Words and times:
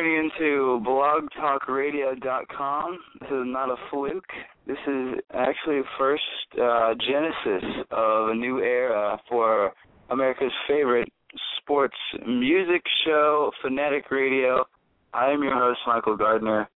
Tuning 0.00 0.30
into 0.30 0.80
blogtalkradio.com. 0.86 2.98
This 3.20 3.28
is 3.28 3.44
not 3.44 3.68
a 3.68 3.76
fluke. 3.90 4.32
This 4.66 4.78
is 4.86 5.18
actually 5.34 5.80
the 5.80 5.88
first 5.98 6.22
uh, 6.54 6.94
genesis 7.06 7.64
of 7.90 8.30
a 8.30 8.34
new 8.34 8.60
era 8.60 9.20
for 9.28 9.74
America's 10.08 10.54
favorite 10.66 11.12
sports 11.58 11.98
music 12.26 12.82
show, 13.04 13.52
Fanatic 13.60 14.10
Radio. 14.10 14.64
I 15.12 15.32
am 15.32 15.42
your 15.42 15.54
host, 15.54 15.80
Michael 15.86 16.16
Gardner, 16.16 16.66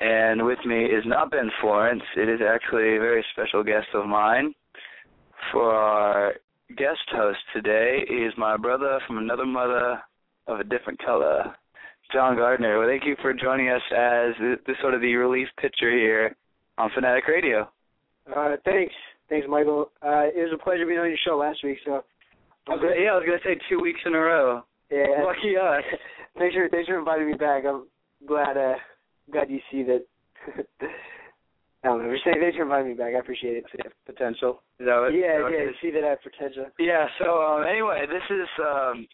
and 0.00 0.44
with 0.44 0.58
me 0.66 0.84
is 0.84 1.06
not 1.06 1.30
Ben 1.30 1.50
Florance. 1.62 2.02
It 2.18 2.28
is 2.28 2.42
actually 2.46 2.96
a 2.96 3.00
very 3.00 3.24
special 3.32 3.64
guest 3.64 3.86
of 3.94 4.06
mine. 4.06 4.52
For 5.52 5.72
our 5.72 6.34
guest 6.76 7.00
host 7.12 7.38
today 7.54 8.04
is 8.10 8.34
my 8.36 8.58
brother 8.58 9.00
from 9.06 9.16
another 9.16 9.46
mother 9.46 10.02
of 10.48 10.60
a 10.60 10.64
different 10.64 11.02
color, 11.02 11.54
John 12.12 12.36
Gardner. 12.36 12.78
Well, 12.78 12.88
thank 12.88 13.04
you 13.04 13.16
for 13.22 13.32
joining 13.32 13.68
us 13.68 13.82
as 13.90 14.34
the, 14.38 14.56
the 14.66 14.74
sort 14.80 14.94
of 14.94 15.00
the 15.00 15.14
relief 15.16 15.48
pitcher 15.60 15.90
here 15.90 16.36
on 16.78 16.90
Fanatic 16.94 17.26
Radio. 17.26 17.68
Uh, 18.34 18.56
thanks, 18.64 18.94
thanks, 19.28 19.46
Michael. 19.48 19.90
Uh, 20.02 20.28
it 20.28 20.48
was 20.48 20.52
a 20.54 20.62
pleasure 20.62 20.86
being 20.86 20.98
on 20.98 21.08
your 21.08 21.18
show 21.26 21.36
last 21.36 21.64
week. 21.64 21.78
So, 21.84 22.04
I 22.68 22.74
was 22.74 22.80
yeah, 22.82 23.10
I 23.10 23.16
was 23.16 23.24
gonna 23.26 23.42
say 23.44 23.60
two 23.68 23.80
weeks 23.80 24.00
in 24.06 24.14
a 24.14 24.18
row. 24.18 24.62
yeah, 24.90 25.24
Lucky 25.24 25.56
us. 25.56 25.82
thanks 26.38 26.54
for 26.54 26.68
thanks 26.68 26.88
for 26.88 26.98
inviting 26.98 27.26
me 27.26 27.34
back. 27.34 27.64
I'm 27.66 27.86
glad 28.26 28.56
uh 28.56 28.74
glad 29.30 29.50
you 29.50 29.58
see 29.70 29.82
that. 29.82 30.04
I 31.84 31.88
don't 31.88 32.04
know. 32.04 32.12
Just 32.12 32.24
say 32.24 32.38
thanks 32.38 32.56
for 32.56 32.62
inviting 32.62 32.88
me 32.88 32.94
back. 32.94 33.14
I 33.16 33.18
appreciate 33.18 33.56
it. 33.56 33.64
Potential. 34.06 34.62
Is 34.78 34.86
that 34.86 35.00
what, 35.00 35.10
yeah, 35.10 35.38
that 35.38 35.42
what 35.42 35.52
yeah. 35.52 35.74
See 35.82 35.90
that 35.90 36.04
I 36.04 36.10
have 36.10 36.22
potential. 36.22 36.66
Yeah. 36.78 37.06
So 37.18 37.42
um, 37.42 37.66
anyway, 37.66 38.06
this 38.06 38.22
is 38.30 38.46
um, 38.62 39.08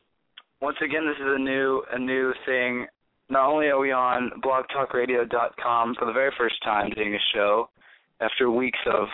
once 0.61 0.77
again 0.83 1.07
this 1.07 1.17
is 1.17 1.33
a 1.37 1.39
new 1.39 1.83
a 1.93 1.99
new 1.99 2.33
thing. 2.47 2.87
Not 3.31 3.51
only 3.51 3.67
are 3.67 3.79
we 3.79 3.93
on 3.93 4.31
blogtalkradio.com 4.43 5.95
for 5.99 6.07
the 6.07 6.13
very 6.13 6.33
first 6.39 6.57
time 6.65 6.91
doing 6.91 7.15
a 7.15 7.19
show 7.35 7.69
after 8.21 8.51
weeks 8.51 8.79
of 8.87 9.09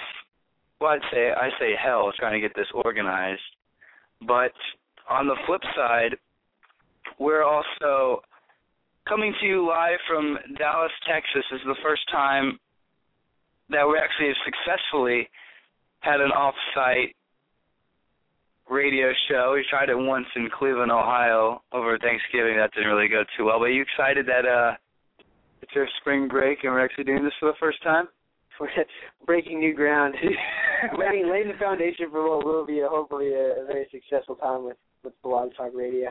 well 0.80 0.92
I'd 0.92 1.00
say 1.12 1.30
I 1.30 1.50
say 1.58 1.72
hell 1.82 2.12
trying 2.18 2.40
to 2.40 2.46
get 2.46 2.54
this 2.56 2.68
organized. 2.74 3.42
But 4.26 4.52
on 5.08 5.26
the 5.26 5.36
flip 5.46 5.60
side, 5.76 6.16
we're 7.18 7.44
also 7.44 8.22
coming 9.08 9.34
to 9.40 9.46
you 9.46 9.66
live 9.68 9.98
from 10.08 10.38
Dallas, 10.56 10.92
Texas. 11.06 11.44
This 11.50 11.60
is 11.60 11.66
the 11.66 11.82
first 11.82 12.02
time 12.10 12.58
that 13.68 13.86
we 13.86 13.98
actually 13.98 14.28
have 14.28 14.36
successfully 14.44 15.28
had 16.00 16.20
an 16.20 16.30
off-site 16.30 17.16
radio 18.70 19.12
show. 19.28 19.52
We 19.54 19.64
tried 19.68 19.88
it 19.88 19.96
once 19.96 20.26
in 20.36 20.48
Cleveland, 20.56 20.90
Ohio, 20.90 21.62
over 21.72 21.98
Thanksgiving. 21.98 22.56
That 22.56 22.72
didn't 22.74 22.90
really 22.90 23.08
go 23.08 23.24
too 23.36 23.44
well. 23.46 23.58
But 23.58 23.66
are 23.66 23.72
you 23.72 23.82
excited 23.82 24.26
that 24.26 24.46
uh, 24.46 24.74
it's 25.62 25.72
our 25.76 25.88
spring 26.00 26.28
break 26.28 26.64
and 26.64 26.72
we're 26.72 26.84
actually 26.84 27.04
doing 27.04 27.24
this 27.24 27.32
for 27.38 27.46
the 27.46 27.58
first 27.60 27.82
time? 27.82 28.08
For 28.56 28.68
breaking 29.26 29.58
new 29.58 29.74
ground, 29.74 30.14
laying 30.96 31.28
laying 31.28 31.48
the 31.48 31.58
foundation 31.58 32.08
for 32.08 32.36
what 32.36 32.46
will 32.46 32.64
be 32.64 32.78
a, 32.78 32.88
hopefully 32.88 33.34
a, 33.34 33.62
a 33.62 33.66
very 33.66 33.88
successful 33.90 34.36
time 34.36 34.62
with 34.62 34.76
with 35.02 35.12
Blog 35.22 35.50
Talk 35.56 35.72
Radio. 35.74 36.10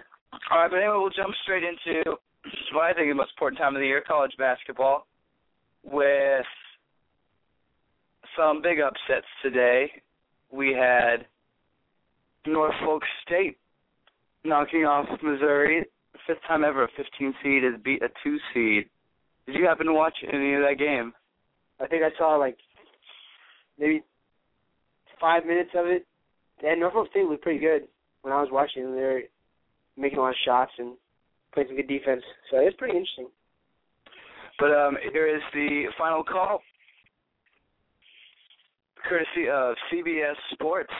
All 0.52 0.59
right, 0.59 0.70
but 0.70 0.75
anyway, 0.75 0.97
we'll 0.97 1.09
jump 1.09 1.34
straight 1.44 1.64
into 1.64 2.03
what 2.74 2.84
I 2.84 2.94
think 2.94 3.08
is 3.08 3.12
the 3.12 3.16
most 3.16 3.31
important 3.38 3.59
time 3.59 3.78
of 3.78 3.80
the 3.80 3.88
year, 3.88 4.03
college 4.06 4.34
basketball, 4.38 5.08
with 5.84 6.46
some 8.38 8.62
big 8.62 8.81
upsets 8.81 9.28
today. 9.41 9.90
We 10.52 10.74
had 10.74 11.25
Norfolk 12.45 13.03
State 13.25 13.57
knocking 14.43 14.85
off 14.85 15.07
Missouri. 15.21 15.85
Fifth 16.27 16.37
time 16.47 16.63
ever 16.63 16.83
a 16.83 16.87
15 16.95 17.33
seed 17.43 17.63
has 17.63 17.73
beat 17.83 18.01
a 18.01 18.09
two 18.23 18.37
seed. 18.53 18.89
Did 19.45 19.55
you 19.55 19.65
happen 19.65 19.87
to 19.87 19.93
watch 19.93 20.15
any 20.31 20.53
of 20.53 20.61
that 20.61 20.75
game? 20.77 21.13
I 21.81 21.87
think 21.87 22.03
I 22.03 22.17
saw 22.17 22.35
like 22.37 22.57
maybe 23.77 24.03
five 25.19 25.45
minutes 25.45 25.71
of 25.75 25.87
it. 25.87 26.05
And 26.65 26.79
Norfolk 26.79 27.09
State 27.09 27.25
looked 27.25 27.43
pretty 27.43 27.59
good 27.59 27.87
when 28.21 28.33
I 28.33 28.39
was 28.41 28.49
watching 28.51 28.83
them. 28.83 28.95
They 28.95 29.01
were 29.01 29.21
making 29.97 30.17
a 30.17 30.21
lot 30.21 30.29
of 30.29 30.35
shots 30.45 30.71
and 30.77 30.95
playing 31.53 31.69
some 31.69 31.77
good 31.77 31.87
defense. 31.87 32.21
So 32.49 32.57
it's 32.57 32.77
pretty 32.77 32.97
interesting. 32.97 33.27
But 34.59 34.71
um, 34.71 34.97
here 35.11 35.27
is 35.27 35.41
the 35.53 35.85
final 35.97 36.23
call, 36.23 36.61
courtesy 39.09 39.49
of 39.51 39.75
CBS 39.91 40.35
Sports. 40.53 40.93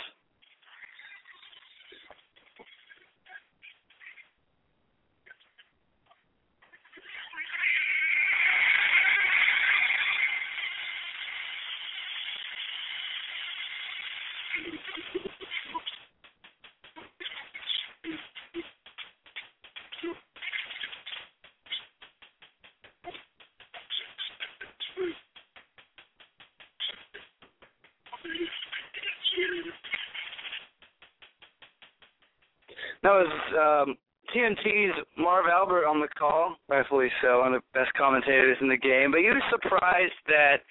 That 33.04 33.12
was 33.12 33.32
um, 33.54 33.98
TNT's 34.34 34.96
Marv 35.18 35.46
Albert 35.52 35.86
on 35.86 36.00
the 36.00 36.08
call, 36.18 36.56
rightfully 36.70 37.10
so, 37.22 37.40
one 37.40 37.54
of 37.54 37.62
the 37.62 37.80
best 37.80 37.94
commentators 37.94 38.58
in 38.62 38.70
the 38.70 38.78
game. 38.78 39.12
But 39.12 39.20
you 39.20 39.36
were 39.36 39.44
surprised 39.52 40.16
that 40.28 40.64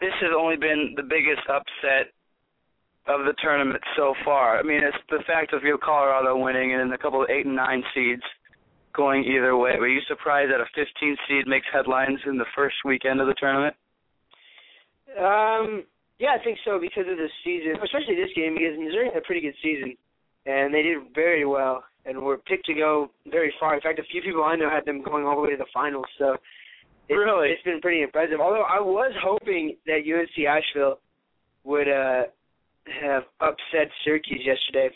this 0.00 0.12
has 0.20 0.30
only 0.36 0.56
been 0.56 0.94
the 0.96 1.02
biggest 1.04 1.44
upset 1.48 2.10
of 3.06 3.26
the 3.28 3.34
tournament 3.42 3.82
so 3.96 4.14
far. 4.24 4.58
I 4.58 4.62
mean, 4.62 4.80
it's 4.82 4.96
the 5.10 5.22
fact 5.26 5.52
of 5.52 5.62
you 5.62 5.78
Colorado 5.82 6.36
winning 6.36 6.72
and 6.72 6.80
then 6.80 6.92
a 6.92 6.98
couple 6.98 7.22
of 7.22 7.28
eight 7.28 7.44
and 7.44 7.54
nine 7.54 7.84
seeds 7.94 8.24
going 8.96 9.24
either 9.24 9.56
way. 9.56 9.76
Were 9.78 9.88
you 9.88 10.00
surprised 10.08 10.50
that 10.52 10.60
a 10.60 10.68
15 10.74 11.16
seed 11.28 11.46
makes 11.46 11.66
headlines 11.72 12.18
in 12.26 12.38
the 12.38 12.48
first 12.56 12.76
weekend 12.84 13.20
of 13.20 13.26
the 13.26 13.34
tournament? 13.36 13.76
Um, 15.18 15.84
yeah, 16.18 16.32
I 16.32 16.42
think 16.42 16.58
so 16.64 16.80
because 16.80 17.04
of 17.10 17.18
the 17.18 17.28
season, 17.44 17.76
especially 17.82 18.16
this 18.16 18.32
game 18.34 18.54
because 18.54 18.78
Missouri 18.78 19.12
had 19.12 19.20
a 19.20 19.26
pretty 19.26 19.42
good 19.42 19.58
season, 19.62 19.94
and 20.46 20.72
they 20.74 20.82
did 20.82 20.98
very 21.14 21.44
well 21.46 21.84
and 22.06 22.18
were 22.18 22.36
picked 22.38 22.66
to 22.66 22.74
go 22.74 23.10
very 23.30 23.52
far. 23.58 23.74
In 23.74 23.80
fact, 23.80 23.98
a 23.98 24.04
few 24.04 24.20
people 24.22 24.44
I 24.44 24.56
know 24.56 24.68
had 24.68 24.84
them 24.84 25.02
going 25.02 25.24
all 25.24 25.36
the 25.36 25.42
way 25.42 25.50
to 25.50 25.56
the 25.56 25.66
finals. 25.72 26.06
So 26.18 26.36
it, 27.08 27.14
Really? 27.14 27.48
it's 27.48 27.62
been 27.62 27.80
pretty 27.80 28.02
impressive. 28.02 28.40
Although 28.40 28.62
I 28.62 28.80
was 28.80 29.12
hoping 29.22 29.76
that 29.86 30.00
UNC 30.06 30.46
Asheville 30.46 30.98
would 31.64 31.88
uh 31.88 32.24
have 33.00 33.22
upset 33.40 33.88
Syracuse 34.04 34.42
yesterday. 34.44 34.94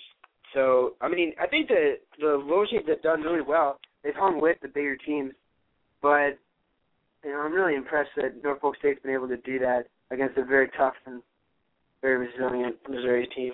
So 0.54 0.94
I 1.00 1.08
mean, 1.08 1.32
I 1.40 1.46
think 1.46 1.68
the 1.68 1.96
the 2.18 2.36
lower 2.44 2.66
teams 2.66 2.84
have 2.88 3.02
done 3.02 3.22
really 3.22 3.42
well. 3.42 3.78
They've 4.02 4.14
hung 4.14 4.40
with 4.40 4.58
the 4.62 4.68
bigger 4.68 4.96
teams, 4.96 5.32
but 6.02 6.38
you 7.24 7.30
know, 7.32 7.40
I'm 7.40 7.52
really 7.52 7.74
impressed 7.74 8.10
that 8.16 8.42
Norfolk 8.44 8.76
State's 8.78 9.02
been 9.02 9.12
able 9.14 9.28
to 9.28 9.38
do 9.38 9.58
that 9.58 9.84
against 10.10 10.38
a 10.38 10.44
very 10.44 10.68
tough 10.76 10.94
and 11.06 11.22
very 12.00 12.28
resilient 12.28 12.76
Missouri 12.88 13.28
team. 13.34 13.52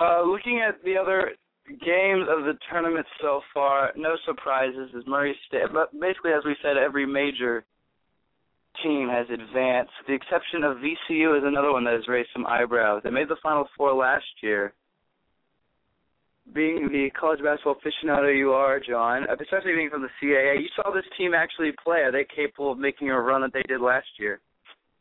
Uh, 0.00 0.22
looking 0.22 0.60
at 0.66 0.82
the 0.84 0.96
other 0.96 1.32
games 1.68 2.26
of 2.28 2.44
the 2.44 2.58
tournament 2.70 3.06
so 3.20 3.40
far, 3.52 3.92
no 3.96 4.16
surprises 4.26 4.90
as 4.96 5.06
Murray 5.06 5.36
State. 5.48 5.72
But 5.72 5.92
basically, 5.98 6.32
as 6.32 6.44
we 6.44 6.56
said, 6.62 6.76
every 6.76 7.06
major 7.06 7.64
team 8.82 9.08
has 9.08 9.26
advanced. 9.30 9.92
The 10.06 10.14
exception 10.14 10.64
of 10.64 10.78
VCU 10.78 11.38
is 11.38 11.44
another 11.44 11.72
one 11.72 11.84
that 11.84 11.94
has 11.94 12.08
raised 12.08 12.30
some 12.32 12.46
eyebrows. 12.46 13.02
They 13.04 13.10
made 13.10 13.28
the 13.28 13.36
Final 13.42 13.68
Four 13.76 13.94
last 13.94 14.24
year. 14.42 14.74
Being 16.52 16.88
the 16.92 17.08
college 17.18 17.40
basketball 17.42 17.76
aficionado 17.76 18.36
you 18.36 18.52
are, 18.52 18.78
John, 18.78 19.24
especially 19.40 19.72
being 19.72 19.88
from 19.88 20.02
the 20.02 20.10
CAA, 20.20 20.60
you 20.60 20.68
saw 20.76 20.92
this 20.92 21.04
team 21.16 21.32
actually 21.32 21.72
play. 21.82 22.00
Are 22.00 22.12
they 22.12 22.26
capable 22.36 22.72
of 22.72 22.78
making 22.78 23.08
a 23.08 23.18
run 23.18 23.40
that 23.40 23.54
they 23.54 23.62
did 23.62 23.80
last 23.80 24.06
year? 24.18 24.40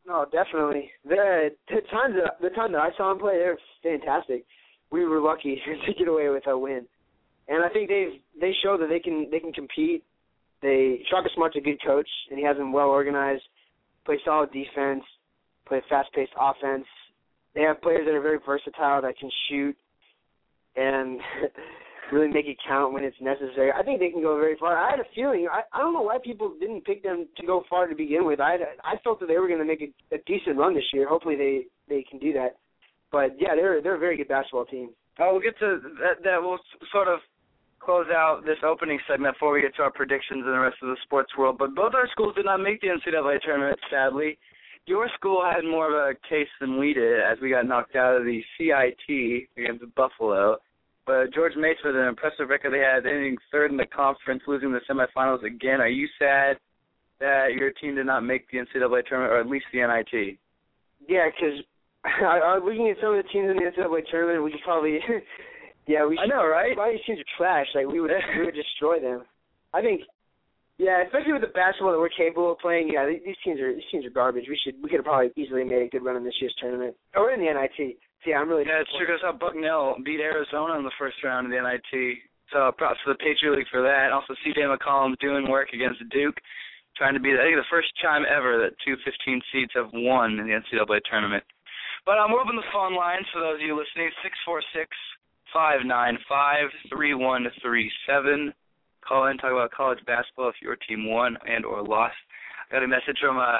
No, 0.07 0.25
definitely. 0.31 0.91
The 1.03 1.49
the 1.67 1.81
times 1.91 2.15
that 2.15 2.39
the 2.41 2.49
time 2.55 2.71
that 2.73 2.81
I 2.81 2.89
saw 2.95 3.09
them 3.09 3.19
play, 3.19 3.39
they're 3.39 3.57
fantastic. 3.81 4.45
We 4.93 5.05
were 5.05 5.19
lucky 5.19 5.59
to 5.87 5.93
get 5.95 6.07
away 6.07 6.29
with 6.29 6.45
a 6.45 6.55
win, 6.55 6.85
and 7.47 7.65
I 7.65 7.69
think 7.69 7.89
they've 7.89 8.21
they 8.39 8.53
show 8.63 8.77
that 8.77 8.89
they 8.89 8.99
can 8.99 9.27
they 9.31 9.39
can 9.39 9.51
compete. 9.51 10.03
They 10.61 11.01
Shaka 11.09 11.29
Smart's 11.35 11.57
a 11.57 11.61
good 11.61 11.83
coach, 11.83 12.07
and 12.29 12.37
he 12.37 12.45
has 12.45 12.57
them 12.57 12.71
well 12.71 12.89
organized. 12.89 13.41
Play 14.05 14.19
solid 14.23 14.51
defense, 14.51 15.03
play 15.67 15.81
fast 15.89 16.13
paced 16.13 16.31
offense. 16.39 16.85
They 17.55 17.61
have 17.61 17.81
players 17.81 18.05
that 18.05 18.13
are 18.13 18.21
very 18.21 18.37
versatile 18.45 19.01
that 19.01 19.17
can 19.17 19.31
shoot 19.49 19.75
and 20.75 21.19
really 22.11 22.27
make 22.27 22.45
it 22.45 22.57
count 22.67 22.93
when 22.93 23.03
it's 23.03 23.17
necessary. 23.19 23.71
I 23.71 23.81
think 23.81 23.99
they 23.99 24.11
can 24.11 24.21
go 24.21 24.37
very 24.37 24.57
far. 24.59 24.77
I 24.77 24.91
had 24.91 24.99
a 24.99 25.09
feeling. 25.15 25.47
I 25.51 25.61
I 25.73 25.79
don't 25.79 25.93
know 25.93 26.03
why 26.03 26.19
people 26.23 26.53
didn't 26.59 26.85
pick 26.85 27.01
them 27.01 27.25
to 27.37 27.47
go 27.47 27.63
far 27.67 27.87
to 27.87 27.95
begin 27.95 28.25
with. 28.25 28.39
I 28.39 28.57
I 28.83 28.97
felt 29.03 29.19
that 29.21 29.25
they 29.25 29.39
were 29.39 29.47
going 29.47 29.59
to 29.59 29.65
make 29.65 29.81
a, 29.81 30.15
a 30.15 30.19
decent 30.27 30.57
run 30.57 30.75
this 30.75 30.93
year. 30.93 31.09
Hopefully 31.09 31.35
they 31.35 31.65
they 31.89 32.05
can 32.07 32.19
do 32.19 32.31
that. 32.33 32.57
But 33.13 33.39
yeah, 33.39 33.53
they're 33.55 33.79
they're 33.81 33.95
a 33.95 33.99
very 33.99 34.17
good 34.17 34.27
basketball 34.27 34.65
team. 34.65 34.89
Oh, 35.19 35.33
we'll 35.33 35.41
get 35.41 35.57
to 35.59 35.79
that. 36.01 36.23
That 36.25 36.41
will 36.41 36.57
sort 36.91 37.07
of 37.07 37.19
close 37.79 38.07
out 38.11 38.41
this 38.43 38.57
opening 38.65 38.99
segment 39.07 39.35
before 39.35 39.53
we 39.53 39.61
get 39.61 39.75
to 39.75 39.83
our 39.83 39.91
predictions 39.91 40.41
and 40.43 40.53
the 40.53 40.59
rest 40.59 40.77
of 40.81 40.89
the 40.89 40.97
sports 41.03 41.31
world. 41.37 41.57
But 41.59 41.75
both 41.75 41.93
our 41.93 42.09
schools 42.11 42.33
did 42.35 42.45
not 42.45 42.57
make 42.57 42.81
the 42.81 42.87
NCAA 42.87 43.39
tournament, 43.41 43.79
sadly. 43.91 44.39
Your 44.87 45.07
school 45.15 45.43
had 45.45 45.63
more 45.63 45.87
of 45.87 46.15
a 46.15 46.27
case 46.27 46.49
than 46.59 46.79
we 46.79 46.93
did, 46.93 47.21
as 47.21 47.37
we 47.39 47.51
got 47.51 47.67
knocked 47.67 47.95
out 47.95 48.17
of 48.17 48.23
the 48.25 48.41
CIT 48.57 49.47
against 49.57 49.95
Buffalo. 49.95 50.57
But 51.05 51.33
George 51.33 51.53
Mason 51.55 51.85
with 51.85 51.95
an 51.95 52.07
impressive 52.07 52.49
record. 52.49 52.73
They 52.73 52.79
had 52.79 53.05
ending 53.05 53.37
third 53.51 53.69
in 53.69 53.77
the 53.77 53.85
conference, 53.85 54.41
losing 54.47 54.71
the 54.71 54.81
semifinals 54.89 55.43
again. 55.43 55.81
Are 55.81 55.87
you 55.87 56.07
sad 56.17 56.57
that 57.19 57.53
your 57.53 57.71
team 57.71 57.95
did 57.95 58.07
not 58.07 58.21
make 58.21 58.49
the 58.49 58.57
NCAA 58.57 59.05
tournament, 59.05 59.33
or 59.33 59.39
at 59.39 59.47
least 59.47 59.65
the 59.71 59.85
NIT? 59.85 60.39
Yeah, 61.07 61.27
because 61.27 61.63
looking 62.63 62.89
at 62.89 62.99
some 62.99 63.15
of 63.15 63.23
the 63.23 63.29
teams 63.31 63.49
in 63.49 63.55
the 63.55 63.71
NCAA 63.71 64.03
tournament, 64.11 64.43
we 64.43 64.51
could 64.51 64.63
probably, 64.63 64.99
yeah, 65.87 66.05
we. 66.05 66.19
I 66.19 66.27
know, 66.27 66.45
right? 66.45 66.75
A 66.75 66.79
lot 66.79 66.89
of 66.89 66.95
these 66.95 67.05
teams 67.05 67.19
are 67.19 67.31
trash. 67.37 67.67
Like 67.75 67.87
we 67.87 68.01
would, 68.01 68.11
we 68.37 68.45
would 68.45 68.55
destroy 68.55 68.99
them. 68.99 69.23
I 69.73 69.81
think, 69.81 70.01
yeah, 70.77 71.03
especially 71.05 71.33
with 71.33 71.41
the 71.41 71.55
basketball 71.55 71.93
that 71.93 71.99
we're 71.99 72.13
capable 72.13 72.51
of 72.51 72.59
playing. 72.59 72.91
Yeah, 72.91 73.07
these 73.07 73.37
teams 73.43 73.59
are 73.59 73.73
these 73.73 73.87
teams 73.91 74.05
are 74.05 74.13
garbage. 74.13 74.45
We 74.49 74.59
should 74.63 74.75
we 74.81 74.89
could 74.89 74.99
have 74.99 75.07
probably 75.07 75.31
easily 75.35 75.63
made 75.63 75.85
a 75.85 75.89
good 75.89 76.03
run 76.03 76.17
in 76.17 76.23
this 76.23 76.35
year's 76.41 76.55
tournament 76.59 76.95
or 77.15 77.31
in 77.31 77.39
the 77.39 77.47
NIT. 77.47 77.97
So, 78.23 78.29
yeah, 78.29 78.37
I'm 78.37 78.49
really. 78.49 78.65
Yeah, 78.67 78.81
it's 78.81 78.91
true 78.91 79.05
because 79.05 79.21
how 79.23 79.33
Bucknell 79.33 79.95
beat 80.03 80.19
Arizona 80.19 80.77
in 80.77 80.83
the 80.83 80.97
first 80.99 81.17
round 81.23 81.47
of 81.47 81.51
the 81.51 81.61
NIT. 81.61 82.19
So 82.51 82.71
props 82.77 82.99
to 83.05 83.13
the 83.13 83.19
Patriot 83.23 83.57
League 83.57 83.71
for 83.71 83.81
that. 83.81 84.11
Also, 84.11 84.35
CJ 84.45 84.67
McCollum 84.69 85.17
doing 85.19 85.49
work 85.49 85.69
against 85.73 86.03
Duke, 86.11 86.37
trying 86.97 87.13
to 87.13 87.19
be 87.19 87.31
I 87.33 87.49
think 87.49 87.57
the 87.57 87.71
first 87.71 87.89
time 88.01 88.23
ever 88.29 88.59
that 88.59 88.75
two 88.85 88.95
15 89.05 89.41
seeds 89.51 89.71
have 89.73 89.89
won 89.93 90.37
in 90.37 90.45
the 90.45 90.53
NCAA 90.53 90.99
tournament. 91.09 91.43
But 92.05 92.19
I'm 92.19 92.33
open 92.33 92.55
the 92.55 92.67
phone 92.73 92.95
lines 92.95 93.25
for 93.31 93.39
those 93.39 93.55
of 93.55 93.61
you 93.61 93.77
listening. 93.77 94.11
Six 94.23 94.35
four 94.45 94.61
six 94.75 94.89
five 95.53 95.85
nine 95.85 96.17
five 96.27 96.67
three 96.89 97.13
one 97.13 97.45
three 97.61 97.91
seven. 98.07 98.53
Call 99.07 99.27
in, 99.27 99.37
talk 99.37 99.51
about 99.51 99.71
college 99.71 99.99
basketball 100.05 100.49
if 100.49 100.55
your 100.61 100.77
team 100.87 101.09
won 101.09 101.37
and 101.47 101.65
or 101.65 101.83
lost. 101.83 102.15
I 102.69 102.75
got 102.75 102.83
a 102.83 102.87
message 102.87 103.17
from 103.21 103.37
uh, 103.37 103.59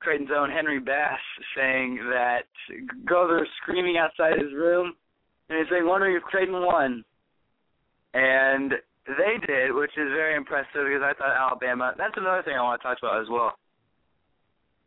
Creighton's 0.00 0.30
own 0.34 0.50
Henry 0.50 0.80
Bass 0.80 1.20
saying 1.56 1.96
that 2.10 2.44
are 3.10 3.46
screaming 3.62 3.96
outside 3.98 4.38
his 4.38 4.52
room, 4.52 4.94
and 5.48 5.58
he's 5.58 5.68
saying, 5.70 5.86
wondering 5.86 6.16
if 6.16 6.22
Creighton 6.22 6.54
won. 6.54 7.04
And 8.14 8.72
they 9.06 9.46
did, 9.46 9.74
which 9.74 9.92
is 9.96 10.08
very 10.12 10.36
impressive 10.36 10.84
because 10.84 11.02
I 11.02 11.12
thought 11.14 11.36
Alabama. 11.36 11.94
That's 11.96 12.16
another 12.16 12.42
thing 12.42 12.54
I 12.56 12.62
want 12.62 12.80
to 12.80 12.88
talk 12.88 12.98
about 13.00 13.20
as 13.20 13.28
well. 13.30 13.52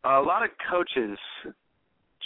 A 0.03 0.21
lot 0.21 0.43
of 0.43 0.49
coaches 0.69 1.17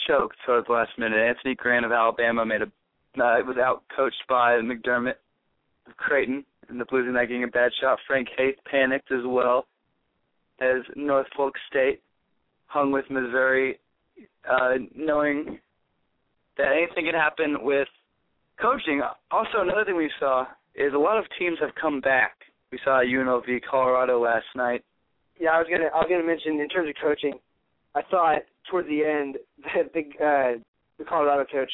choked 0.07 0.37
towards 0.45 0.67
the 0.67 0.73
last 0.73 0.91
minute. 0.97 1.17
Anthony 1.17 1.55
Grant 1.55 1.85
of 1.85 1.91
Alabama 1.91 2.45
made 2.45 2.61
a 2.61 2.71
uh, 3.17 3.39
was 3.45 3.57
out 3.57 3.83
coached 3.95 4.23
by 4.27 4.59
McDermott 4.59 5.15
of 5.87 5.95
Creighton, 5.97 6.45
and 6.67 6.79
the 6.79 6.85
Blues 6.85 7.07
are 7.07 7.11
not 7.11 7.27
getting 7.27 7.43
a 7.43 7.47
bad 7.47 7.71
shot. 7.79 7.97
Frank 8.07 8.27
Haith 8.37 8.55
panicked 8.69 9.11
as 9.11 9.21
well 9.25 9.67
as 10.59 10.81
Norfolk 10.95 11.53
State 11.69 12.01
hung 12.67 12.91
with 12.91 13.05
Missouri, 13.09 13.79
uh, 14.49 14.73
knowing 14.93 15.59
that 16.57 16.67
anything 16.71 17.05
can 17.05 17.15
happen 17.15 17.57
with 17.61 17.87
coaching. 18.61 19.01
Also, 19.31 19.61
another 19.61 19.85
thing 19.85 19.95
we 19.95 20.11
saw 20.19 20.45
is 20.75 20.93
a 20.93 20.97
lot 20.97 21.17
of 21.17 21.25
teams 21.39 21.57
have 21.61 21.73
come 21.79 22.01
back. 22.01 22.35
We 22.71 22.79
saw 22.83 23.01
UNLV 23.01 23.61
Colorado 23.69 24.21
last 24.21 24.45
night. 24.55 24.83
Yeah, 25.39 25.51
I 25.51 25.59
was 25.59 25.67
gonna 25.69 25.89
I 25.93 25.97
was 25.99 26.07
gonna 26.09 26.25
mention 26.25 26.59
in 26.59 26.69
terms 26.69 26.89
of 26.89 26.95
coaching, 27.01 27.33
I 27.95 28.01
thought 28.11 28.39
toward 28.69 28.85
the 28.85 29.03
end 29.03 29.37
that 29.75 29.93
the 29.93 30.01
uh, 30.23 30.59
the 30.97 31.05
Colorado 31.05 31.45
coach, 31.51 31.71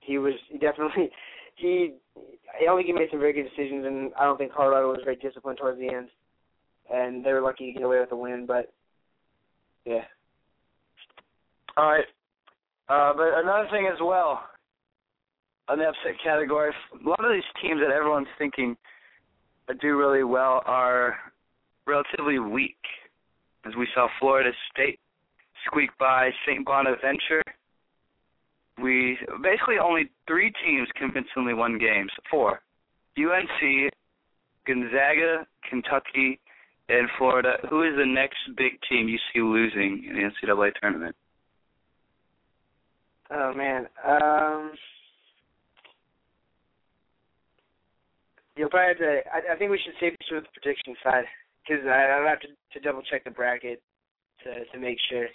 he 0.00 0.18
was 0.18 0.34
he 0.48 0.58
definitely 0.58 1.10
he 1.56 1.92
I 2.58 2.64
don't 2.64 2.78
think 2.78 2.86
he 2.86 2.92
made 2.92 3.08
some 3.10 3.20
very 3.20 3.32
good 3.32 3.48
decisions, 3.54 3.84
and 3.84 4.12
I 4.18 4.24
don't 4.24 4.38
think 4.38 4.52
Colorado 4.52 4.90
was 4.90 5.00
very 5.04 5.16
disciplined 5.16 5.58
towards 5.58 5.78
the 5.78 5.88
end, 5.88 6.08
and 6.92 7.24
they 7.24 7.32
were 7.32 7.42
lucky 7.42 7.66
to 7.66 7.72
get 7.72 7.82
away 7.82 8.00
with 8.00 8.12
a 8.12 8.16
win. 8.16 8.46
But 8.46 8.72
yeah. 9.84 10.04
All 11.76 11.88
right. 11.88 12.04
Uh, 12.88 13.12
but 13.16 13.28
another 13.38 13.68
thing 13.70 13.88
as 13.92 13.98
well, 14.02 14.42
on 15.68 15.78
the 15.78 15.84
upset 15.84 16.20
category, 16.24 16.72
a 16.92 17.08
lot 17.08 17.24
of 17.24 17.30
these 17.30 17.44
teams 17.62 17.80
that 17.80 17.94
everyone's 17.94 18.26
thinking 18.36 18.76
do 19.80 19.96
really 19.96 20.24
well 20.24 20.62
are 20.66 21.16
relatively 21.86 22.38
weak. 22.38 22.76
As 23.66 23.74
we 23.76 23.86
saw 23.94 24.08
Florida 24.18 24.50
State 24.72 24.98
squeak 25.66 25.90
by 25.98 26.30
St. 26.46 26.64
Bonaventure. 26.64 27.42
We 28.82 29.18
basically 29.42 29.76
only 29.82 30.10
three 30.26 30.52
teams 30.64 30.88
convincingly 30.96 31.54
won 31.54 31.78
games. 31.78 32.10
Four. 32.30 32.60
UNC, 33.18 33.92
Gonzaga, 34.66 35.46
Kentucky, 35.68 36.40
and 36.88 37.08
Florida, 37.18 37.56
who 37.68 37.82
is 37.82 37.94
the 37.96 38.06
next 38.06 38.38
big 38.56 38.78
team 38.88 39.08
you 39.08 39.18
see 39.32 39.40
losing 39.40 40.04
in 40.08 40.16
the 40.16 40.48
NCAA 40.48 40.72
tournament? 40.80 41.14
Oh 43.30 43.52
man, 43.54 43.86
um, 44.04 44.72
you'll 48.56 48.70
probably 48.70 48.88
have 48.88 48.98
to. 48.98 49.20
I, 49.32 49.54
I 49.54 49.56
think 49.56 49.70
we 49.70 49.78
should 49.84 49.94
save 50.00 50.12
this 50.18 50.28
for 50.28 50.40
the 50.40 50.46
prediction 50.52 50.96
side 51.04 51.26
because 51.70 51.86
I, 51.86 52.18
I'll 52.18 52.26
have 52.26 52.40
to, 52.40 52.48
to 52.48 52.80
double 52.82 53.02
check 53.06 53.22
the 53.22 53.30
bracket 53.30 53.80
to 54.42 54.64
to 54.72 54.76
make 54.78 54.98
sure. 55.08 55.26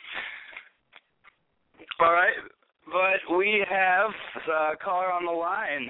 All 1.99 2.11
right, 2.11 2.35
but 2.91 3.23
we 3.37 3.63
have 3.69 4.11
a 4.51 4.75
caller 4.83 5.11
on 5.11 5.25
the 5.25 5.31
line. 5.31 5.87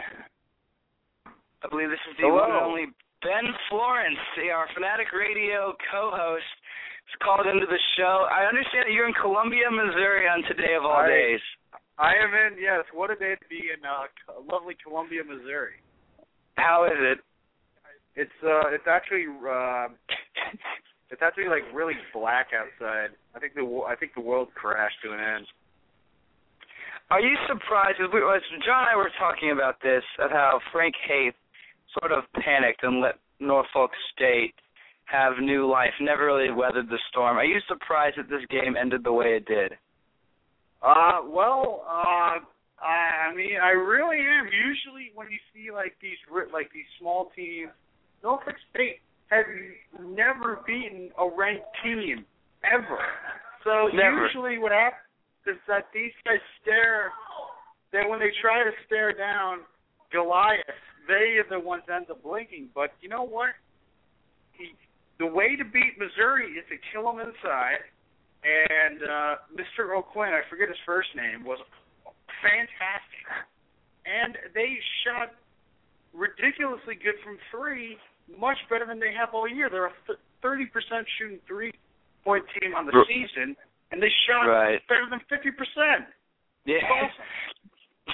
I 1.64 1.68
believe 1.70 1.90
this 1.90 2.06
is 2.12 2.18
the 2.22 2.30
Hello. 2.30 2.46
one 2.46 2.52
and 2.54 2.62
only 2.62 2.86
Ben 3.26 3.50
Florance, 3.72 4.22
our 4.54 4.68
Fanatic 4.78 5.10
Radio 5.18 5.74
co-host, 5.90 6.46
has 7.10 7.18
called 7.26 7.50
into 7.50 7.66
the 7.66 7.82
show. 7.98 8.30
I 8.30 8.46
understand 8.46 8.86
that 8.86 8.94
you're 8.94 9.08
in 9.10 9.18
Columbia, 9.18 9.66
Missouri 9.74 10.30
on 10.30 10.46
today 10.46 10.78
of 10.78 10.86
all 10.86 11.02
I- 11.02 11.10
days. 11.10 11.42
I 11.98 12.12
am 12.12 12.30
in. 12.36 12.62
Yes, 12.62 12.84
what 12.94 13.10
a 13.10 13.16
day 13.16 13.34
to 13.40 13.48
be 13.50 13.72
in 13.72 13.80
uh, 13.88 14.12
lovely 14.52 14.76
Columbia, 14.84 15.24
Missouri. 15.24 15.80
How 16.58 16.84
is 16.86 17.00
it? 17.00 17.20
It's 18.16 18.40
uh, 18.44 18.68
it's 18.76 18.84
actually 18.88 19.26
uh, 19.32 19.88
it's 21.12 21.22
actually 21.22 21.48
like 21.48 21.64
really 21.74 21.94
black 22.14 22.48
outside. 22.56 23.16
I 23.36 23.40
think 23.40 23.54
the 23.54 23.66
I 23.88 23.96
think 23.96 24.14
the 24.16 24.22
world 24.22 24.50
crashed 24.56 24.98
to 25.04 25.14
an 25.14 25.20
end. 25.20 25.48
Are 27.12 27.22
you 27.22 27.38
surprised? 27.48 28.00
'cause 28.00 28.10
we, 28.12 28.20
John 28.66 28.82
and 28.82 28.90
I 28.90 28.96
were 28.96 29.12
talking 29.20 29.52
about 29.52 29.80
this, 29.82 30.04
of 30.20 30.32
how 30.32 30.60
Frank 30.72 30.96
Haith 31.08 31.36
sort 32.00 32.12
of 32.12 32.24
panicked 32.34 32.84
and 32.84 33.00
let 33.00 33.20
Norfolk 33.40 33.92
State 34.14 34.56
have 35.06 35.38
new 35.38 35.68
life, 35.70 35.94
never 36.00 36.26
really 36.26 36.52
weathered 36.52 36.90
the 36.90 36.98
storm. 37.10 37.38
Are 37.38 37.46
you 37.46 37.60
surprised 37.68 38.18
that 38.18 38.28
this 38.28 38.44
game 38.50 38.76
ended 38.76 39.04
the 39.04 39.14
way 39.14 39.36
it 39.38 39.46
did? 39.46 39.78
Uh, 40.82 41.22
well, 41.26 41.86
uh, 41.88 42.40
I 42.82 43.34
mean, 43.36 43.58
I 43.62 43.70
really 43.70 44.20
am. 44.20 44.46
Usually, 44.48 45.12
when 45.14 45.30
you 45.32 45.38
see 45.54 45.72
like 45.72 45.96
these 46.02 46.18
like 46.52 46.72
these 46.74 46.90
small 47.00 47.32
teams, 47.36 47.72
Norfolk 48.24 48.56
State 48.74 49.02
has 49.28 49.46
never 50.00 50.62
beaten 50.68 51.10
a 51.18 51.28
ranked 51.36 51.66
team 51.84 52.26
ever. 52.64 53.00
So 53.64 53.90
Never. 53.94 54.28
usually, 54.28 54.58
what 54.60 54.72
happens 54.72 55.02
is 55.48 55.58
that 55.68 55.88
these 55.94 56.14
guys 56.24 56.42
stare. 56.62 57.12
Then 57.92 58.10
when 58.10 58.20
they 58.20 58.32
try 58.42 58.64
to 58.64 58.72
stare 58.86 59.14
down 59.14 59.60
Goliath, 60.12 60.62
they 61.08 61.38
are 61.42 61.50
the 61.50 61.60
ones 61.60 61.84
that 61.88 61.96
end 61.96 62.12
up 62.12 62.22
blinking. 62.22 62.70
But 62.76 62.94
you 63.02 63.10
know 63.10 63.24
what? 63.24 63.50
He, 64.54 64.74
the 65.18 65.26
way 65.26 65.56
to 65.56 65.64
beat 65.66 65.98
Missouri 65.98 66.54
is 66.54 66.66
to 66.70 66.78
kill 66.94 67.10
them 67.10 67.20
inside. 67.20 67.82
And 68.46 69.02
uh, 69.02 69.36
Mr. 69.58 69.98
O'Quinn, 69.98 70.30
I 70.30 70.42
forget 70.50 70.68
his 70.68 70.78
first 70.86 71.10
name, 71.16 71.44
was 71.44 71.58
fantastic. 72.46 73.26
And 74.06 74.38
they 74.54 74.78
shot 75.02 75.34
ridiculously 76.14 76.94
good 77.02 77.18
from 77.26 77.38
three, 77.50 77.98
much 78.40 78.58
better 78.70 78.86
than 78.86 79.00
they 79.00 79.14
have 79.18 79.30
all 79.34 79.48
year. 79.48 79.70
They're 79.70 79.88
a 79.88 79.94
30% 80.44 80.68
shooting 81.18 81.40
three 81.48 81.74
point 82.24 82.44
team 82.60 82.74
on 82.76 82.86
the 82.86 82.94
R- 82.94 83.06
season, 83.08 83.56
and 83.92 84.02
they 84.02 84.10
shot 84.28 84.46
Right. 84.50 84.82
better 84.88 85.06
than 85.10 85.20
50%. 85.30 86.06
Yeah. 86.66 86.78
Awesome. 86.90 87.10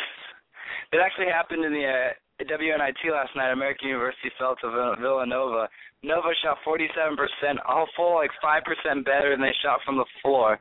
It 0.92 1.00
actually 1.00 1.32
happened 1.32 1.64
in 1.64 1.72
the 1.72 1.88
uh, 1.88 2.12
WNIT 2.44 3.00
last 3.16 3.32
night. 3.34 3.52
American 3.54 3.88
University 3.88 4.28
fell 4.38 4.58
to 4.60 4.68
Vill- 4.70 4.96
Villanova. 5.00 5.70
Nova 6.04 6.36
shot 6.44 6.58
47%, 6.68 7.16
all 7.66 7.88
full 7.96 8.16
like 8.16 8.32
5% 8.44 9.06
better 9.06 9.32
than 9.32 9.40
they 9.40 9.56
shot 9.64 9.80
from 9.86 9.96
the 9.96 10.04
floor. 10.22 10.60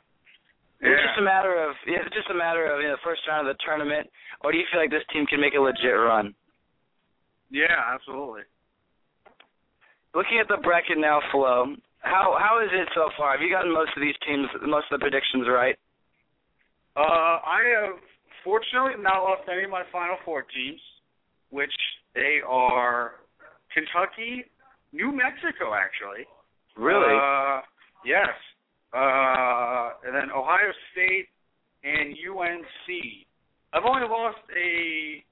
It's 0.80 1.02
just 1.02 1.19
a 1.19 1.23
matter 1.23 1.59
of 1.61 1.75
yeah, 1.85 1.99
it's 2.07 2.14
just 2.14 2.30
a 2.30 2.35
matter 2.35 2.64
of 2.73 2.80
you 2.80 2.87
know 2.88 2.95
the 2.95 3.02
first 3.04 3.21
round 3.28 3.47
of 3.49 3.52
the 3.54 3.59
tournament, 3.66 4.09
or 4.40 4.52
do 4.52 4.57
you 4.59 4.64
feel 4.73 4.80
like 4.80 4.88
this 4.90 5.02
team 5.12 5.26
can 5.26 5.40
make 5.40 5.52
a 5.54 5.61
legit 5.61 5.92
run? 5.99 6.33
Yeah, 7.50 7.75
absolutely. 7.92 8.42
Looking 10.14 10.38
at 10.40 10.49
the 10.49 10.59
bracket 10.62 10.99
now, 10.99 11.21
Flo, 11.31 11.76
how 12.00 12.37
how 12.38 12.61
is 12.64 12.71
it 12.73 12.88
so 12.95 13.11
far? 13.17 13.33
Have 13.33 13.40
you 13.43 13.50
gotten 13.50 13.73
most 13.73 13.90
of 13.97 14.02
these 14.02 14.17
teams, 14.26 14.49
most 14.67 14.87
of 14.90 14.99
the 14.99 15.02
predictions 15.05 15.47
right? 15.49 15.76
Uh, 16.97 17.38
I 17.47 17.61
have 17.79 17.97
fortunately 18.43 19.00
not 19.00 19.23
lost 19.23 19.43
any 19.50 19.64
of 19.64 19.71
my 19.71 19.83
Final 19.93 20.17
Four 20.25 20.43
teams, 20.43 20.81
which 21.50 21.73
they 22.14 22.38
are 22.47 23.23
Kentucky, 23.73 24.45
New 24.93 25.12
Mexico, 25.12 25.75
actually. 25.75 26.26
Really? 26.76 27.14
Uh, 27.14 27.61
yes. 28.05 28.35
Uh, 28.93 29.95
and 30.05 30.14
then 30.14 30.35
Ohio 30.35 30.73
State 30.93 31.29
and 31.85 32.14
UNC. 32.19 33.26
I've 33.73 33.85
only 33.85 34.09
lost 34.09 34.43
a. 34.50 35.23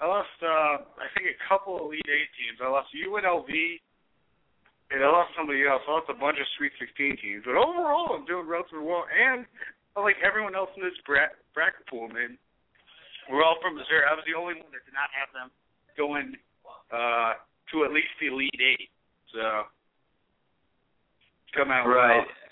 I 0.00 0.06
lost, 0.06 0.30
uh, 0.42 0.86
I 1.02 1.08
think, 1.18 1.26
a 1.26 1.38
couple 1.50 1.74
Elite 1.82 2.06
Eight 2.06 2.30
teams. 2.38 2.62
I 2.62 2.70
lost 2.70 2.88
UNLV, 2.94 3.50
and 4.94 5.02
I 5.02 5.08
lost 5.10 5.34
somebody 5.34 5.66
else. 5.66 5.82
I 5.88 5.98
lost 5.98 6.06
a 6.08 6.14
bunch 6.14 6.38
of 6.38 6.46
Sweet 6.56 6.70
16 6.78 7.18
teams. 7.18 7.42
But 7.44 7.58
overall, 7.58 8.14
I'm 8.14 8.22
doing 8.24 8.46
relatively 8.46 8.86
well. 8.86 9.04
And 9.10 9.42
like 9.98 10.14
everyone 10.22 10.54
else 10.54 10.70
in 10.78 10.82
this 10.86 10.94
bra- 11.02 11.34
bracket 11.50 11.82
pool, 11.90 12.06
man, 12.08 12.38
we're 13.26 13.42
all 13.42 13.58
from 13.60 13.74
Missouri. 13.74 14.06
I 14.06 14.14
was 14.14 14.22
the 14.24 14.38
only 14.38 14.54
one 14.54 14.70
that 14.70 14.86
did 14.86 14.94
not 14.94 15.10
have 15.10 15.34
them 15.34 15.50
going 15.98 16.38
uh, 16.94 17.34
to 17.74 17.84
at 17.84 17.90
least 17.90 18.14
the 18.22 18.30
Elite 18.30 18.62
Eight. 18.62 18.88
So 19.34 19.66
come 21.58 21.74
out 21.74 21.90
Right. 21.90 22.22
well. 22.22 22.47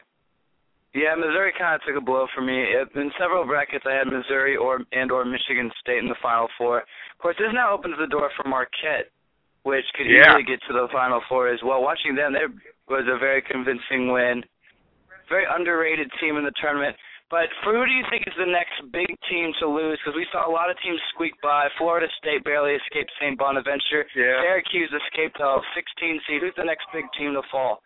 Yeah, 0.97 1.13
Missouri 1.15 1.53
kind 1.53 1.77
of 1.77 1.85
took 1.85 1.93
a 1.95 2.01
blow 2.01 2.25
for 2.35 2.41
me. 2.41 2.57
In 2.97 3.13
several 3.21 3.45
brackets, 3.45 3.85
I 3.85 3.93
had 3.93 4.09
Missouri 4.09 4.57
or 4.57 4.81
and 4.97 5.13
or 5.13 5.29
Michigan 5.29 5.69
State 5.85 6.01
in 6.01 6.09
the 6.09 6.17
Final 6.25 6.49
Four. 6.57 6.81
Of 6.89 7.19
course, 7.21 7.37
this 7.37 7.53
now 7.53 7.69
opens 7.77 8.01
the 8.01 8.09
door 8.09 8.33
for 8.33 8.49
Marquette, 8.49 9.13
which 9.69 9.85
could 9.93 10.09
Yeah. 10.09 10.33
easily 10.41 10.45
get 10.45 10.63
to 10.65 10.73
the 10.73 10.89
Final 10.89 11.21
Four 11.29 11.49
as 11.49 11.63
well. 11.63 11.83
Watching 11.83 12.15
them, 12.15 12.33
there 12.33 12.49
was 12.89 13.07
a 13.09 13.19
very 13.19 13.43
convincing 13.43 14.09
win. 14.11 14.43
Very 15.29 15.45
underrated 15.45 16.11
team 16.19 16.39
in 16.39 16.45
the 16.45 16.53
tournament. 16.53 16.97
But 17.29 17.51
for 17.63 17.75
who 17.75 17.85
do 17.85 17.91
you 17.91 18.05
think 18.09 18.27
is 18.29 18.35
the 18.37 18.47
next 18.47 18.81
big 18.93 19.11
team 19.29 19.53
to 19.59 19.67
lose? 19.67 19.99
Because 19.99 20.15
we 20.15 20.25
saw 20.31 20.47
a 20.47 20.51
lot 20.51 20.71
of 20.71 20.79
teams 20.79 21.03
squeak 21.11 21.35
by. 21.43 21.69
Florida 21.77 22.09
State 22.17 22.45
barely 22.45 22.75
escaped 22.77 23.11
St. 23.19 23.37
Bonaventure. 23.37 24.07
Yeah. 24.15 24.41
Syracuse 24.41 24.93
escaped 24.93 25.41
a 25.41 25.61
16 25.75 26.21
seed. 26.27 26.41
Who's 26.43 26.55
the 26.55 26.65
next 26.65 26.87
big 26.93 27.05
team 27.19 27.35
to 27.35 27.43
fall? 27.51 27.83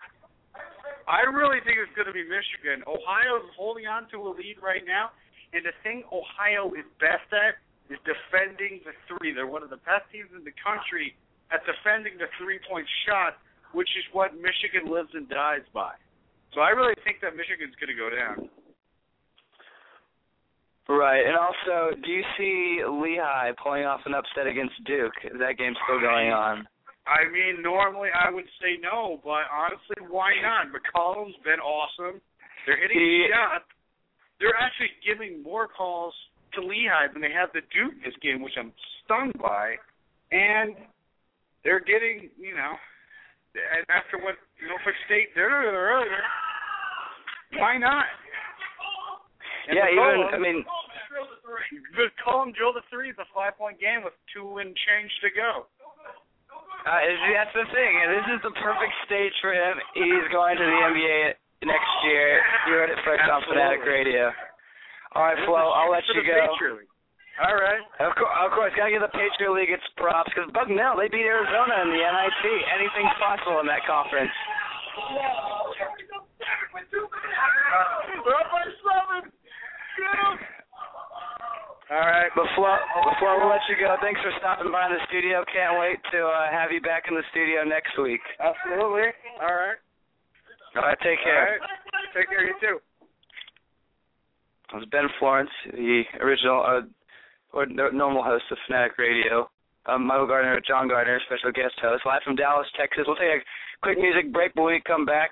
I 1.10 1.26
really 1.26 1.58
think 1.66 1.82
it's 1.82 1.90
going 1.98 2.06
to 2.06 2.14
be 2.14 2.22
Michigan. 2.22 2.86
Ohio's 2.86 3.50
holding 3.58 3.90
on 3.90 4.06
to 4.14 4.22
a 4.22 4.30
lead 4.30 4.62
right 4.62 4.86
now, 4.86 5.10
and 5.50 5.66
the 5.66 5.74
thing 5.82 6.06
Ohio 6.14 6.70
is 6.78 6.86
best 7.02 7.26
at 7.34 7.58
is 7.90 7.98
defending 8.06 8.78
the 8.86 8.94
three. 9.10 9.34
They're 9.34 9.50
one 9.50 9.66
of 9.66 9.74
the 9.74 9.82
best 9.82 10.06
teams 10.14 10.30
in 10.30 10.46
the 10.46 10.54
country 10.62 11.18
at 11.50 11.66
defending 11.66 12.14
the 12.14 12.30
three-point 12.38 12.86
shot, 13.02 13.42
which 13.74 13.90
is 13.98 14.06
what 14.14 14.38
Michigan 14.38 14.86
lives 14.86 15.10
and 15.10 15.26
dies 15.26 15.66
by. 15.74 15.98
So 16.54 16.62
I 16.62 16.70
really 16.70 16.94
think 17.02 17.18
that 17.26 17.34
Michigan's 17.34 17.74
going 17.82 17.90
to 17.90 17.98
go 17.98 18.10
down. 18.14 18.46
Right, 20.86 21.26
and 21.26 21.34
also, 21.34 21.94
do 22.02 22.10
you 22.10 22.22
see 22.38 22.82
Lehigh 22.86 23.50
pulling 23.62 23.82
off 23.82 24.00
an 24.06 24.14
upset 24.14 24.46
against 24.46 24.74
Duke? 24.86 25.14
That 25.38 25.58
game 25.58 25.74
still 25.86 26.00
going 26.00 26.30
on? 26.30 26.66
I 27.10 27.26
mean, 27.26 27.60
normally 27.60 28.08
I 28.14 28.30
would 28.30 28.46
say 28.62 28.78
no, 28.78 29.18
but 29.24 29.50
honestly, 29.50 29.98
why 30.08 30.30
not? 30.40 30.70
McCollum's 30.70 31.34
been 31.42 31.58
awesome. 31.58 32.20
They're 32.66 32.78
hitting 32.78 32.98
He- 32.98 33.28
shots. 33.28 33.66
They're 34.38 34.56
actually 34.56 34.94
giving 35.04 35.42
more 35.42 35.66
calls 35.66 36.14
to 36.54 36.62
Lehigh 36.62 37.08
than 37.12 37.20
they 37.20 37.32
have 37.32 37.52
to 37.52 37.60
Duke 37.74 37.98
this 38.04 38.14
game, 38.22 38.40
which 38.40 38.56
I'm 38.56 38.72
stunned 39.04 39.34
by. 39.42 39.76
And 40.30 40.76
they're 41.64 41.80
getting, 41.82 42.30
you 42.38 42.54
know, 42.54 42.72
and 43.54 43.84
after 43.90 44.16
what 44.22 44.38
Norfolk 44.62 44.94
State 45.06 45.34
did 45.34 45.42
earlier, 45.42 46.22
why 47.58 47.76
not? 47.76 48.06
And 49.68 49.76
yeah, 49.76 49.90
even 49.90 49.98
McCollum- 49.98 50.34
I 50.34 50.38
mean, 50.38 50.64
McCollum 51.98 52.54
drilled 52.54 52.76
a 52.76 52.82
three. 52.88 53.10
It's 53.10 53.18
a 53.18 53.26
five-point 53.34 53.80
game 53.80 54.02
with 54.04 54.14
two 54.32 54.58
and 54.58 54.74
change 54.74 55.10
to 55.20 55.30
go. 55.34 55.66
Uh, 56.86 57.00
that's 57.34 57.54
the 57.54 57.66
thing. 57.74 57.92
and 58.04 58.08
This 58.16 58.26
is 58.36 58.40
the 58.46 58.54
perfect 58.60 58.94
stage 59.06 59.34
for 59.44 59.52
him. 59.52 59.76
He's 59.94 60.26
going 60.32 60.56
to 60.56 60.64
the 60.64 60.78
NBA 60.92 61.20
next 61.68 61.92
year. 62.08 62.40
You 62.68 62.72
heard 62.80 62.90
it 62.90 62.98
first 63.04 63.24
on 63.28 63.42
Fanatic 63.48 63.84
Radio. 63.84 64.32
All 65.12 65.24
right, 65.26 65.38
Flo, 65.44 65.74
I'll 65.74 65.90
let 65.90 66.06
you 66.14 66.22
go. 66.22 66.38
All 67.40 67.56
right. 67.56 67.80
Of 68.04 68.12
course, 68.20 68.34
of 68.44 68.50
course, 68.52 68.72
gotta 68.76 68.92
give 68.92 69.00
the 69.00 69.08
Patriot 69.16 69.52
League 69.56 69.72
its 69.72 69.82
props 69.96 70.28
because 70.34 70.52
Bucknell 70.52 70.96
they 71.00 71.08
beat 71.08 71.24
Arizona 71.24 71.82
in 71.82 71.88
the 71.88 72.00
NIT. 72.00 72.44
Anything's 72.76 73.16
possible 73.16 73.60
in 73.64 73.66
that 73.66 73.80
conference. 73.88 74.30
We're 77.00 78.36
up 78.36 78.48
by 78.52 78.64
seven. 78.84 79.32
Get 79.96 80.18
'em. 80.20 80.36
All 81.90 81.98
right. 81.98 82.30
Flo, 82.34 82.46
before 82.46 83.34
we'll 83.42 83.50
let 83.50 83.66
you 83.66 83.74
go, 83.74 83.98
thanks 83.98 84.22
for 84.22 84.30
stopping 84.38 84.70
by 84.70 84.86
the 84.86 85.02
studio. 85.10 85.42
Can't 85.50 85.74
wait 85.74 85.98
to 86.14 86.22
uh, 86.22 86.46
have 86.46 86.70
you 86.70 86.80
back 86.80 87.10
in 87.10 87.18
the 87.18 87.26
studio 87.34 87.66
next 87.66 87.98
week. 87.98 88.22
Absolutely. 88.38 89.10
All 89.42 89.50
right. 89.50 89.74
All 90.78 90.86
right, 90.86 90.98
take 91.02 91.18
care. 91.26 91.58
right. 91.58 92.14
Take 92.14 92.30
care. 92.30 92.46
You 92.46 92.54
too. 92.62 92.78
It 94.70 94.76
was 94.78 94.86
Ben 94.94 95.10
Florance, 95.18 95.50
the 95.66 96.06
original 96.22 96.62
uh, 96.62 96.86
or 97.50 97.66
normal 97.66 98.22
host 98.22 98.44
of 98.52 98.58
Fanatic 98.68 98.94
Radio. 98.96 99.50
Um, 99.86 100.06
Michael 100.06 100.28
Gardner, 100.28 100.62
John 100.62 100.86
Gardner, 100.86 101.18
special 101.26 101.50
guest 101.50 101.74
host, 101.82 102.06
live 102.06 102.22
from 102.22 102.36
Dallas, 102.36 102.68
Texas. 102.78 103.02
We'll 103.04 103.16
take 103.16 103.42
a 103.42 103.46
quick 103.82 103.98
music 103.98 104.32
break, 104.32 104.54
when 104.54 104.66
we 104.66 104.82
come 104.86 105.04
back, 105.04 105.30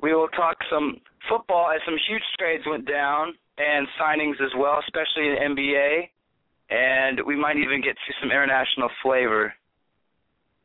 we 0.00 0.12
will 0.12 0.26
talk 0.34 0.56
some 0.68 0.98
football 1.28 1.70
as 1.70 1.80
some 1.84 1.94
huge 2.08 2.26
trades 2.40 2.64
went 2.66 2.88
down 2.88 3.34
and 3.58 3.86
signings 4.00 4.40
as 4.40 4.52
well, 4.56 4.80
especially 4.80 5.28
in 5.28 5.56
NBA. 5.56 6.08
And 6.70 7.20
we 7.26 7.36
might 7.36 7.56
even 7.56 7.82
get 7.82 7.96
to 7.96 8.12
some 8.20 8.30
international 8.30 8.88
flavor 9.02 9.52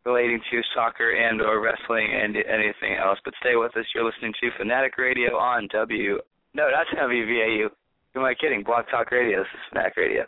relating 0.05 0.39
to 0.49 0.61
soccer 0.73 1.11
and 1.11 1.41
or 1.41 1.59
wrestling 1.59 2.07
and 2.13 2.37
anything 2.37 2.95
else. 2.95 3.19
But 3.25 3.33
stay 3.41 3.55
with 3.55 3.75
us. 3.75 3.85
You're 3.93 4.05
listening 4.05 4.33
to 4.39 4.49
Fanatic 4.57 4.97
Radio 4.97 5.35
on 5.35 5.67
W. 5.73 6.19
No, 6.53 6.67
that's 6.71 6.89
WVAU. 6.97 7.67
Who 8.13 8.19
am 8.19 8.25
I 8.25 8.33
kidding? 8.33 8.63
Blog 8.63 8.85
Talk 8.89 9.11
Radio. 9.11 9.39
This 9.39 9.47
is 9.53 9.59
Fanatic 9.69 9.97
Radio. 9.97 10.25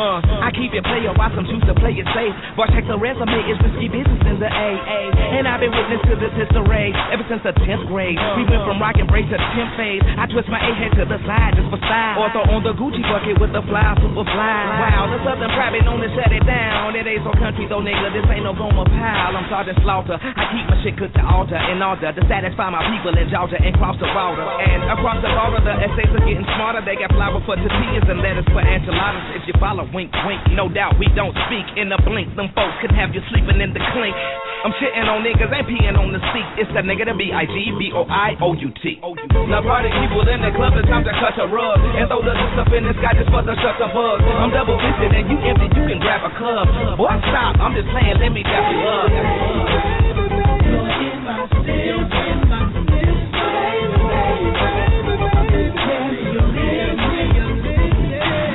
Uh, 0.00 0.39
I 0.50 0.52
keep 0.58 0.74
it 0.74 0.82
player, 0.82 1.14
watch 1.14 1.30
some 1.38 1.46
juice 1.46 1.62
to 1.70 1.74
play 1.78 1.94
it 1.94 2.02
safe. 2.10 2.34
Boy, 2.58 2.66
check 2.74 2.82
the 2.90 2.98
resume, 2.98 3.38
it's 3.46 3.62
risky 3.62 3.86
business 3.86 4.18
in 4.26 4.42
the 4.42 4.50
AA. 4.50 5.14
And 5.38 5.46
I've 5.46 5.62
been 5.62 5.70
witness 5.70 6.02
to 6.10 6.18
this 6.18 6.34
history 6.34 6.90
ever 7.14 7.22
since 7.30 7.38
the 7.46 7.54
10th 7.54 7.86
grade. 7.86 8.18
Oh, 8.18 8.34
we 8.34 8.42
went 8.50 8.66
from 8.66 8.82
rock 8.82 8.98
and 8.98 9.06
break 9.06 9.30
to 9.30 9.38
10th 9.38 9.78
phase. 9.78 10.02
I 10.02 10.26
twist 10.26 10.50
my 10.50 10.58
A 10.58 10.74
head 10.74 10.90
to 10.98 11.06
the 11.06 11.22
side 11.22 11.54
just 11.54 11.70
for 11.70 11.78
style. 11.86 12.18
Or 12.18 12.34
throw 12.34 12.50
on 12.50 12.66
the 12.66 12.74
Gucci 12.74 12.98
bucket 12.98 13.38
with 13.38 13.54
the 13.54 13.62
fly, 13.70 13.94
super 14.02 14.26
fly. 14.26 14.90
Wow, 14.90 15.14
the 15.14 15.22
Southern 15.22 15.54
private 15.54 15.86
known 15.86 16.02
to 16.02 16.10
shut 16.18 16.34
it 16.34 16.42
down. 16.42 16.98
It 16.98 17.06
ain't 17.06 17.22
so 17.22 17.30
country 17.38 17.70
though, 17.70 17.78
nigga. 17.78 18.10
This 18.10 18.26
ain't 18.26 18.42
no 18.42 18.50
Gomer 18.50 18.90
Pyle. 18.90 19.38
I'm 19.38 19.46
Sergeant 19.46 19.78
Slaughter. 19.86 20.18
I 20.18 20.50
keep 20.50 20.66
my 20.66 20.74
shit 20.82 20.98
cooked 20.98 21.14
to 21.14 21.22
altar 21.22 21.62
in 21.70 21.78
order 21.78 22.10
to 22.10 22.22
satisfy 22.26 22.74
my 22.74 22.82
people 22.90 23.14
in 23.14 23.30
Georgia 23.30 23.62
and 23.62 23.70
cross 23.78 23.94
the 24.02 24.10
border. 24.10 24.42
And 24.66 24.82
across 24.90 25.22
the 25.22 25.30
border, 25.30 25.62
the 25.62 25.78
essays 25.78 26.10
are 26.10 26.26
getting 26.26 26.42
smarter. 26.58 26.82
They 26.82 26.98
got 26.98 27.14
flour 27.14 27.38
for 27.46 27.54
tortillas 27.54 28.10
and 28.10 28.18
lettuce 28.18 28.50
for 28.50 28.66
enchiladas. 28.66 29.38
If 29.38 29.46
you 29.46 29.54
follow, 29.62 29.86
wink, 29.94 30.10
wink. 30.26 30.39
No 30.56 30.68
doubt 30.68 30.98
we 30.98 31.06
don't 31.16 31.36
speak 31.46 31.66
in 31.76 31.92
a 31.92 31.98
blink. 32.02 32.32
Them 32.36 32.50
folks 32.56 32.76
could 32.80 32.92
have 32.92 33.14
you 33.14 33.22
sleeping 33.30 33.60
in 33.60 33.72
the 33.72 33.82
clink. 33.92 34.16
I'm 34.60 34.76
shitting 34.76 35.08
on 35.08 35.24
niggas, 35.24 35.48
ain't 35.48 35.64
peeing 35.64 35.96
on 35.96 36.12
the 36.12 36.20
seat. 36.36 36.48
It's 36.60 36.68
the 36.76 36.84
nigga 36.84 37.08
to 37.08 37.16
B 37.16 37.32
I 37.32 37.48
G 37.48 37.72
B 37.80 37.88
O 37.96 38.04
I 38.04 38.36
O 38.44 38.52
U 38.52 38.68
T. 38.84 39.00
Now 39.48 39.64
party 39.64 39.88
people 39.88 40.20
in 40.28 40.44
the 40.44 40.52
club, 40.52 40.76
it's 40.76 40.84
time 40.84 41.00
to 41.08 41.14
cut 41.16 41.32
a 41.40 41.48
rug 41.48 41.80
and 41.96 42.04
throw 42.12 42.20
the 42.20 42.36
juice 42.36 42.60
up 42.60 42.68
in 42.68 42.84
this 42.84 42.98
guy 43.00 43.16
just 43.16 43.32
for 43.32 43.40
the 43.40 43.56
shut 43.56 43.80
the 43.80 43.88
bug. 43.88 44.20
I'm 44.20 44.52
double 44.52 44.76
fisted 44.76 45.16
and 45.16 45.32
you 45.32 45.40
empty, 45.48 45.64
you 45.72 45.84
can 45.88 45.98
grab 46.04 46.28
a 46.28 46.32
cup. 46.36 46.68
Boy, 47.00 47.08
stop, 47.32 47.56
I'm 47.56 47.72
just 47.72 47.88
playing, 47.88 48.20
let 48.20 48.36
me 48.36 48.44
dap 48.44 48.68
you 48.68 48.80
up. 48.84 49.08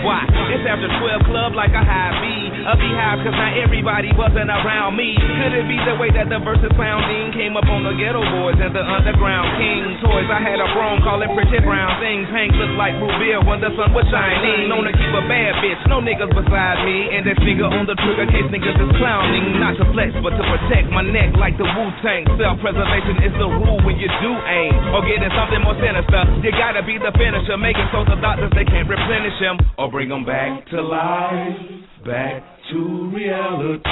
Why? 0.05 0.21
It's 0.53 0.61
after 0.69 0.85
12 0.85 1.01
club 1.01 1.24
like 1.55 1.71
high 1.71 2.11
B. 2.21 2.24
A 2.65 2.73
beehive, 2.73 3.21
cause 3.21 3.37
not 3.37 3.53
everybody 3.61 4.09
wasn't 4.17 4.49
around 4.49 4.97
me. 4.97 5.13
Could 5.13 5.53
it 5.53 5.69
be 5.69 5.77
the 5.85 6.01
way 6.01 6.09
that 6.17 6.33
the 6.33 6.41
verses 6.41 6.73
founding 6.73 7.29
came 7.37 7.53
up 7.53 7.69
on 7.69 7.85
the 7.85 7.93
Geto 7.93 8.25
Boys 8.25 8.57
and 8.57 8.73
the 8.73 8.81
underground 8.81 9.53
king 9.61 10.01
toys? 10.01 10.25
I 10.33 10.41
had 10.41 10.57
a 10.57 10.65
broom 10.73 10.97
calling 11.05 11.29
pretty 11.37 11.61
brown 11.61 12.01
things. 12.01 12.25
Hank 12.33 12.57
looked 12.57 12.73
like 12.73 12.97
Rubia 12.97 13.37
when 13.45 13.61
the 13.61 13.69
sun 13.77 13.93
was 13.93 14.09
shining. 14.09 14.65
Known 14.65 14.89
to 14.89 14.93
keep 14.97 15.13
a 15.13 15.21
bad 15.29 15.61
bitch, 15.61 15.77
no 15.85 16.01
niggas 16.01 16.33
beside 16.33 16.81
me. 16.89 17.13
And 17.13 17.29
that 17.29 17.37
finger 17.45 17.69
on 17.69 17.85
the 17.85 17.93
trigger 18.01 18.25
case 18.33 18.49
niggas 18.49 18.81
is 18.81 18.91
clowning. 18.97 19.61
Not 19.61 19.77
to 19.77 19.85
flex, 19.93 20.17
but 20.25 20.33
to 20.33 20.41
protect 20.41 20.89
my 20.89 21.05
neck 21.05 21.37
like 21.37 21.61
the 21.61 21.69
Wu 21.69 21.85
Tang. 22.01 22.25
Self 22.33 22.65
preservation 22.65 23.29
is 23.29 23.33
the 23.37 23.45
rule 23.45 23.77
when 23.85 24.01
you 24.01 24.09
do 24.25 24.31
aim. 24.33 24.73
Or 24.89 25.05
getting 25.05 25.29
something 25.37 25.61
more 25.61 25.77
sinister. 25.77 26.41
You 26.41 26.49
gotta 26.57 26.81
be 26.81 26.97
the 26.97 27.13
finisher. 27.13 27.61
Make 27.61 27.77
it 27.77 27.93
so 27.93 28.01
the 28.09 28.17
doctors 28.17 28.49
they 28.57 28.65
can't 28.65 28.89
replenish 28.89 29.37
him. 29.37 29.61
Or 29.77 29.85
bring 29.93 30.09
him 30.09 30.25
back 30.25 30.65
to 30.73 30.81
life. 30.81 31.85
Back 32.01 32.54
to 32.71 33.11
reality. 33.13 33.83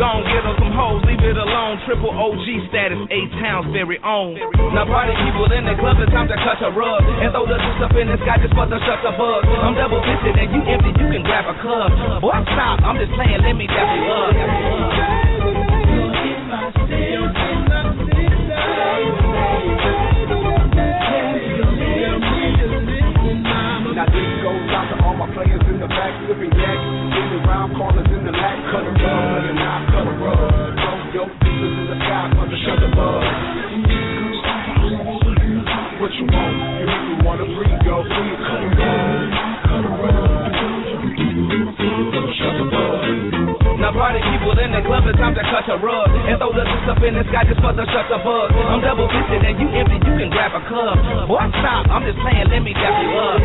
Gon' 0.00 0.24
get 0.26 0.42
us 0.42 0.56
some 0.58 0.72
hoes, 0.74 1.04
leave 1.06 1.22
it 1.22 1.36
alone. 1.36 1.78
Triple 1.86 2.10
OG 2.10 2.46
status, 2.72 2.98
A 3.12 3.20
Town's 3.38 3.70
very 3.70 4.00
own. 4.02 4.34
Now 4.74 4.88
party 4.88 5.14
people 5.22 5.46
in 5.52 5.68
the 5.68 5.76
club, 5.78 6.00
it's 6.00 6.10
time 6.10 6.26
to 6.26 6.38
cut 6.40 6.58
a 6.64 6.70
rug 6.72 7.04
and 7.20 7.30
throw 7.30 7.46
the 7.46 7.54
juice 7.60 7.80
up 7.84 7.94
in 7.94 8.08
the 8.08 8.18
sky 8.24 8.42
just 8.42 8.54
for 8.56 8.66
the 8.66 8.80
shut 8.82 9.04
the 9.04 9.12
bug. 9.14 9.44
I'm 9.44 9.76
double 9.76 10.00
fisted 10.02 10.34
and 10.34 10.48
you 10.50 10.60
empty, 10.66 10.90
you 10.98 11.06
can 11.12 11.22
grab 11.22 11.46
a 11.46 11.54
cup. 11.60 11.92
Boy, 12.24 12.34
stop, 12.56 12.82
I'm 12.82 12.96
just 12.98 13.12
playing, 13.14 13.44
let 13.44 13.54
me 13.54 13.68
dap 13.68 13.86
you 13.94 14.02
up. 14.08 14.34
Now 23.94 24.10
this 24.10 24.26
goes 24.42 24.74
out 24.74 24.90
to 24.90 24.98
all 25.06 25.14
my 25.14 25.30
players 25.38 25.62
in 25.70 25.78
the 25.78 25.86
back, 25.86 26.10
flipping 26.26 26.50
yak, 26.50 26.78
in 27.14 27.26
the 27.30 27.38
round 27.46 27.78
corners 27.78 28.10
in 28.10 28.26
the 28.26 28.34
lack, 28.34 28.58
cut 28.74 28.82
a 28.82 28.90
rug, 28.90 28.98
play 28.98 29.46
a 29.46 29.54
knock, 29.54 29.86
cut 29.94 30.10
a 30.10 30.14
rug. 30.18 30.74
Throw 30.82 31.14
your 31.14 31.30
pieces 31.38 31.78
in 31.78 31.86
the 31.94 31.96
sky, 32.02 32.26
for 32.34 32.42
the 32.50 32.58
shut 32.58 32.82
the 32.82 32.90
bug. 32.90 33.22
What 36.02 36.10
you 36.10 36.26
want? 36.26 36.58
You 36.58 36.90
make 36.90 37.06
me 37.06 37.22
wanna 37.22 37.46
breathe, 37.54 37.86
yo, 37.86 38.02
please 38.02 38.34
cut 38.42 38.66
a 38.66 38.70
rug, 38.82 39.30
cut. 39.62 39.86
Shut 42.34 42.50
the 42.58 42.66
bug. 42.66 43.78
Now 43.78 43.90
party 43.94 44.18
people 44.22 44.54
in 44.58 44.70
the 44.74 44.82
club, 44.86 45.06
it's 45.06 45.18
time 45.22 45.34
to 45.38 45.44
cut 45.44 45.70
a 45.70 45.76
rug 45.78 46.08
and 46.08 46.34
throw 46.40 46.50
the 46.50 46.66
juice 46.66 46.88
up 46.88 46.98
in 47.04 47.14
the 47.14 47.22
sky 47.30 47.46
just 47.46 47.62
for 47.62 47.70
the 47.70 47.84
shut 47.94 48.10
the 48.10 48.18
bug. 48.22 48.50
I'm 48.50 48.80
double 48.80 49.06
fisted 49.06 49.44
and 49.44 49.54
you 49.60 49.68
empty, 49.70 50.02
you 50.02 50.14
can 50.18 50.30
grab 50.34 50.56
a 50.56 50.62
cup. 50.66 50.98
Boy, 51.28 51.46
stop, 51.62 51.86
I'm 51.92 52.02
just 52.02 52.18
playing, 52.22 52.48
let 52.48 52.62
me 52.64 52.72
dap 52.72 52.96
you 53.02 53.12
up. 53.12 53.43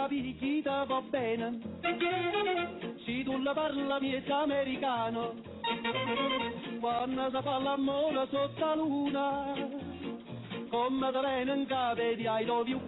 Bocca 0.00 0.08
picchita 0.08 0.84
va 0.84 1.02
bene, 1.02 1.58
se 3.04 3.22
tu 3.24 3.36
la 3.42 3.52
parla 3.52 4.00
miezza 4.00 4.42
americano, 4.42 5.34
quando 6.80 7.30
si 7.30 7.42
fa 7.42 7.58
l'amore 7.58 8.26
sotto 8.30 8.64
la 8.64 8.74
luna, 8.74 9.54
come 10.70 11.10
te 11.10 11.50
in 11.50 11.66
capo 11.66 12.02
di 12.14 12.26
I 12.26 12.44
love 12.44 12.68
you. 12.68 12.80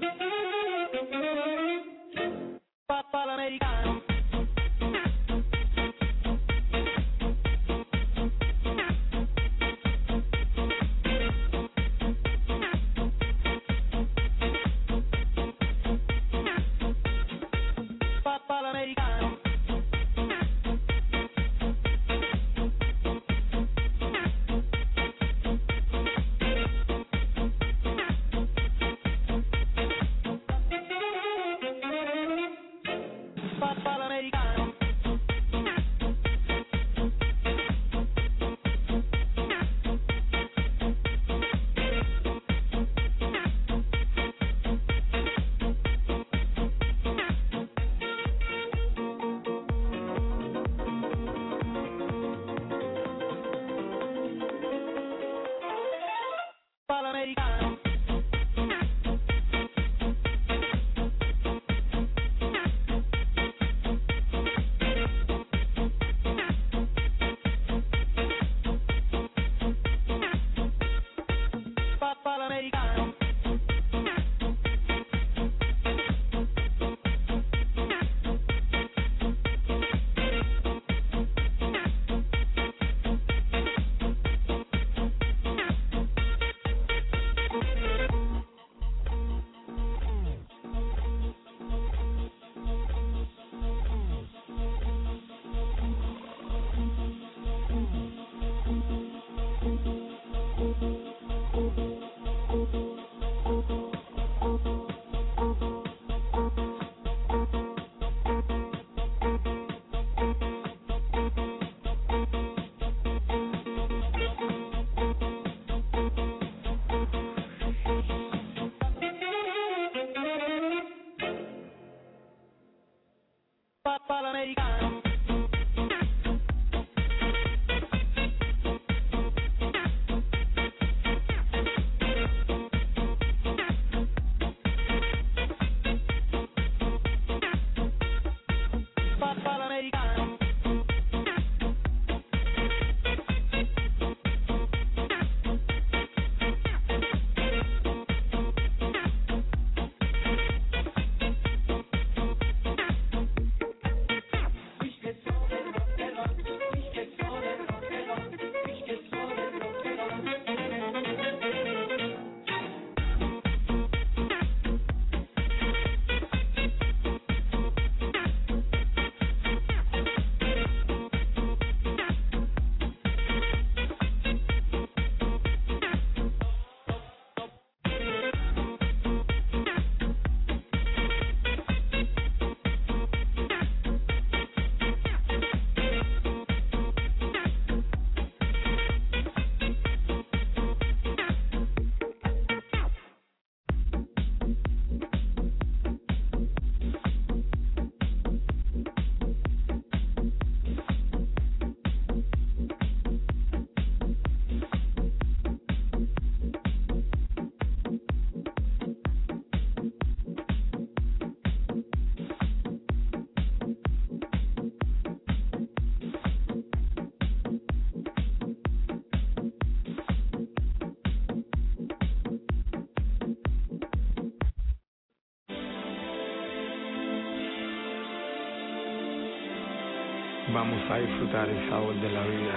Vamos 230.62 230.88
a 230.92 230.96
disfrutar 230.96 231.48
el 231.48 231.68
sabor 231.68 231.92
de 231.96 232.08
la 232.08 232.22
vida. 232.22 232.54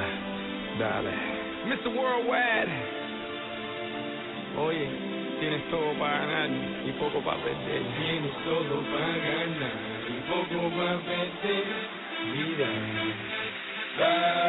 Dale. 0.77 1.09
Mr. 1.65 1.89
Worldwide. 1.89 2.69
Oye, 4.59 4.87
tienes 5.39 5.67
todo 5.71 5.91
para 5.97 6.19
ganar 6.19 6.49
y 6.85 6.91
poco 6.99 7.19
para 7.21 7.37
perder. 7.41 7.81
Tienes 7.97 8.31
todo 8.43 8.79
para 8.93 9.07
ganar 9.07 9.73
y 10.05 10.21
poco 10.29 10.69
para 10.77 10.99
perder. 10.99 11.65
Mira, 12.29 12.69
veintitrés, 13.97 14.44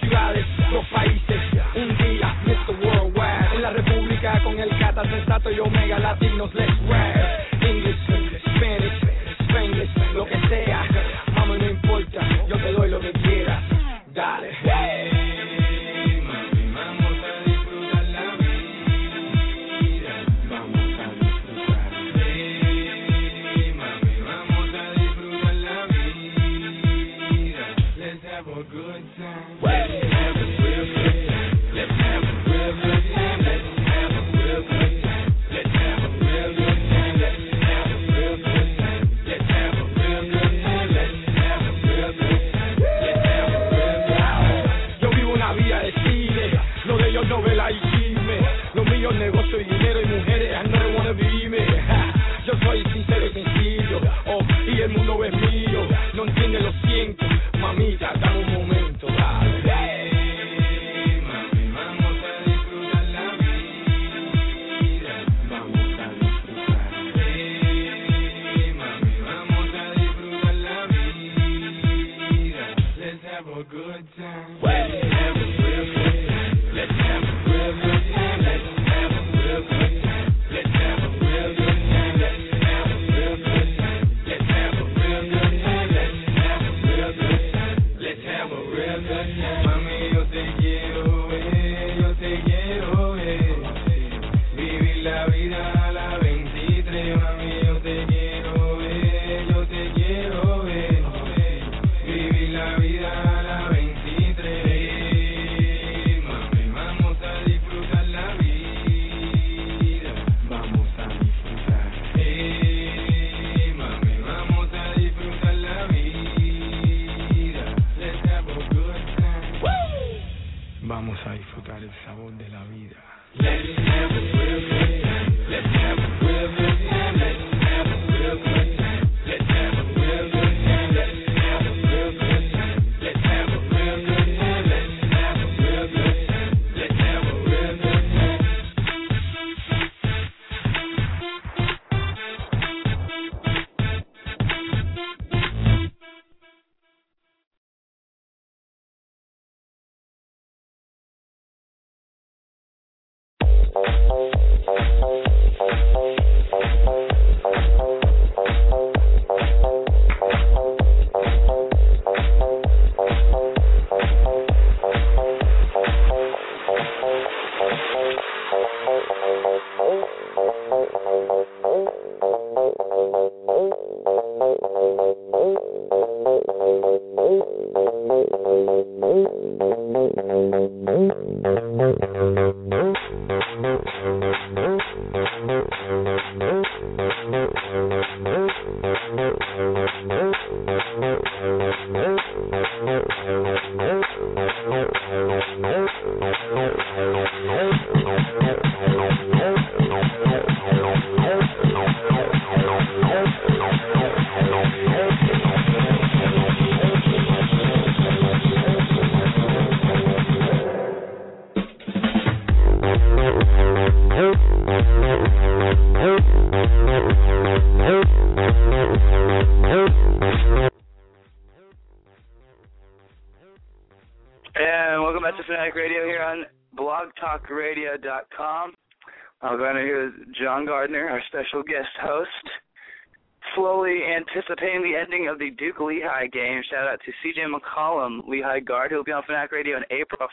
Ciudades, 0.00 0.46
los 0.72 0.86
países, 0.86 1.40
un 1.74 1.88
día 1.98 2.34
Mister 2.46 2.76
Worldwide. 2.76 3.56
En 3.56 3.62
la 3.62 3.70
República 3.70 4.40
con 4.42 4.58
el 4.58 4.68
Cata, 4.78 5.02
el 5.02 5.24
Zato 5.26 5.50
y 5.50 5.58
Omega 5.58 5.98
Latinos 5.98 6.54
les 6.54 6.79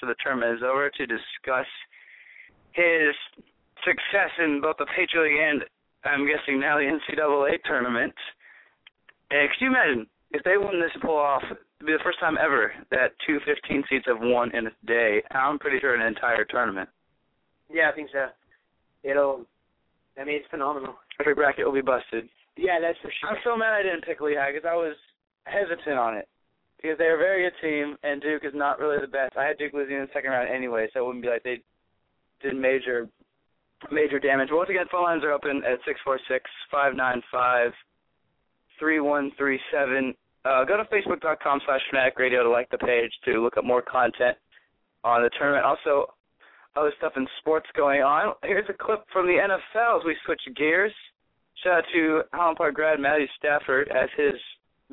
the 0.08 0.16
tournament 0.24 0.58
is 0.58 0.64
over 0.64 0.90
to 0.90 1.06
discuss 1.06 1.68
his 2.72 3.14
success 3.84 4.32
in 4.40 4.62
both 4.62 4.78
the 4.78 4.86
Patriot 4.96 5.24
League 5.24 5.40
and, 5.40 5.62
I'm 6.06 6.28
guessing 6.28 6.60
now, 6.60 6.78
the 6.78 6.88
NCAA 6.88 7.58
tournament. 7.66 8.14
And 9.32 9.50
could 9.50 9.62
you 9.64 9.72
imagine 9.72 10.08
if 10.32 10.44
they 10.44 10.58
won 10.58 10.80
this 10.80 10.96
pull 11.02 11.18
off? 11.18 11.44
It'd 11.44 11.86
be 11.86 11.94
the 11.94 12.04
first 12.04 12.20
time 12.20 12.38
ever 12.42 12.72
that 12.92 13.14
two 13.26 13.40
15 13.46 13.84
seeds 13.90 14.06
have 14.08 14.18
won 14.20 14.56
in 14.56 14.68
a 14.68 14.72
day. 14.86 15.22
I'm 15.32 15.60
pretty 15.60 15.80
sure 15.80 15.96
an 15.96 16.06
entire 16.06 16.46
tournament. 16.46 16.90
Yeah, 17.70 17.90
I 17.92 17.96
think 17.96 18.10
so. 18.12 18.28
It'll. 19.04 19.46
I 20.20 20.24
mean, 20.24 20.38
it's 20.38 20.50
phenomenal. 20.50 20.96
Every 21.20 21.36
bracket 21.36 21.66
will 21.66 21.74
be 21.74 21.82
busted. 21.82 22.30
Yeah, 22.56 22.80
that's 22.82 22.98
for 23.00 23.12
sure. 23.14 23.30
I'm 23.30 23.38
so 23.44 23.56
mad 23.56 23.74
I 23.74 23.84
didn't 23.84 24.06
pick 24.06 24.22
Lehigh 24.22 24.54
because 24.54 24.68
I 24.68 24.74
was 24.74 24.96
hesitant 25.46 26.00
on 26.00 26.18
it 26.18 26.28
because 26.82 26.98
they're 26.98 27.16
a 27.16 27.18
very 27.18 27.50
good 27.50 27.58
team 27.62 27.98
and 28.04 28.22
Duke 28.22 28.44
is 28.46 28.54
not 28.54 28.80
really 28.80 28.98
the 29.02 29.08
best. 29.08 29.36
I 29.38 29.46
had 29.46 29.58
Duke 29.58 29.74
losing 29.74 29.96
in 29.96 30.02
the 30.02 30.14
second 30.14 30.32
round 30.32 30.50
anyway, 30.50 30.88
so 30.94 31.00
it 31.00 31.06
wouldn't 31.06 31.24
be 31.24 31.30
like 31.30 31.44
they 31.44 31.62
did 32.42 32.56
major 32.56 33.10
major 33.92 34.20
damage. 34.20 34.50
Once 34.52 34.70
again, 34.70 34.86
phone 34.92 35.04
lines 35.04 35.24
are 35.24 35.32
open 35.32 35.62
at 35.66 35.80
six 35.86 36.00
four 36.04 36.20
six 36.30 36.50
five 36.72 36.96
nine 36.96 37.22
five 37.32 37.72
three 38.80 39.00
one 39.00 39.32
three 39.38 39.60
seven. 39.72 40.14
Uh, 40.46 40.64
go 40.64 40.78
to 40.78 40.84
facebook.com 40.86 41.60
slash 41.66 41.82
fanatic 41.90 42.18
radio 42.18 42.44
to 42.44 42.50
like 42.50 42.70
the 42.70 42.78
page 42.78 43.12
to 43.26 43.42
look 43.44 43.58
up 43.58 43.66
more 43.66 43.82
content 43.82 44.38
on 45.04 45.22
the 45.22 45.30
tournament. 45.38 45.66
Also, 45.66 46.06
other 46.76 46.94
stuff 46.98 47.14
in 47.18 47.28
sports 47.40 47.68
going 47.76 48.02
on. 48.02 48.34
Here's 48.44 48.70
a 48.70 48.74
clip 48.74 49.04
from 49.12 49.26
the 49.26 49.34
NFL 49.34 50.00
as 50.00 50.06
we 50.06 50.16
switch 50.26 50.42
gears. 50.56 50.94
Shout 51.64 51.80
out 51.80 51.84
to 51.94 52.22
Highland 52.34 52.58
Park 52.58 52.76
grad 52.76 53.00
Matthew 53.00 53.26
Stafford 53.38 53.90
as 53.90 54.10
his 54.16 54.36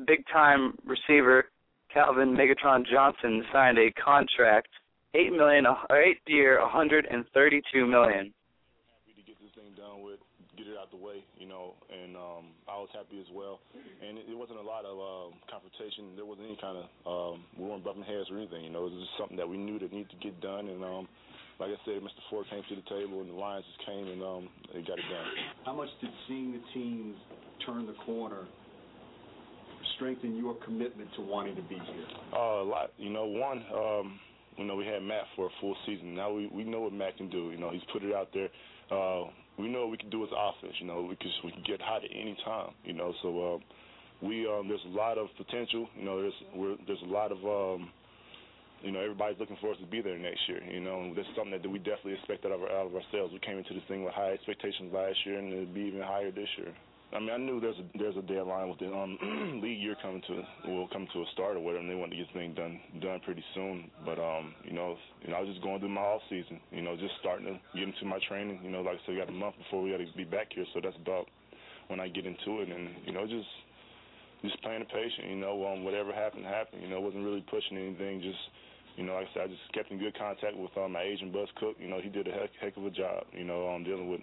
big 0.07 0.25
time 0.33 0.73
receiver 0.83 1.45
Calvin 1.95 2.35
Megatron 2.35 2.83
Johnson 2.83 3.39
signed 3.55 3.79
a 3.79 3.87
contract, 3.95 4.67
eight 5.15 5.31
million, 5.31 5.63
or 5.63 5.95
eight 5.95 6.19
year, 6.27 6.59
132 6.59 7.07
million. 7.87 8.35
happy 8.35 9.15
to 9.15 9.23
get 9.23 9.39
this 9.39 9.47
thing 9.55 9.71
done 9.79 10.03
with, 10.03 10.19
get 10.59 10.67
it 10.67 10.75
out 10.75 10.91
the 10.91 10.99
way, 10.99 11.23
you 11.39 11.47
know, 11.47 11.71
and 11.87 12.19
um, 12.19 12.51
I 12.67 12.75
was 12.75 12.91
happy 12.91 13.15
as 13.23 13.31
well. 13.31 13.63
And 14.03 14.19
it, 14.19 14.27
it 14.27 14.35
wasn't 14.35 14.59
a 14.59 14.67
lot 14.67 14.83
of 14.83 14.99
um, 14.99 15.39
confrontation. 15.47 16.19
There 16.19 16.27
wasn't 16.27 16.51
any 16.51 16.59
kind 16.59 16.83
of 16.83 16.85
um, 17.07 17.47
we 17.55 17.63
weren't 17.63 17.87
bumping 17.87 18.03
heads 18.03 18.27
or 18.27 18.43
anything. 18.43 18.67
You 18.67 18.75
know, 18.75 18.91
it 18.91 18.91
was 18.91 18.99
just 18.99 19.15
something 19.15 19.39
that 19.39 19.47
we 19.47 19.55
knew 19.55 19.79
that 19.79 19.95
needed 19.95 20.11
to 20.11 20.19
get 20.19 20.35
done. 20.43 20.67
And 20.67 20.83
um, 20.83 21.07
like 21.63 21.71
I 21.71 21.79
said, 21.87 22.03
Mr. 22.03 22.19
Ford 22.27 22.43
came 22.51 22.59
to 22.59 22.75
the 22.75 22.87
table, 22.91 23.23
and 23.23 23.31
the 23.31 23.39
Lions 23.39 23.63
just 23.71 23.87
came 23.87 24.03
and 24.03 24.19
um, 24.19 24.43
they 24.75 24.83
got 24.83 24.99
it 24.99 25.07
done. 25.07 25.31
How 25.63 25.71
much 25.71 25.87
did 26.03 26.11
seeing 26.27 26.59
the 26.59 26.63
teams 26.75 27.15
turn 27.63 27.87
the 27.87 27.95
corner 28.03 28.51
strengthen 29.95 30.35
your 30.35 30.55
commitment 30.65 31.09
to 31.15 31.21
wanting 31.21 31.55
to 31.55 31.61
be 31.63 31.75
here? 31.75 32.05
Uh, 32.33 32.63
a 32.63 32.65
lot. 32.65 32.91
You 32.97 33.09
know, 33.09 33.25
one, 33.25 33.63
um, 33.73 34.19
you 34.57 34.65
know, 34.65 34.75
we 34.75 34.85
had 34.85 35.01
Matt 35.01 35.23
for 35.35 35.47
a 35.47 35.49
full 35.59 35.75
season. 35.85 36.15
Now 36.15 36.31
we 36.31 36.47
we 36.47 36.63
know 36.63 36.81
what 36.81 36.93
Matt 36.93 37.17
can 37.17 37.29
do. 37.29 37.51
You 37.51 37.57
know, 37.57 37.71
he's 37.71 37.83
put 37.91 38.03
it 38.03 38.13
out 38.13 38.29
there. 38.33 38.49
Uh, 38.91 39.29
we 39.57 39.67
know 39.67 39.81
what 39.81 39.91
we 39.91 39.97
can 39.97 40.09
do 40.09 40.23
as 40.23 40.29
offense. 40.31 40.73
You 40.79 40.87
know, 40.87 41.01
we 41.01 41.15
can 41.15 41.31
we 41.43 41.51
can 41.51 41.63
get 41.65 41.81
hot 41.81 42.03
at 42.03 42.11
any 42.11 42.37
time. 42.45 42.71
You 42.83 42.93
know, 42.93 43.13
so 43.21 43.55
um, 43.55 43.63
we 44.21 44.47
um, 44.47 44.67
there's 44.67 44.85
a 44.85 44.95
lot 44.95 45.17
of 45.17 45.27
potential. 45.37 45.87
You 45.97 46.05
know, 46.05 46.21
there's 46.21 46.39
we're, 46.55 46.75
there's 46.87 47.01
a 47.03 47.11
lot 47.11 47.31
of 47.31 47.39
um, 47.43 47.89
you 48.81 48.91
know 48.91 48.99
everybody's 48.99 49.39
looking 49.39 49.57
for 49.59 49.71
us 49.71 49.77
to 49.79 49.87
be 49.87 50.01
there 50.01 50.17
next 50.17 50.41
year. 50.47 50.63
You 50.63 50.79
know, 50.79 51.01
and 51.01 51.15
that's 51.15 51.27
something 51.35 51.59
that 51.59 51.69
we 51.69 51.79
definitely 51.79 52.13
expect 52.13 52.45
out 52.45 52.51
of 52.51 52.61
out 52.61 52.87
of 52.87 52.95
ourselves. 52.95 53.33
We 53.33 53.39
came 53.39 53.57
into 53.57 53.73
this 53.73 53.83
thing 53.87 54.03
with 54.03 54.13
high 54.13 54.31
expectations 54.31 54.93
last 54.93 55.17
year, 55.25 55.39
and 55.39 55.51
it'll 55.51 55.73
be 55.73 55.81
even 55.81 56.01
higher 56.01 56.31
this 56.31 56.49
year. 56.57 56.73
I 57.13 57.19
mean, 57.19 57.29
I 57.29 57.37
knew 57.37 57.61
there's 57.61 57.77
a 57.77 57.97
there's 57.97 58.17
a 58.17 58.21
deadline 58.21 58.69
with 58.69 58.79
the 58.79 58.91
um, 58.91 59.17
league 59.63 59.79
year 59.79 59.95
coming 60.01 60.21
to 60.27 60.71
will 60.71 60.87
come 60.89 61.07
to 61.13 61.19
a 61.21 61.25
start 61.33 61.55
or 61.55 61.59
whatever, 61.59 61.81
and 61.81 61.89
they 61.89 61.95
want 61.95 62.11
to 62.11 62.17
get 62.17 62.27
this 62.27 62.33
thing 62.33 62.53
done 62.53 62.79
done 63.01 63.19
pretty 63.23 63.43
soon. 63.53 63.89
But 64.03 64.19
um, 64.19 64.53
you 64.63 64.73
know, 64.73 64.97
you 65.21 65.31
know, 65.31 65.37
I 65.37 65.41
was 65.41 65.49
just 65.49 65.61
going 65.63 65.79
through 65.79 65.93
my 65.93 66.01
off 66.01 66.21
season. 66.29 66.59
You 66.71 66.81
know, 66.81 66.95
just 66.97 67.13
starting 67.19 67.45
to 67.45 67.55
get 67.77 67.87
into 67.87 68.05
my 68.05 68.19
training. 68.27 68.59
You 68.63 68.71
know, 68.71 68.81
like 68.81 68.97
I 68.97 68.99
said, 69.05 69.13
we 69.15 69.19
got 69.21 69.29
a 69.29 69.37
month 69.37 69.55
before 69.57 69.81
we 69.81 69.91
got 69.91 70.03
to 70.03 70.07
be 70.17 70.25
back 70.25 70.51
here, 70.53 70.65
so 70.73 70.81
that's 70.83 70.97
about 70.97 71.27
when 71.87 71.99
I 71.99 72.07
get 72.09 72.25
into 72.25 72.61
it, 72.61 72.69
and 72.69 72.89
you 73.05 73.13
know, 73.13 73.25
just 73.27 73.47
just 74.41 74.61
playing 74.61 74.81
the 74.81 74.89
patient. 74.89 75.29
You 75.29 75.37
know, 75.37 75.65
um, 75.67 75.83
whatever 75.85 76.11
happened 76.11 76.45
happened. 76.45 76.81
You 76.81 76.89
know, 76.89 76.99
wasn't 76.99 77.23
really 77.23 77.45
pushing 77.49 77.77
anything. 77.77 78.21
Just 78.21 78.41
you 78.97 79.03
know, 79.05 79.13
like 79.13 79.27
I 79.31 79.33
said, 79.33 79.43
I 79.43 79.47
just 79.47 79.67
kept 79.73 79.91
in 79.91 79.99
good 79.99 80.17
contact 80.17 80.57
with 80.57 80.71
um, 80.77 80.93
my 80.93 81.03
agent 81.03 81.33
Bus 81.33 81.49
Cook. 81.59 81.75
You 81.79 81.87
know, 81.87 81.99
he 82.01 82.09
did 82.09 82.27
a 82.27 82.31
heck, 82.31 82.49
heck 82.59 82.77
of 82.77 82.85
a 82.85 82.91
job. 82.91 83.23
You 83.31 83.43
know, 83.43 83.69
um, 83.69 83.83
dealing 83.83 84.09
with 84.09 84.21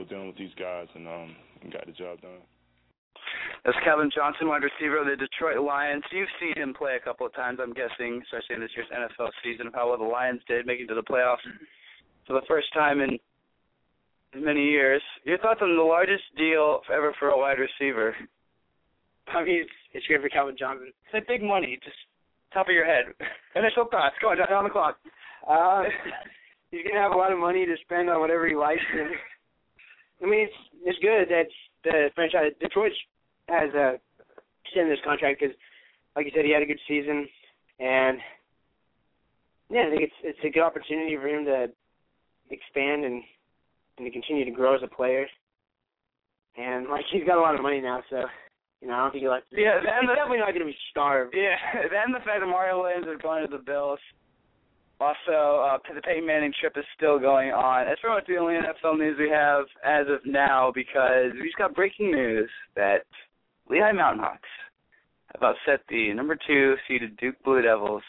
with 0.00 0.08
dealing 0.08 0.26
with 0.26 0.36
these 0.36 0.54
guys 0.58 0.88
and 0.94 1.06
um, 1.06 1.36
and 1.62 1.72
got 1.72 1.86
the 1.86 1.92
job 1.92 2.20
done. 2.20 2.40
That's 3.64 3.76
Calvin 3.84 4.10
Johnson, 4.14 4.48
wide 4.48 4.64
receiver 4.64 4.98
of 4.98 5.06
the 5.06 5.16
Detroit 5.16 5.60
Lions. 5.62 6.02
You've 6.10 6.32
seen 6.40 6.56
him 6.56 6.72
play 6.72 6.96
a 6.96 7.04
couple 7.04 7.26
of 7.26 7.34
times, 7.34 7.58
I'm 7.60 7.74
guessing, 7.74 8.22
especially 8.24 8.56
in 8.56 8.60
this 8.60 8.70
year's 8.74 8.88
NFL 8.88 9.30
season, 9.44 9.66
of 9.68 9.74
how 9.74 9.90
well 9.90 9.98
the 9.98 10.04
Lions 10.04 10.40
did 10.48 10.66
making 10.66 10.86
it 10.86 10.88
to 10.88 10.94
the 10.94 11.04
playoffs 11.04 11.44
for 12.26 12.32
the 12.32 12.46
first 12.48 12.72
time 12.72 13.00
in 13.00 13.18
in 14.32 14.44
many 14.44 14.64
years. 14.64 15.02
Your 15.24 15.38
thoughts 15.38 15.60
on 15.62 15.76
the 15.76 15.82
largest 15.82 16.24
deal 16.36 16.80
ever 16.92 17.14
for 17.18 17.28
a 17.28 17.38
wide 17.38 17.58
receiver? 17.58 18.14
I 19.28 19.44
mean, 19.44 19.62
it's, 19.62 19.70
it's 19.92 20.06
great 20.06 20.22
for 20.22 20.28
Calvin 20.28 20.56
Johnson. 20.58 20.88
It's 20.88 21.14
like 21.14 21.26
big 21.26 21.42
money, 21.42 21.78
just 21.84 21.96
top 22.52 22.68
of 22.68 22.74
your 22.74 22.86
head. 22.86 23.04
Initial 23.54 23.86
thoughts. 23.90 24.14
Go 24.20 24.30
on, 24.30 24.38
down 24.38 24.64
the 24.64 24.70
clock. 24.70 24.96
Uh, 25.48 25.84
he's 26.70 26.84
gonna 26.86 27.00
have 27.00 27.12
a 27.12 27.18
lot 27.18 27.32
of 27.32 27.38
money 27.38 27.66
to 27.66 27.74
spend 27.82 28.08
on 28.08 28.20
whatever 28.20 28.46
he 28.48 28.54
likes. 28.54 28.82
And, 28.92 29.10
I 30.22 30.26
mean, 30.26 30.48
it's 30.48 30.60
it's 30.84 30.98
good 31.00 31.28
that 31.28 31.48
the 31.84 32.10
franchise 32.14 32.52
Detroit 32.60 32.92
has 33.48 33.70
uh, 33.74 33.96
extended 34.64 34.92
this 34.96 35.04
contract 35.04 35.40
because, 35.40 35.56
like 36.16 36.26
you 36.26 36.32
said, 36.34 36.44
he 36.44 36.52
had 36.52 36.62
a 36.62 36.66
good 36.66 36.80
season, 36.86 37.28
and 37.78 38.18
yeah, 39.70 39.86
I 39.86 39.90
think 39.90 40.02
it's 40.02 40.20
it's 40.22 40.44
a 40.44 40.50
good 40.50 40.62
opportunity 40.62 41.16
for 41.16 41.28
him 41.28 41.44
to 41.46 41.68
expand 42.50 43.04
and 43.04 43.22
and 43.98 44.06
to 44.06 44.10
continue 44.10 44.44
to 44.44 44.50
grow 44.50 44.74
as 44.74 44.82
a 44.82 44.88
player. 44.88 45.26
And 46.56 46.88
like 46.88 47.04
he's 47.12 47.24
got 47.24 47.38
a 47.38 47.40
lot 47.40 47.54
of 47.54 47.62
money 47.62 47.80
now, 47.80 48.02
so 48.10 48.24
you 48.82 48.88
know 48.88 48.94
I 48.94 48.98
don't 49.02 49.12
think 49.12 49.22
he'll 49.22 49.32
have 49.32 49.48
to. 49.48 49.60
Yeah, 49.60 49.78
and 49.78 50.08
the- 50.08 50.14
definitely 50.14 50.38
not 50.38 50.52
going 50.52 50.66
to 50.66 50.72
be 50.72 50.76
starved. 50.90 51.34
Yeah, 51.36 51.56
then 51.90 52.12
the 52.12 52.24
fact 52.24 52.40
that 52.40 52.46
Mario 52.46 52.82
Williams 52.82 53.06
is 53.06 53.22
going 53.22 53.46
to 53.46 53.50
the 53.50 53.62
Bills. 53.62 54.00
Also, 55.00 55.64
uh, 55.64 55.78
the 55.94 56.02
Peyton 56.02 56.26
Manning 56.26 56.52
trip 56.60 56.74
is 56.76 56.84
still 56.94 57.18
going 57.18 57.52
on. 57.52 57.86
That's 57.86 58.00
pretty 58.02 58.16
much 58.16 58.26
the 58.28 58.36
only 58.36 58.54
NFL 58.54 58.98
news 58.98 59.16
we 59.18 59.30
have 59.30 59.64
as 59.82 60.06
of 60.12 60.20
now 60.26 60.70
because 60.74 61.32
we 61.32 61.48
just 61.48 61.56
got 61.56 61.74
breaking 61.74 62.12
news 62.12 62.50
that 62.76 63.08
Lehigh 63.70 63.92
Mountain 63.92 64.22
Hawks 64.22 64.48
have 65.32 65.42
upset 65.42 65.80
the 65.88 66.12
number 66.12 66.36
two 66.46 66.74
seeded 66.86 67.16
Duke 67.16 67.36
Blue 67.44 67.62
Devils 67.62 68.02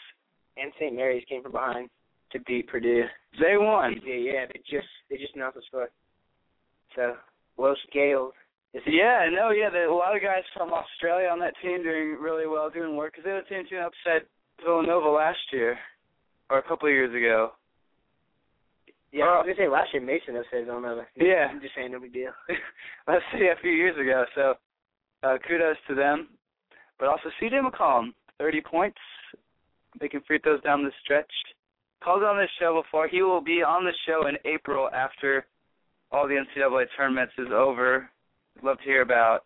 And 0.58 0.70
St. 0.78 0.94
Mary's 0.94 1.24
came 1.30 1.42
from 1.42 1.52
behind. 1.52 1.88
to 2.32 2.40
beat 2.40 2.68
Purdue. 2.68 3.04
They 3.40 3.56
won. 3.56 3.96
Yeah, 4.04 4.14
yeah, 4.14 4.44
they 4.52 4.60
just 4.68 4.88
they 5.08 5.16
just 5.16 5.34
announced 5.34 5.56
the 5.56 5.62
score. 5.68 5.88
So 6.94 7.16
Gaels. 7.94 8.32
Is 8.74 8.82
Yeah, 8.86 9.28
no, 9.32 9.50
yeah, 9.50 9.70
there 9.70 9.88
a 9.88 9.94
lot 9.94 10.14
of 10.14 10.22
guys 10.22 10.44
from 10.54 10.72
Australia 10.72 11.28
on 11.28 11.38
that 11.40 11.54
team 11.62 11.82
doing 11.82 12.18
really 12.20 12.46
well, 12.46 12.68
doing 12.68 12.96
work 12.96 13.12
because 13.12 13.24
they 13.24 13.32
were 13.32 13.42
the 13.48 13.54
team 13.54 13.64
to 13.70 13.76
upset 13.80 14.28
Villanova 14.62 15.08
last 15.08 15.40
year 15.52 15.78
or 16.52 16.58
a 16.58 16.62
couple 16.62 16.86
of 16.86 16.92
years 16.92 17.14
ago. 17.16 17.52
Yeah, 19.10 19.24
I 19.24 19.40
was 19.40 19.44
gonna 19.48 19.56
say 19.56 19.72
last 19.72 19.88
year 19.94 20.02
Mason 20.02 20.36
upset 20.36 20.66
Villanova. 20.66 21.06
Yeah. 21.16 21.48
I'm 21.50 21.62
just 21.62 21.74
saying 21.74 21.92
no 21.92 22.00
big 22.00 22.12
deal. 22.12 22.32
Let's 23.08 23.24
see, 23.32 23.48
a 23.48 23.60
few 23.60 23.72
years 23.72 23.96
ago. 23.98 24.24
So, 24.34 24.54
uh, 25.22 25.38
kudos 25.48 25.76
to 25.88 25.94
them. 25.94 26.28
But 26.98 27.08
also, 27.08 27.30
C.J. 27.40 27.56
McCollum, 27.56 28.12
30 28.38 28.60
points, 28.60 28.98
making 30.00 30.20
free 30.26 30.38
throws 30.38 30.62
down 30.62 30.84
the 30.84 30.92
stretch. 31.02 31.30
Called 32.04 32.22
on 32.22 32.36
this 32.36 32.50
show 32.60 32.82
before. 32.82 33.08
He 33.08 33.22
will 33.22 33.40
be 33.40 33.62
on 33.62 33.84
the 33.84 33.92
show 34.06 34.26
in 34.28 34.36
April 34.44 34.90
after 34.92 35.46
all 36.10 36.28
the 36.28 36.34
NCAA 36.34 36.84
tournaments 36.96 37.32
is 37.38 37.48
over. 37.52 38.10
Love 38.62 38.78
to 38.78 38.84
hear 38.84 39.02
about 39.02 39.44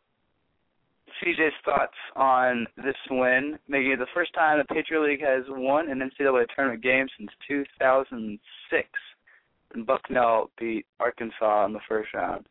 CJ's 1.22 1.54
thoughts 1.64 1.96
on 2.14 2.66
this 2.76 2.96
win, 3.10 3.58
making 3.68 3.92
it 3.92 3.98
the 3.98 4.06
first 4.14 4.34
time 4.34 4.58
the 4.58 4.74
Patriot 4.74 5.02
League 5.02 5.22
has 5.22 5.44
won 5.48 5.90
an 5.90 5.98
NCAA 5.98 6.46
tournament 6.54 6.82
game 6.82 7.06
since 7.18 7.30
2006. 7.48 8.88
And 9.74 9.86
Bucknell 9.86 10.50
beat 10.58 10.86
Arkansas 11.00 11.66
in 11.66 11.72
the 11.72 11.80
first 11.88 12.14
round. 12.14 12.46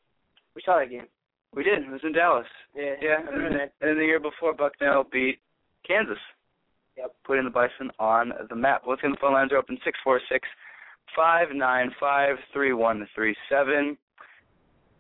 We 0.56 0.62
saw 0.66 0.80
that 0.80 0.90
game. 0.90 1.08
We 1.54 1.64
did. 1.64 1.84
It 1.84 1.92
was 1.92 2.02
in 2.04 2.14
Dallas. 2.14 2.48
Yeah, 2.76 2.96
Yeah. 3.02 3.22
That. 3.24 3.72
And 3.82 3.90
then 3.90 3.98
the 3.98 4.06
year 4.06 4.20
before, 4.20 4.54
Bucknell 4.54 5.06
beat 5.10 5.40
Kansas. 5.88 6.18
Yep. 6.98 7.16
Putting 7.26 7.46
the 7.46 7.52
Bison 7.52 7.92
on 8.00 8.32
the 8.50 8.56
map. 8.56 8.84
Let's 8.88 9.02
get 9.02 9.12
the 9.12 9.18
phone 9.20 9.34
lines 9.34 9.52
are 9.52 9.58
open 9.58 9.78
six 9.84 9.98
four 10.04 10.20
six 10.30 10.48
five 11.16 11.50
nine 11.54 11.92
five 12.00 12.36
three 12.54 12.74
one 12.74 13.08
three 13.16 13.36
seven. 13.50 13.98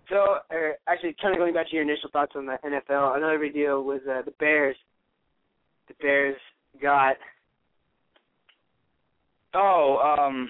So, 0.09 0.37
er, 0.51 0.75
actually, 0.87 1.15
kind 1.21 1.33
of 1.33 1.39
going 1.39 1.53
back 1.53 1.69
to 1.69 1.75
your 1.75 1.83
initial 1.83 2.09
thoughts 2.11 2.33
on 2.35 2.45
the 2.45 2.57
NFL, 2.63 3.17
another 3.17 3.39
big 3.39 3.53
deal 3.53 3.83
was 3.83 4.01
uh, 4.09 4.21
the 4.23 4.31
Bears. 4.39 4.75
The 5.87 5.93
Bears 6.01 6.37
got 6.81 7.15
Oh, 9.55 10.17
um, 10.19 10.49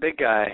big 0.00 0.16
guy. 0.16 0.46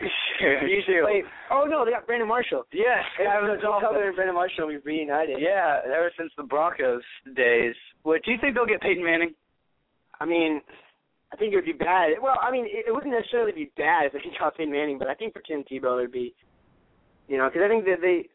Usually, 0.40 0.96
Wait, 1.04 1.24
oh 1.50 1.66
no, 1.68 1.84
they 1.84 1.90
got 1.90 2.06
Brandon 2.06 2.26
Marshall. 2.26 2.64
yes, 2.72 3.04
Joe 3.18 3.56
Dolphin. 3.60 3.88
Cutler 3.88 4.06
and 4.08 4.16
Brandon 4.16 4.34
Marshall 4.34 4.68
be 4.68 4.78
reunited. 4.78 5.36
Yeah, 5.38 5.80
ever 5.84 6.10
since 6.18 6.32
the 6.36 6.42
Broncos 6.42 7.02
days. 7.36 7.74
What 8.02 8.22
do 8.24 8.32
you 8.32 8.38
think 8.40 8.54
they'll 8.54 8.66
get 8.66 8.80
Peyton 8.80 9.04
Manning? 9.04 9.34
I 10.18 10.24
mean, 10.24 10.62
I 11.32 11.36
think 11.36 11.52
it 11.52 11.56
would 11.56 11.64
be 11.64 11.72
bad. 11.72 12.12
Well, 12.22 12.38
I 12.42 12.50
mean, 12.50 12.64
it, 12.66 12.86
it 12.88 12.92
wouldn't 12.94 13.12
necessarily 13.12 13.52
be 13.52 13.70
bad 13.76 14.06
if 14.06 14.12
they 14.12 14.20
got 14.38 14.56
Peyton 14.56 14.72
Manning, 14.72 14.98
but 14.98 15.08
I 15.08 15.14
think 15.14 15.32
for 15.32 15.42
Tim 15.42 15.62
Tebow 15.70 15.98
it 15.98 16.02
would 16.02 16.12
be, 16.12 16.34
you 17.30 17.38
know, 17.38 17.48
because 17.48 17.62
I 17.64 17.68
think 17.68 17.84
that 17.84 18.00
they, 18.02 18.28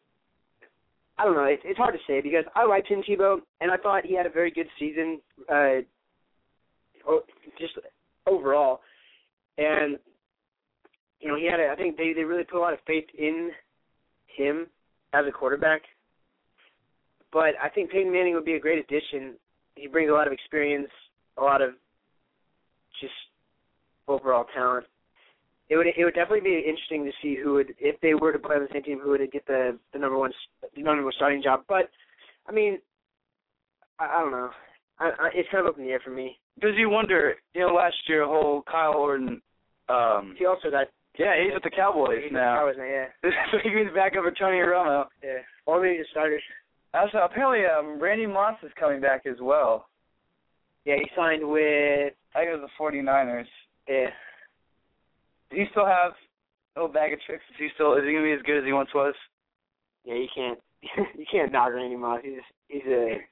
I 1.17 1.25
don't 1.25 1.35
know, 1.35 1.43
it's, 1.43 1.61
it's 1.65 1.77
hard 1.77 1.93
to 1.93 1.99
say 2.07 2.21
because 2.21 2.45
I 2.55 2.65
like 2.65 2.87
Tim 2.87 3.03
Tebow 3.03 3.39
and 3.59 3.69
I 3.69 3.75
thought 3.75 4.05
he 4.05 4.15
had 4.15 4.25
a 4.25 4.29
very 4.29 4.49
good 4.49 4.67
season, 4.79 5.19
uh, 5.51 5.83
just 7.59 7.73
overall, 8.25 8.79
and 9.57 9.97
you 11.19 11.27
know 11.27 11.35
he 11.35 11.45
had, 11.45 11.59
a, 11.59 11.69
I 11.71 11.75
think 11.75 11.97
they 11.97 12.13
they 12.13 12.23
really 12.23 12.45
put 12.45 12.57
a 12.57 12.59
lot 12.59 12.73
of 12.73 12.79
faith 12.87 13.05
in 13.17 13.51
him 14.27 14.67
as 15.13 15.25
a 15.27 15.31
quarterback. 15.31 15.81
But 17.33 17.53
I 17.61 17.67
think 17.67 17.91
Peyton 17.91 18.11
Manning 18.11 18.33
would 18.33 18.45
be 18.45 18.55
a 18.55 18.59
great 18.59 18.79
addition. 18.79 19.35
He 19.75 19.87
brings 19.87 20.09
a 20.09 20.13
lot 20.13 20.25
of 20.25 20.33
experience, 20.33 20.89
a 21.37 21.43
lot 21.43 21.61
of 21.61 21.71
just 23.01 23.13
overall 24.07 24.45
talent. 24.55 24.85
It 25.70 25.78
would 25.78 25.88
it 25.88 26.03
would 26.03 26.13
definitely 26.13 26.41
be 26.47 26.59
interesting 26.68 27.05
to 27.05 27.11
see 27.22 27.36
who 27.41 27.53
would 27.55 27.74
if 27.80 27.99
they 28.01 28.13
were 28.13 28.32
to 28.32 28.39
play 28.39 28.55
on 28.55 28.61
the 28.61 28.70
same 28.72 28.84
team 28.84 28.99
who 29.01 29.09
would 29.11 29.32
get 29.32 29.45
the 29.47 29.78
the 29.93 29.99
number 29.99 30.18
one 30.18 30.32
the 30.76 30.82
number 30.84 31.03
one 31.03 31.13
starting 31.16 31.41
job. 31.41 31.61
But 31.68 31.89
I 32.47 32.51
mean, 32.51 32.80
I, 33.99 34.05
I 34.05 34.22
don't 34.22 34.32
know. 34.32 34.49
I, 34.99 35.05
I, 35.05 35.30
it's 35.34 35.49
kind 35.51 35.66
of 35.66 35.74
up 35.74 35.80
in 35.80 35.86
the 35.86 35.91
air 35.91 35.99
for 36.03 36.11
me. 36.11 36.38
Because 36.55 36.76
you 36.78 36.89
wonder, 36.89 37.34
you 37.53 37.61
know, 37.61 37.74
last 37.74 37.95
year, 38.07 38.26
whole 38.26 38.61
Kyle 38.72 38.93
Orton. 38.93 39.41
Um, 39.89 40.36
He 40.38 40.45
also 40.45 40.70
got 40.72 40.88
yeah, 41.18 41.34
he's 41.41 41.53
with 41.53 41.63
the 41.63 41.70
Cowboys 41.70 42.20
he's 42.24 42.32
now. 42.32 42.57
Cowboys 42.59 42.76
now, 42.78 42.84
yeah, 42.86 43.05
so 43.51 43.57
he's 43.63 43.93
back 43.95 44.16
over 44.18 44.32
Tony 44.32 44.57
Romo. 44.57 45.05
yeah. 45.24 45.39
Or 45.66 45.82
maybe 45.82 45.97
the 45.97 46.05
starters. 46.11 46.41
Also, 46.93 47.18
apparently, 47.20 47.66
um, 47.66 47.99
Randy 48.01 48.26
Moss 48.26 48.57
is 48.63 48.72
coming 48.80 49.01
back 49.01 49.26
as 49.26 49.38
well. 49.41 49.88
Yeah, 50.86 50.95
he 50.95 51.07
signed 51.16 51.41
with 51.43 52.13
I 52.36 52.39
think 52.39 52.51
it 52.51 52.59
was 52.61 52.70
the 52.70 52.84
49ers. 52.84 53.45
yeah. 53.88 54.07
Do 55.56 55.62
you 55.64 55.68
still 55.72 55.86
have 55.88 56.12
a 56.76 56.84
little 56.84 56.91
bag 56.93 57.14
of 57.14 57.20
tricks? 57.26 57.43
Is 57.51 57.56
he 57.58 57.70
still? 57.76 57.95
Is 57.95 58.03
he 58.03 58.12
gonna 58.12 58.28
be 58.28 58.36
as 58.36 58.41
good 58.43 58.60
as 58.60 58.66
he 58.68 58.74
once 58.76 58.91
was? 58.93 59.16
Yeah, 60.03 60.16
you 60.20 60.28
can't 60.36 60.60
you 61.18 61.26
can't 61.32 61.51
knock 61.51 61.72
Randy 61.74 61.95
Moss. 61.95 62.20
He's 62.24 62.43
he's 62.68 62.84
a 62.86 63.24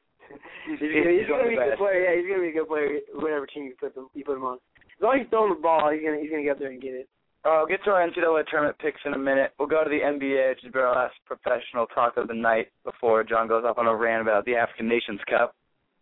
he's, 0.66 0.80
He's- 0.80 0.94
he's 0.96 1.20
he's 1.20 1.28
gonna 1.28 1.48
be 1.52 1.60
a 1.60 1.76
good 1.76 1.78
player. 1.78 2.00
Yeah, 2.08 2.16
he's 2.16 2.30
gonna 2.32 2.42
be 2.48 2.56
a 2.56 2.58
good 2.64 2.68
player. 2.72 3.00
Whatever 3.14 3.46
team 3.46 3.66
you 3.68 3.76
put 3.80 3.94
them 3.94 4.08
you 4.16 4.24
put 4.24 4.38
him 4.38 4.46
on. 4.46 4.58
As 4.80 5.02
long 5.04 5.16
as 5.20 5.22
he's 5.22 5.30
throwing 5.30 5.54
the 5.54 5.60
ball, 5.60 5.92
he's 5.92 6.02
gonna 6.02 6.18
he's 6.24 6.32
gonna 6.32 6.44
get 6.48 6.56
up 6.56 6.60
there 6.64 6.72
and 6.72 6.82
get 6.82 6.96
it. 6.96 7.08
Uh, 7.44 7.60
we'll 7.60 7.68
get 7.68 7.84
to 7.84 7.92
our 7.92 8.08
NCAA 8.08 8.48
tournament 8.48 8.80
picks 8.80 9.02
in 9.04 9.14
a 9.14 9.18
minute. 9.20 9.52
We'll 9.60 9.68
go 9.68 9.84
to 9.84 9.90
the 9.90 10.00
NBA, 10.00 10.56
which 10.64 10.72
been 10.72 10.82
our 10.82 10.96
last 10.96 11.16
professional 11.28 11.88
talk 11.88 12.16
of 12.16 12.30
the 12.30 12.34
night 12.34 12.72
before 12.86 13.26
John 13.26 13.50
goes 13.50 13.66
off 13.68 13.78
on 13.78 13.86
a 13.86 13.94
rant 13.94 14.22
about 14.22 14.46
the 14.46 14.56
African 14.56 14.88
Nations 14.88 15.20
Cup. 15.30 15.54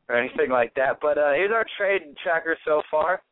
or 0.08 0.16
anything 0.18 0.52
like 0.52 0.74
that. 0.76 1.00
But 1.02 1.18
uh 1.18 1.34
here's 1.34 1.52
our 1.52 1.66
trade 1.78 2.14
tracker 2.22 2.56
so 2.64 2.84
far. 2.92 3.24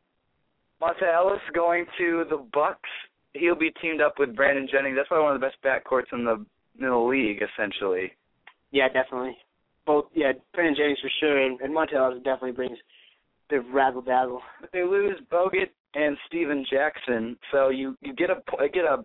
Monta 0.80 1.12
Ellis 1.14 1.40
going 1.54 1.84
to 1.98 2.24
the 2.30 2.44
Bucks. 2.52 2.88
He'll 3.34 3.54
be 3.54 3.70
teamed 3.82 4.00
up 4.00 4.14
with 4.18 4.34
Brandon 4.34 4.68
Jennings. 4.70 4.96
That's 4.96 5.08
probably 5.08 5.24
one 5.24 5.34
of 5.34 5.40
the 5.40 5.46
best 5.46 5.58
backcourts 5.62 6.12
in 6.12 6.24
the 6.24 6.44
in 6.80 6.88
the 6.88 6.96
league, 6.96 7.42
essentially. 7.42 8.12
Yeah, 8.72 8.88
definitely. 8.88 9.36
Both, 9.86 10.06
yeah, 10.14 10.32
Brandon 10.54 10.76
Jennings 10.76 10.98
for 11.00 11.10
sure, 11.20 11.38
and, 11.44 11.60
and 11.60 11.74
Monta 11.74 12.14
definitely 12.24 12.52
brings 12.52 12.78
a 12.78 13.54
bit 13.54 13.58
of 13.60 13.74
razzle 13.74 14.02
dazzle. 14.02 14.40
But 14.60 14.70
they 14.72 14.82
lose 14.82 15.18
Bogut 15.30 15.70
and 15.94 16.16
Stephen 16.26 16.64
Jackson, 16.70 17.36
so 17.52 17.68
you 17.68 17.96
you 18.00 18.14
get 18.14 18.30
a 18.30 18.36
get 18.68 18.84
a 18.84 19.02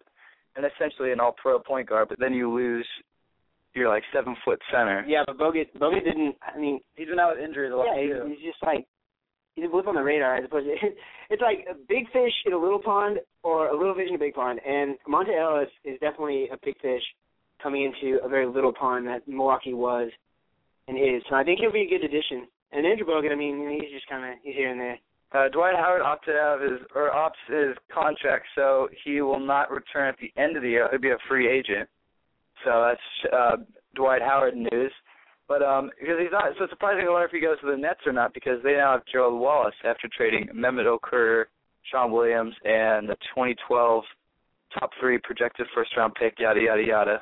an 0.56 0.64
essentially 0.66 1.12
an 1.12 1.20
all 1.20 1.36
pro 1.42 1.60
point 1.60 1.90
guard, 1.90 2.08
but 2.10 2.20
then 2.20 2.34
you 2.34 2.52
lose 2.54 2.88
your 3.74 3.90
like 3.90 4.04
seven 4.14 4.36
foot 4.46 4.60
center. 4.72 5.04
Yeah, 5.08 5.24
but 5.28 5.38
Bogut, 5.38 5.68
Bogut 5.78 6.04
didn't. 6.04 6.36
I 6.42 6.58
mean, 6.58 6.80
He's 6.96 7.10
been 7.10 7.20
out 7.20 7.36
with 7.36 7.44
injuries 7.46 7.72
a 7.74 7.76
lot 7.76 7.88
yeah, 7.96 8.08
too. 8.08 8.30
he's 8.30 8.46
just 8.52 8.64
like 8.64 8.88
a 9.64 9.70
blip 9.70 9.88
on 9.88 9.96
the 9.96 10.02
radar 10.02 10.36
as 10.36 10.46
opposed 10.46 10.66
to 10.66 10.74
it's 11.30 11.42
like 11.42 11.66
a 11.70 11.76
big 11.88 12.12
fish 12.12 12.34
in 12.46 12.54
a 12.54 12.58
little 12.58 12.82
pond 12.82 13.20
or 13.44 13.68
a 13.68 13.78
little 13.78 13.96
fish 13.96 14.10
in 14.10 14.16
a 14.16 14.20
big 14.20 14.34
pond. 14.34 14.60
And 14.68 14.96
Monta 15.08 15.38
Ellis 15.40 15.70
is 15.84 16.00
definitely 16.00 16.50
a 16.52 16.58
big 16.64 16.76
fish 16.82 17.04
coming 17.62 17.84
into 17.84 18.24
a 18.24 18.28
very 18.28 18.48
little 18.48 18.74
pond 18.74 19.08
that 19.08 19.28
Milwaukee 19.28 19.74
was 19.74 20.12
and 20.88 20.98
is. 20.98 21.24
So 21.30 21.36
I 21.36 21.44
think 21.44 21.60
he'll 21.60 21.72
be 21.72 21.84
a 21.84 21.90
good 21.90 22.04
addition. 22.04 22.48
And 22.72 22.86
Andrew 22.86 23.06
Bogut, 23.06 23.32
I 23.32 23.36
mean, 23.36 23.80
he's 23.82 23.92
just 23.92 24.08
kind 24.10 24.26
of 24.26 24.38
he's 24.44 24.56
here 24.56 24.70
and 24.70 24.80
there. 24.80 25.00
Uh, 25.32 25.50
Dwight 25.50 25.76
Howard 25.76 26.02
opted 26.02 26.36
out 26.36 26.62
of 26.62 26.72
his 26.72 26.80
or 26.94 27.12
opts 27.12 27.40
his 27.48 27.76
contract, 27.94 28.46
so 28.56 28.88
he 29.04 29.22
will 29.22 29.40
not 29.40 29.72
return 29.72 30.10
at 30.10 30.16
the 30.20 30.32
end 30.40 30.56
of 30.56 30.64
the 30.64 30.70
year. 30.70 30.88
He'll 30.92 31.00
be 31.00 31.10
a 31.10 31.18
free 31.28 31.50
agent. 31.50 31.90
So 32.64 32.88
that's 32.88 33.34
uh, 33.34 33.58
Dwight 33.96 34.22
Howard 34.22 34.56
news. 34.56 34.92
But 35.48 35.62
um, 35.62 35.92
because 36.00 36.18
he's 36.20 36.32
not, 36.32 36.46
so 36.58 36.64
it's 36.64 36.74
surprising 36.74 37.06
to 37.06 37.14
learn 37.14 37.26
if 37.26 37.32
he 37.32 37.40
goes 37.40 37.60
to 37.62 37.70
the 37.70 37.78
Nets 37.78 38.02
or 38.06 38.14
not 38.14 38.34
because 38.34 38.58
they 38.64 38.74
now 38.74 38.94
have 38.94 39.06
Gerald 39.12 39.40
Wallace 39.40 39.76
after 39.84 40.10
trading 40.16 40.48
Mehmet 40.56 40.86
Okur, 40.86 41.46
Shawne 41.94 42.12
Williams, 42.12 42.56
and 42.64 43.08
the 43.08 43.16
2012 43.36 44.04
top 44.80 44.90
three 45.00 45.20
projected 45.24 45.68
first 45.76 45.96
round 45.96 46.14
pick. 46.16 46.40
Yada 46.40 46.60
yada 46.60 46.82
yada. 46.82 47.22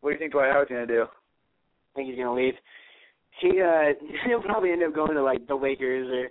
What 0.00 0.10
do 0.10 0.14
you 0.14 0.18
think 0.18 0.32
Dwight 0.32 0.52
Howard's 0.52 0.70
gonna 0.70 0.86
do? 0.86 1.04
I 1.04 1.92
think 1.94 2.08
he's 2.08 2.18
gonna 2.18 2.34
leave. 2.34 2.54
He 3.40 3.60
uh 3.60 3.92
he'll 4.26 4.42
probably 4.42 4.72
end 4.72 4.82
up 4.82 4.94
going 4.94 5.14
to 5.14 5.22
like 5.22 5.46
the 5.46 5.54
Lakers 5.54 6.08
or 6.08 6.30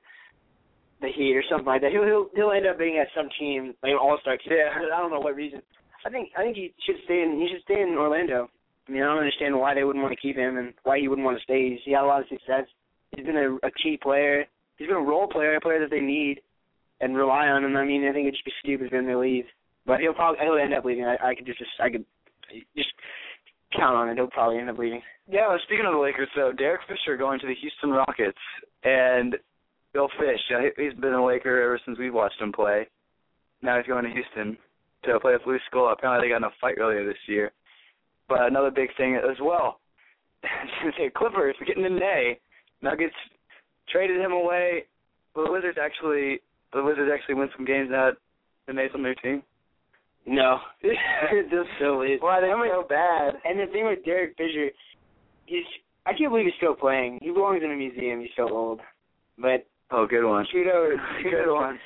the 1.01 1.13
Heat 1.13 1.35
or 1.35 1.43
something 1.49 1.67
like 1.67 1.81
that. 1.81 1.91
He'll 1.91 2.05
he'll 2.05 2.29
he'll 2.35 2.51
end 2.51 2.65
up 2.65 2.79
being 2.79 2.97
at 2.97 3.07
some 3.15 3.29
team 3.39 3.75
like 3.83 3.91
an 3.91 3.99
All 4.01 4.17
Star 4.21 4.37
team. 4.37 4.53
Yeah. 4.57 4.73
I 4.73 4.99
don't 4.99 5.11
know 5.11 5.19
what 5.19 5.35
reason. 5.35 5.61
I 6.05 6.09
think 6.09 6.29
I 6.37 6.41
think 6.41 6.55
he 6.55 6.73
should 6.85 6.97
stay 7.05 7.21
in 7.21 7.39
he 7.39 7.53
should 7.53 7.63
stay 7.63 7.81
in 7.81 7.95
Orlando. 7.97 8.49
I 8.87 8.91
mean 8.91 9.03
I 9.03 9.05
don't 9.07 9.17
understand 9.17 9.57
why 9.57 9.73
they 9.73 9.83
wouldn't 9.83 10.03
want 10.03 10.15
to 10.15 10.21
keep 10.21 10.35
him 10.35 10.57
and 10.57 10.73
why 10.83 10.99
he 10.99 11.07
wouldn't 11.07 11.25
want 11.25 11.37
to 11.37 11.43
stay. 11.43 11.69
He's 11.69 11.79
he 11.85 11.91
had 11.91 12.03
a 12.03 12.07
lot 12.07 12.21
of 12.21 12.27
success. 12.27 12.65
He's 13.15 13.25
been 13.25 13.37
a, 13.37 13.55
a 13.65 13.71
key 13.71 13.97
player. 14.01 14.45
He's 14.77 14.87
been 14.87 14.97
a 14.97 15.01
role 15.01 15.27
player, 15.27 15.55
a 15.55 15.61
player 15.61 15.79
that 15.79 15.91
they 15.91 16.01
need 16.01 16.41
and 17.01 17.15
rely 17.15 17.47
on 17.47 17.63
him. 17.63 17.75
I 17.75 17.85
mean 17.85 18.07
I 18.07 18.13
think 18.13 18.27
it'd 18.27 18.35
just 18.35 18.45
be 18.45 18.51
stupid 18.63 18.89
for 18.89 18.97
him 18.97 19.07
to 19.07 19.19
leave. 19.19 19.45
But 19.85 19.99
he'll 19.99 20.13
probably 20.13 20.39
he'll 20.43 20.57
end 20.57 20.73
up 20.73 20.85
leaving. 20.85 21.05
I, 21.05 21.17
I 21.21 21.35
could 21.35 21.45
just 21.45 21.59
I 21.79 21.89
could 21.89 22.05
just 22.75 22.93
count 23.75 23.95
on 23.95 24.09
it. 24.09 24.15
He'll 24.15 24.27
probably 24.27 24.59
end 24.59 24.69
up 24.69 24.77
leaving. 24.77 25.01
Yeah, 25.27 25.47
well, 25.47 25.59
speaking 25.63 25.85
of 25.85 25.93
the 25.93 25.99
Lakers, 25.99 26.27
though, 26.35 26.51
Derek 26.51 26.81
Fisher 26.87 27.15
going 27.17 27.39
to 27.39 27.47
the 27.47 27.55
Houston 27.55 27.91
Rockets, 27.91 28.37
and 28.83 29.37
Bill 29.93 30.09
Fish, 30.19 30.41
he's 30.77 30.93
been 30.99 31.13
a 31.13 31.25
Laker 31.25 31.61
ever 31.61 31.79
since 31.85 31.97
we've 31.97 32.13
watched 32.13 32.41
him 32.41 32.51
play. 32.51 32.87
Now 33.61 33.77
he's 33.77 33.87
going 33.87 34.03
to 34.03 34.11
Houston 34.11 34.57
to 35.05 35.19
play 35.19 35.33
with 35.33 35.47
Luis 35.47 35.61
Scola. 35.71 35.93
Apparently, 35.93 36.27
they 36.27 36.31
got 36.31 36.37
in 36.37 36.43
a 36.43 36.51
fight 36.59 36.75
earlier 36.79 37.05
this 37.05 37.17
year. 37.27 37.51
But 38.29 38.43
another 38.43 38.71
big 38.71 38.89
thing 38.97 39.15
as 39.15 39.37
well, 39.41 39.79
the 40.41 41.09
Clippers 41.15 41.55
getting 41.67 41.85
in 41.85 41.97
Nay. 41.97 42.39
Nuggets 42.81 43.13
traded 43.89 44.19
him 44.19 44.31
away. 44.31 44.85
Will 45.35 45.45
the 45.45 45.51
Wizards 45.51 45.77
actually, 45.81 46.39
the 46.73 46.83
Wizards 46.83 47.11
actually 47.13 47.35
win 47.35 47.49
some 47.55 47.65
games 47.65 47.89
that 47.89 48.11
Nay's 48.71 48.91
on 48.93 49.03
their 49.03 49.15
team? 49.15 49.43
No, 50.25 50.57
this 50.81 50.91
still 51.77 52.01
is. 52.01 52.19
Why 52.21 52.39
they 52.39 52.47
so 52.47 52.85
bad? 52.87 53.33
And 53.43 53.59
the 53.59 53.65
thing 53.71 53.85
with 53.85 54.05
Derek 54.05 54.37
Fisher, 54.37 54.69
he's 55.45 55.65
I 56.05 56.11
can't 56.13 56.31
believe 56.31 56.45
he's 56.45 56.53
still 56.57 56.75
playing. 56.75 57.19
He 57.21 57.31
belongs 57.31 57.61
in 57.63 57.71
a 57.71 57.75
museum. 57.75 58.21
He's 58.21 58.29
so 58.37 58.49
old. 58.49 58.79
But 59.37 59.65
Oh, 59.91 60.07
good 60.07 60.25
one. 60.27 60.45
kudos, 60.51 60.97
Good 61.23 61.53
one. 61.53 61.77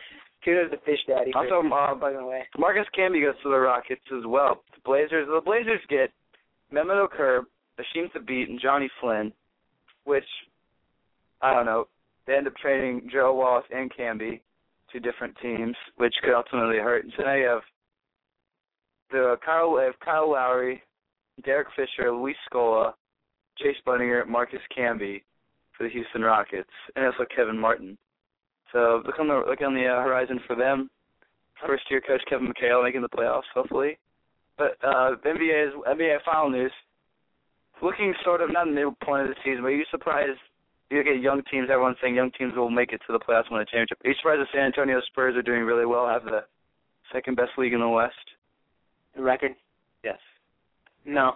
kudos 0.45 0.71
to 0.71 0.77
Fish 0.85 0.99
Daddy. 1.07 1.31
Also, 1.35 1.59
uh, 1.59 1.95
bugging 1.95 2.21
away. 2.21 2.43
Marcus 2.57 2.85
Camby 2.97 3.21
goes 3.21 3.35
to 3.43 3.49
the 3.49 3.57
Rockets 3.57 4.01
as 4.15 4.23
well. 4.25 4.63
The 4.73 4.81
Blazers, 4.85 5.27
the 5.27 5.41
Blazers 5.43 5.81
get 5.89 6.11
Mehmet 6.73 7.07
Okur, 7.07 7.41
Hasheem 7.79 8.11
Thabeet, 8.11 8.49
and 8.49 8.59
Johnny 8.59 8.89
Flynn, 8.99 9.31
which 10.05 10.25
I 11.41 11.53
don't 11.53 11.65
know. 11.65 11.87
They 12.25 12.35
end 12.35 12.47
up 12.47 12.55
trading 12.57 13.09
Joe 13.11 13.33
Wallace 13.33 13.65
and 13.73 13.91
Camby 13.93 14.41
to 14.91 14.99
different 14.99 15.35
teams, 15.41 15.75
which 15.95 16.13
could 16.23 16.35
ultimately 16.35 16.77
hurt. 16.77 17.03
And 17.03 17.13
so 17.15 17.23
now 17.23 17.35
you 17.35 17.47
have 17.47 17.61
the 19.11 19.35
Kyle, 19.45 19.77
have 19.77 19.99
Kyle 20.03 20.31
Lowry, 20.31 20.83
Derek 21.45 21.67
Fisher, 21.75 22.11
Luis 22.11 22.35
Scola, 22.51 22.93
Chase 23.57 23.77
Budinger, 23.85 24.27
Marcus 24.27 24.59
Camby 24.77 25.23
for 25.77 25.83
the 25.83 25.89
Houston 25.89 26.21
Rockets, 26.21 26.69
and 26.95 27.05
also 27.05 27.25
Kevin 27.33 27.57
Martin. 27.57 27.97
So 28.73 29.01
look 29.05 29.19
on 29.19 29.27
the 29.27 29.43
look 29.47 29.61
on 29.61 29.73
the 29.73 29.87
uh, 29.87 30.03
horizon 30.03 30.39
for 30.45 30.55
them 30.55 30.89
first 31.65 31.83
year 31.89 32.01
coach 32.01 32.21
Kevin 32.29 32.51
McHale 32.51 32.83
making 32.83 33.01
the 33.01 33.09
playoffs, 33.09 33.49
hopefully. 33.53 33.97
But 34.57 34.77
uh 34.83 35.15
NBA 35.25 35.71
NBA 35.87 36.17
final 36.25 36.49
news. 36.49 36.71
Looking 37.81 38.13
sort 38.23 38.41
of 38.41 38.51
not 38.51 38.67
in 38.67 38.73
the 38.73 38.85
midpoint 38.85 39.23
of 39.23 39.29
the 39.29 39.35
season, 39.45 39.61
but 39.61 39.67
are 39.67 39.75
you 39.75 39.85
surprised 39.91 40.39
you 40.89 40.99
at 41.01 41.21
young 41.21 41.41
teams, 41.51 41.67
everyone's 41.69 41.97
saying 42.01 42.15
young 42.15 42.31
teams 42.31 42.53
will 42.55 42.69
make 42.69 42.93
it 42.93 43.01
to 43.07 43.13
the 43.13 43.19
playoffs 43.19 43.51
win 43.51 43.61
a 43.61 43.65
championship. 43.65 43.99
Are 44.03 44.09
you 44.09 44.15
surprised 44.15 44.41
the 44.41 44.47
San 44.53 44.65
Antonio 44.65 45.01
Spurs 45.07 45.35
are 45.35 45.41
doing 45.41 45.63
really 45.63 45.85
well, 45.85 46.07
have 46.07 46.23
the 46.23 46.45
second 47.11 47.35
best 47.35 47.51
league 47.57 47.73
in 47.73 47.81
the 47.81 47.89
West? 47.89 48.15
The 49.15 49.21
record? 49.21 49.51
Yes. 50.03 50.17
No. 51.05 51.33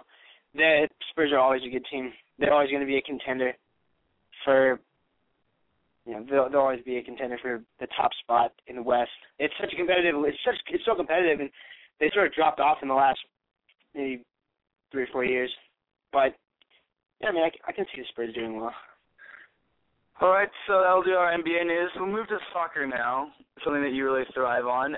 The 0.54 0.88
Spurs 1.10 1.32
are 1.32 1.38
always 1.38 1.62
a 1.66 1.70
good 1.70 1.84
team. 1.90 2.12
They're 2.38 2.52
always 2.52 2.70
going 2.70 2.80
to 2.80 2.86
be 2.86 2.96
a 2.96 3.02
contender 3.02 3.52
for 4.44 4.80
you 6.04 6.14
know, 6.14 6.26
they'll, 6.28 6.50
they'll 6.50 6.60
always 6.60 6.82
be 6.82 6.96
a 6.96 7.02
contender 7.02 7.38
for 7.40 7.62
the 7.78 7.86
top 7.96 8.10
spot 8.22 8.52
in 8.66 8.74
the 8.74 8.82
West. 8.82 9.10
It's 9.38 9.54
such 9.60 9.72
a 9.72 9.76
competitive. 9.76 10.16
It's 10.24 10.38
such. 10.44 10.56
It's 10.68 10.84
so 10.84 10.96
competitive, 10.96 11.38
and 11.38 11.50
they 12.00 12.10
sort 12.12 12.26
of 12.26 12.34
dropped 12.34 12.60
off 12.60 12.78
in 12.82 12.88
the 12.88 12.94
last 12.94 13.18
maybe 13.94 14.24
three 14.90 15.04
or 15.04 15.08
four 15.12 15.24
years. 15.24 15.50
But 16.12 16.34
yeah, 17.20 17.28
I 17.28 17.32
mean, 17.32 17.42
I, 17.42 17.50
I 17.68 17.72
can 17.72 17.86
see 17.94 18.02
the 18.02 18.06
Spurs 18.10 18.34
doing 18.34 18.60
well. 18.60 18.74
All 20.20 20.30
right, 20.30 20.48
so 20.66 20.80
that'll 20.82 21.02
do 21.02 21.12
our 21.12 21.36
NBA 21.36 21.66
news. 21.66 21.90
We'll 21.96 22.06
move 22.06 22.28
to 22.28 22.38
soccer 22.52 22.86
now, 22.86 23.28
something 23.64 23.82
that 23.82 23.92
you 23.92 24.04
really 24.04 24.24
thrive 24.34 24.66
on. 24.66 24.96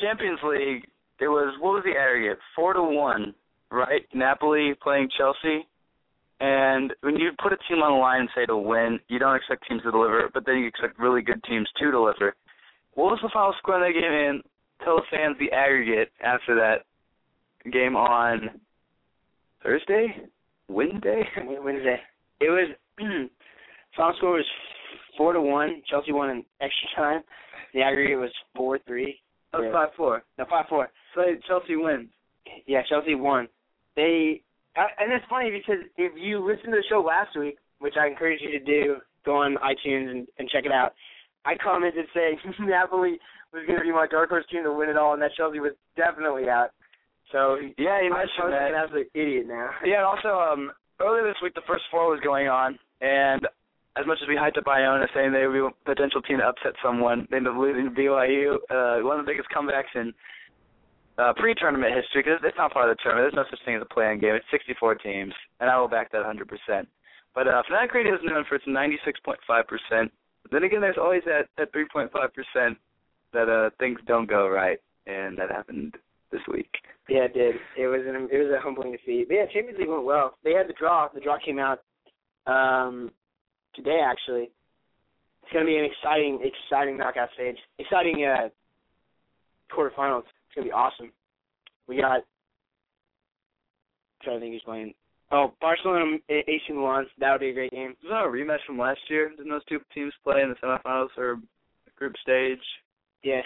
Champions 0.00 0.40
League, 0.44 0.84
it 1.20 1.28
was 1.28 1.54
what 1.60 1.74
was 1.74 1.84
the 1.84 1.98
aggregate? 1.98 2.38
Four 2.56 2.74
to 2.74 2.82
one, 2.82 3.34
right? 3.70 4.02
Napoli 4.12 4.74
playing 4.82 5.08
Chelsea. 5.16 5.66
And 6.40 6.92
when 7.00 7.16
you 7.16 7.30
put 7.40 7.52
a 7.52 7.56
team 7.68 7.78
on 7.78 7.92
the 7.92 7.98
line 7.98 8.20
and 8.20 8.28
say 8.34 8.44
to 8.46 8.56
win, 8.56 8.98
you 9.08 9.18
don't 9.18 9.36
expect 9.36 9.64
teams 9.68 9.82
to 9.82 9.92
deliver, 9.92 10.28
but 10.34 10.44
then 10.44 10.58
you 10.58 10.66
expect 10.66 10.98
really 10.98 11.22
good 11.22 11.42
teams 11.44 11.68
to 11.78 11.90
deliver. 11.90 12.34
What 12.94 13.12
was 13.12 13.20
the 13.22 13.30
final 13.32 13.54
score 13.58 13.76
in 13.76 13.82
that 13.82 13.98
game? 13.98 14.12
And 14.12 14.42
tell 14.84 14.96
the 14.96 15.02
fans 15.10 15.36
the 15.38 15.54
aggregate 15.54 16.10
after 16.22 16.54
that 16.54 16.84
game 17.72 17.96
on 17.96 18.50
Thursday, 19.62 20.08
Wednesday. 20.68 21.22
Wednesday. 21.62 22.00
It 22.40 22.50
was 22.50 22.70
final 23.96 24.14
score 24.18 24.32
was 24.32 24.46
four 25.16 25.32
to 25.32 25.40
one. 25.40 25.82
Chelsea 25.88 26.12
won 26.12 26.30
in 26.30 26.44
extra 26.60 26.88
time. 26.96 27.22
The 27.72 27.82
aggregate 27.82 28.18
was 28.18 28.30
four 28.56 28.78
three. 28.86 29.20
That 29.52 29.62
was 29.62 29.70
five 29.72 29.88
four. 29.96 30.22
No, 30.38 30.44
five 30.48 30.66
four. 30.68 30.90
So 31.14 31.22
Chelsea 31.46 31.76
wins. 31.76 32.08
Yeah, 32.66 32.82
Chelsea 32.88 33.14
won. 33.14 33.48
They 33.96 34.42
and 34.76 35.12
it's 35.12 35.24
funny 35.30 35.50
because 35.50 35.84
if 35.96 36.12
you 36.16 36.44
listened 36.44 36.72
to 36.72 36.78
the 36.78 36.84
show 36.88 37.00
last 37.00 37.38
week, 37.38 37.58
which 37.78 37.94
I 38.00 38.08
encourage 38.08 38.40
you 38.40 38.58
to 38.58 38.64
do, 38.64 38.96
go 39.24 39.36
on 39.36 39.56
iTunes 39.56 40.10
and, 40.10 40.26
and 40.38 40.48
check 40.50 40.64
it 40.64 40.72
out. 40.72 40.94
I 41.44 41.54
commented 41.56 42.06
saying 42.14 42.38
Napoli 42.60 43.18
was 43.52 43.64
going 43.66 43.78
to 43.78 43.84
be 43.84 43.92
my 43.92 44.06
dark 44.06 44.30
horse 44.30 44.44
team 44.50 44.64
to 44.64 44.72
win 44.72 44.88
it 44.88 44.96
all, 44.96 45.12
and 45.12 45.22
that 45.22 45.32
Chelsea 45.36 45.60
was 45.60 45.72
definitely 45.96 46.48
out. 46.48 46.70
So 47.32 47.56
Yeah, 47.78 48.02
you 48.02 48.10
mentioned 48.10 48.52
that. 48.52 48.70
an 48.70 48.74
absolute 48.74 49.10
idiot 49.14 49.46
now. 49.46 49.70
Yeah, 49.84 49.98
and 49.98 50.06
also 50.06 50.28
um 50.38 50.72
earlier 51.00 51.26
this 51.26 51.40
week 51.42 51.54
the 51.54 51.66
first 51.66 51.84
four 51.90 52.10
was 52.10 52.20
going 52.20 52.48
on 52.48 52.78
and 53.00 53.46
as 53.96 54.06
much 54.06 54.18
as 54.22 54.28
we 54.28 54.34
hyped 54.34 54.58
up 54.58 54.66
Iona 54.66 55.06
saying 55.14 55.32
they 55.32 55.46
would 55.46 55.54
be 55.54 55.62
a 55.62 55.70
potential 55.86 56.20
team 56.22 56.38
to 56.38 56.44
upset 56.44 56.74
someone, 56.82 57.28
they 57.30 57.36
ended 57.38 57.52
up 57.52 57.58
losing 57.58 57.86
to 57.86 57.94
BYU, 57.94 58.58
uh, 58.70 59.06
one 59.06 59.20
of 59.20 59.26
the 59.26 59.30
biggest 59.30 59.48
comebacks 59.54 59.94
in 59.94 60.12
uh, 61.18 61.32
pre-tournament 61.36 61.94
history 61.94 62.22
because 62.22 62.40
it's 62.42 62.58
not 62.58 62.72
part 62.72 62.90
of 62.90 62.96
the 62.96 63.02
tournament. 63.02 63.30
There's 63.30 63.38
no 63.38 63.46
such 63.50 63.64
thing 63.64 63.76
as 63.76 63.82
a 63.82 63.94
playing 63.94 64.18
game. 64.18 64.34
It's 64.34 64.46
64 64.50 64.96
teams, 64.96 65.32
and 65.60 65.70
I 65.70 65.78
will 65.78 65.86
back 65.86 66.10
that 66.10 66.26
100%. 66.26 66.42
But 67.34 67.46
uh, 67.46 67.62
Fanatic 67.66 67.94
Radio 67.94 68.14
is 68.14 68.20
known 68.24 68.44
for 68.48 68.56
its 68.56 68.66
96.5%. 68.66 70.10
Then 70.50 70.64
again, 70.64 70.80
there's 70.80 70.98
always 71.00 71.22
that 71.26 71.48
that 71.58 71.72
3.5% 71.72 72.76
that 73.32 73.48
uh, 73.48 73.70
things 73.78 73.98
don't 74.06 74.28
go 74.28 74.48
right, 74.48 74.78
and 75.06 75.36
that 75.38 75.50
happened 75.50 75.94
this 76.30 76.42
week. 76.52 76.70
Yeah, 77.08 77.24
it 77.24 77.34
did. 77.34 77.56
It 77.76 77.86
was 77.86 78.00
an 78.06 78.28
it 78.30 78.38
was 78.38 78.52
a 78.56 78.60
humbling 78.60 78.92
defeat. 78.92 79.28
But 79.28 79.34
yeah, 79.34 79.46
Champions 79.52 79.78
League 79.78 79.88
went 79.88 80.04
well. 80.04 80.36
They 80.42 80.52
had 80.52 80.68
the 80.68 80.74
draw. 80.78 81.08
The 81.12 81.20
draw 81.20 81.38
came 81.44 81.58
out 81.58 81.80
um 82.46 83.10
today 83.74 84.00
actually. 84.04 84.50
It's 85.42 85.52
gonna 85.52 85.66
be 85.66 85.76
an 85.76 85.84
exciting, 85.84 86.40
exciting 86.42 86.96
knockout 86.96 87.28
stage. 87.34 87.56
Exciting 87.78 88.24
uh 88.24 88.48
quarterfinals. 89.70 90.22
It's 90.22 90.54
gonna 90.54 90.66
be 90.66 90.72
awesome. 90.72 91.12
We 91.86 92.00
got 92.00 92.22
trying 94.22 94.36
to 94.36 94.40
think 94.40 94.54
who's 94.54 94.62
playing. 94.62 94.94
Oh, 95.30 95.52
Barcelona 95.60 96.04
and 96.04 96.20
AC 96.28 96.62
Milan. 96.70 97.06
That 97.18 97.32
would 97.32 97.40
be 97.40 97.50
a 97.50 97.54
great 97.54 97.72
game. 97.72 97.94
Was 98.02 98.10
that 98.10 98.24
a 98.24 98.28
rematch 98.28 98.64
from 98.66 98.78
last 98.78 99.00
year? 99.08 99.30
Didn't 99.30 99.50
those 99.50 99.64
two 99.64 99.80
teams 99.94 100.12
play 100.22 100.42
in 100.42 100.50
the 100.50 100.56
semifinals 100.56 101.08
or 101.16 101.38
group 101.96 102.14
stage? 102.22 102.60
Yeah. 103.22 103.42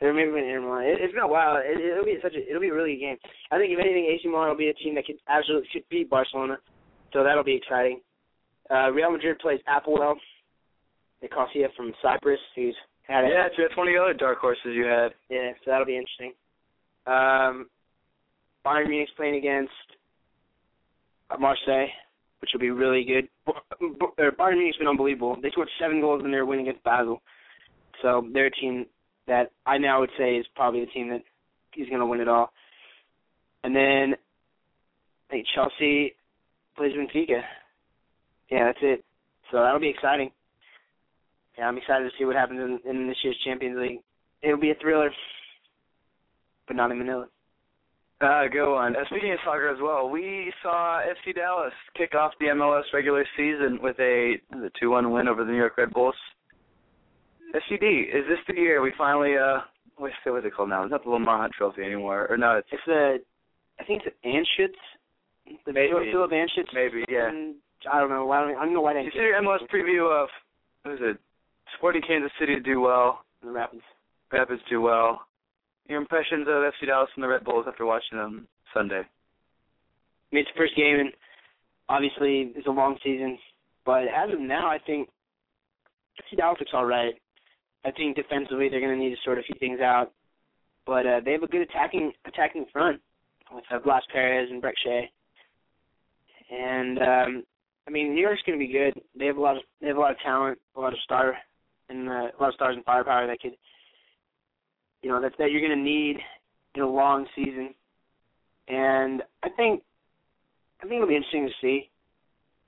They 0.00 0.06
were 0.06 0.14
maybe 0.14 0.30
in 0.30 0.62
Milan. 0.62 0.84
It, 0.84 0.98
it's 1.00 1.14
been 1.14 1.22
a 1.22 1.28
while. 1.28 1.56
It, 1.56 1.80
it'll 1.80 2.04
be 2.04 2.18
such 2.22 2.34
a 2.34 2.48
it'll 2.48 2.60
be 2.60 2.68
a 2.68 2.74
really 2.74 2.94
good 2.96 3.00
game. 3.00 3.16
I 3.50 3.58
think 3.58 3.72
if 3.72 3.78
anything, 3.78 4.06
AC 4.06 4.28
Milan 4.28 4.48
will 4.48 4.56
be 4.56 4.68
a 4.68 4.74
team 4.74 4.94
that 4.96 5.06
could 5.06 5.16
absolutely 5.28 5.68
could 5.72 5.88
beat 5.88 6.10
Barcelona. 6.10 6.58
So 7.12 7.22
that'll 7.22 7.44
be 7.44 7.54
exciting. 7.54 8.00
Uh, 8.70 8.90
Real 8.90 9.10
Madrid 9.10 9.38
plays 9.38 9.60
APOEL. 9.68 10.16
Nicosia 11.22 11.68
from 11.76 11.92
Cyprus, 12.02 12.40
who's 12.54 12.76
had 13.08 13.24
it. 13.24 13.30
Yeah, 13.32 13.48
that's 13.56 13.76
one 13.76 13.88
of 13.88 13.94
the 13.94 14.00
other 14.00 14.12
dark 14.12 14.38
horses 14.38 14.74
you 14.74 14.84
had. 14.84 15.12
Yeah, 15.30 15.52
so 15.64 15.70
that'll 15.70 15.86
be 15.86 15.96
interesting. 15.96 16.32
Um, 17.06 17.68
Bayern 18.64 18.88
Munich's 18.88 19.12
playing 19.16 19.36
against 19.36 19.72
Marseille, 21.40 21.88
which 22.40 22.50
will 22.52 22.60
be 22.60 22.70
really 22.70 23.04
good. 23.04 23.28
Bayern 23.48 24.56
Munich's 24.56 24.76
been 24.78 24.88
unbelievable. 24.88 25.36
They 25.42 25.50
scored 25.50 25.68
seven 25.80 26.00
goals 26.00 26.22
in 26.24 26.30
their 26.30 26.46
win 26.46 26.60
against 26.60 26.84
Basel. 26.84 27.22
So 28.02 28.26
they're 28.32 28.46
a 28.46 28.50
team 28.50 28.86
that 29.26 29.50
I 29.66 29.78
now 29.78 30.00
would 30.00 30.10
say 30.18 30.36
is 30.36 30.46
probably 30.54 30.80
the 30.80 30.86
team 30.86 31.08
that 31.08 31.22
is 31.76 31.88
going 31.88 32.00
to 32.00 32.06
win 32.06 32.20
it 32.20 32.28
all. 32.28 32.52
And 33.62 33.74
then 33.74 34.14
I 35.28 35.32
think 35.32 35.46
Chelsea 35.54 36.14
plays 36.76 36.92
Benfica. 36.92 37.40
Yeah, 38.50 38.66
that's 38.66 38.78
it. 38.82 39.04
So 39.50 39.58
that'll 39.58 39.80
be 39.80 39.88
exciting. 39.88 40.30
Yeah, 41.56 41.66
I'm 41.66 41.78
excited 41.78 42.04
to 42.04 42.10
see 42.18 42.24
what 42.24 42.36
happens 42.36 42.60
in, 42.60 42.90
in 42.90 43.08
this 43.08 43.16
year's 43.22 43.38
Champions 43.44 43.78
League. 43.80 44.00
It'll 44.42 44.60
be 44.60 44.70
a 44.70 44.74
thriller, 44.80 45.10
but 46.66 46.76
not 46.76 46.90
in 46.90 46.98
Manila. 46.98 47.28
Uh, 48.24 48.48
good 48.50 48.72
one. 48.72 48.96
Uh, 48.96 49.00
speaking 49.10 49.32
of 49.32 49.38
soccer 49.44 49.68
as 49.68 49.76
well, 49.82 50.08
we 50.08 50.50
saw 50.62 51.02
FC 51.02 51.34
Dallas 51.34 51.72
kick 51.94 52.14
off 52.14 52.32
the 52.40 52.46
MLS 52.46 52.84
regular 52.94 53.24
season 53.36 53.78
with 53.82 53.98
a 54.00 54.36
the 54.50 54.70
two 54.80 54.88
one 54.90 55.10
win 55.10 55.28
over 55.28 55.44
the 55.44 55.50
New 55.50 55.58
York 55.58 55.76
Red 55.76 55.92
Bulls. 55.92 56.14
SCD, 57.54 58.08
is 58.08 58.24
this 58.26 58.38
the 58.48 58.54
year 58.54 58.80
we 58.80 58.92
finally 58.96 59.36
uh 59.36 59.58
what's 59.98 60.14
the 60.24 60.32
what's 60.32 60.46
it 60.46 60.54
called 60.54 60.70
now? 60.70 60.82
It's 60.84 60.90
not 60.90 61.04
the 61.04 61.10
Lamar 61.10 61.38
Hunt 61.38 61.52
Trophy 61.52 61.82
anymore, 61.82 62.26
or 62.30 62.38
no? 62.38 62.56
It's 62.56 62.68
It's 62.72 62.82
the, 62.86 63.18
I 63.78 63.84
think 63.84 64.02
it's 64.06 64.16
Anschutz. 64.24 64.72
The 65.66 65.72
Maybe. 65.74 65.92
Philip 66.10 66.30
Anschutz. 66.30 66.72
maybe 66.72 67.04
yeah. 67.10 67.28
And 67.28 67.56
I 67.92 68.00
don't 68.00 68.08
know. 68.08 68.30
I 68.30 68.40
don't, 68.40 68.56
I 68.56 68.64
don't 68.64 68.72
know 68.72 68.80
why 68.80 68.94
they. 68.94 69.02
You 69.02 69.10
see 69.12 69.18
your 69.18 69.40
MLS 69.42 69.58
preview 69.72 70.10
of 70.10 70.30
what 70.82 70.94
is 70.94 71.00
it? 71.02 71.18
Sporting 71.76 72.02
Kansas 72.08 72.32
City 72.40 72.58
do 72.58 72.80
well, 72.80 73.20
The 73.42 73.50
Rapids. 73.50 73.82
Rapids 74.32 74.62
do 74.70 74.80
well. 74.80 75.26
Your 75.88 76.00
impressions 76.00 76.46
of 76.48 76.64
FC 76.64 76.86
Dallas 76.86 77.10
and 77.14 77.22
the 77.22 77.28
Red 77.28 77.44
Bulls 77.44 77.66
after 77.68 77.84
watching 77.84 78.18
them 78.18 78.48
Sunday? 78.72 79.00
I 79.00 80.34
mean, 80.34 80.42
it's 80.42 80.50
the 80.54 80.58
first 80.58 80.76
game, 80.76 80.98
and 81.00 81.12
obviously 81.88 82.52
it's 82.56 82.66
a 82.66 82.70
long 82.70 82.96
season. 83.04 83.38
But 83.84 84.04
as 84.04 84.32
of 84.32 84.40
now, 84.40 84.68
I 84.68 84.78
think 84.78 85.08
FC 86.18 86.38
Dallas 86.38 86.58
looks 86.58 86.72
all 86.74 86.86
right. 86.86 87.14
I 87.84 87.90
think 87.90 88.16
defensively 88.16 88.68
they're 88.68 88.80
going 88.80 88.98
to 88.98 89.04
need 89.04 89.14
to 89.14 89.20
sort 89.24 89.38
a 89.38 89.42
few 89.42 89.56
things 89.60 89.80
out, 89.80 90.12
but 90.86 91.06
uh, 91.06 91.20
they 91.24 91.32
have 91.32 91.42
a 91.42 91.46
good 91.46 91.60
attacking 91.60 92.12
attacking 92.26 92.64
front 92.72 93.00
with 93.52 93.64
uh, 93.70 93.78
Blas 93.78 94.02
Perez 94.10 94.48
and 94.50 94.62
Brek 94.62 94.72
Shea. 94.82 95.10
And 96.50 96.98
um, 96.98 97.42
I 97.86 97.90
mean, 97.90 98.14
New 98.14 98.22
York's 98.22 98.42
going 98.46 98.58
to 98.58 98.66
be 98.66 98.72
good. 98.72 98.94
They 99.18 99.26
have 99.26 99.36
a 99.36 99.40
lot 99.40 99.56
of 99.56 99.62
they 99.80 99.88
have 99.88 99.96
a 99.96 100.00
lot 100.00 100.12
of 100.12 100.18
talent, 100.20 100.58
a 100.76 100.80
lot 100.80 100.92
of 100.92 100.98
star, 101.04 101.36
and 101.88 102.08
uh, 102.08 102.12
a 102.12 102.38
lot 102.40 102.48
of 102.48 102.54
stars 102.54 102.76
and 102.76 102.84
firepower 102.84 103.26
that 103.26 103.40
could, 103.40 103.52
you 105.04 105.10
know, 105.10 105.20
that 105.20 105.32
that 105.38 105.52
you're 105.52 105.60
going 105.60 105.78
to 105.78 105.84
need 105.84 106.16
in 106.74 106.82
a 106.82 106.88
long 106.88 107.26
season. 107.36 107.74
And 108.68 109.22
I 109.42 109.50
think 109.50 109.82
I 110.80 110.84
think 110.84 110.94
it'll 110.94 111.08
be 111.08 111.16
interesting 111.16 111.46
to 111.46 111.52
see 111.60 111.90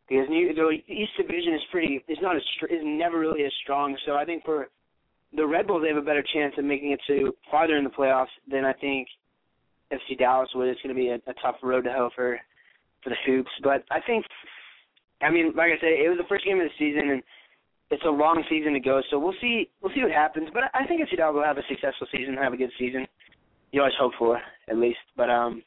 because 0.07 0.29
New, 0.29 0.55
the 0.55 0.93
East 0.93 1.13
Division 1.17 1.55
is 1.55 1.63
pretty 1.73 2.05
is 2.07 2.19
not 2.21 2.37
as 2.37 2.43
is 2.71 2.83
never 2.85 3.19
really 3.19 3.45
as 3.45 3.53
strong. 3.63 3.97
So 4.05 4.15
I 4.15 4.27
think 4.27 4.45
for 4.45 4.69
the 5.35 5.47
Red 5.47 5.67
Bulls, 5.67 5.83
they 5.83 5.89
have 5.89 5.97
a 5.97 6.07
better 6.07 6.25
chance 6.35 6.55
of 6.59 6.65
making 6.65 6.93
it 6.93 7.01
to 7.09 7.35
farther 7.51 7.79
in 7.79 7.85
the 7.85 7.91
playoffs 7.91 8.35
than 8.49 8.67
I 8.67 8.75
think 8.75 9.09
FC 9.91 10.19
Dallas 10.19 10.51
would. 10.55 10.69
It's 10.69 10.81
going 10.83 10.95
to 10.95 11.01
be 11.01 11.09
a, 11.09 11.15
a 11.15 11.35
tough 11.43 11.57
road 11.63 11.85
to 11.85 11.93
hoe 11.93 12.11
for 12.15 12.39
for 13.03 13.11
the 13.11 13.17
hoops. 13.25 13.51
But 13.63 13.85
I 13.91 14.01
think, 14.07 14.27
I 15.23 15.31
mean, 15.31 15.55
like 15.57 15.73
I 15.73 15.81
said, 15.81 15.97
it 15.97 16.11
was 16.11 16.19
the 16.19 16.29
first 16.29 16.45
game 16.45 16.61
of 16.61 16.69
the 16.69 16.79
season, 16.79 17.09
and 17.11 17.23
it's 17.91 18.05
a 18.05 18.11
long 18.11 18.43
season 18.51 18.73
to 18.73 18.81
go. 18.81 19.01
So 19.11 19.19
we'll 19.19 19.35
see 19.41 19.71
we'll 19.81 19.93
see 19.95 20.03
what 20.03 20.13
happens. 20.13 20.49
But 20.53 20.65
I 20.75 20.87
think 20.87 21.01
Dallas 21.17 21.35
will 21.35 21.45
have 21.45 21.59
a 21.59 21.67
successful 21.69 22.07
season, 22.11 22.37
have 22.37 22.53
a 22.53 22.57
good 22.57 22.73
season. 22.79 23.07
You 23.73 23.81
always 23.81 23.95
hope 23.99 24.13
for 24.19 24.41
at 24.69 24.77
least. 24.77 24.99
But 25.17 25.31
um, 25.31 25.63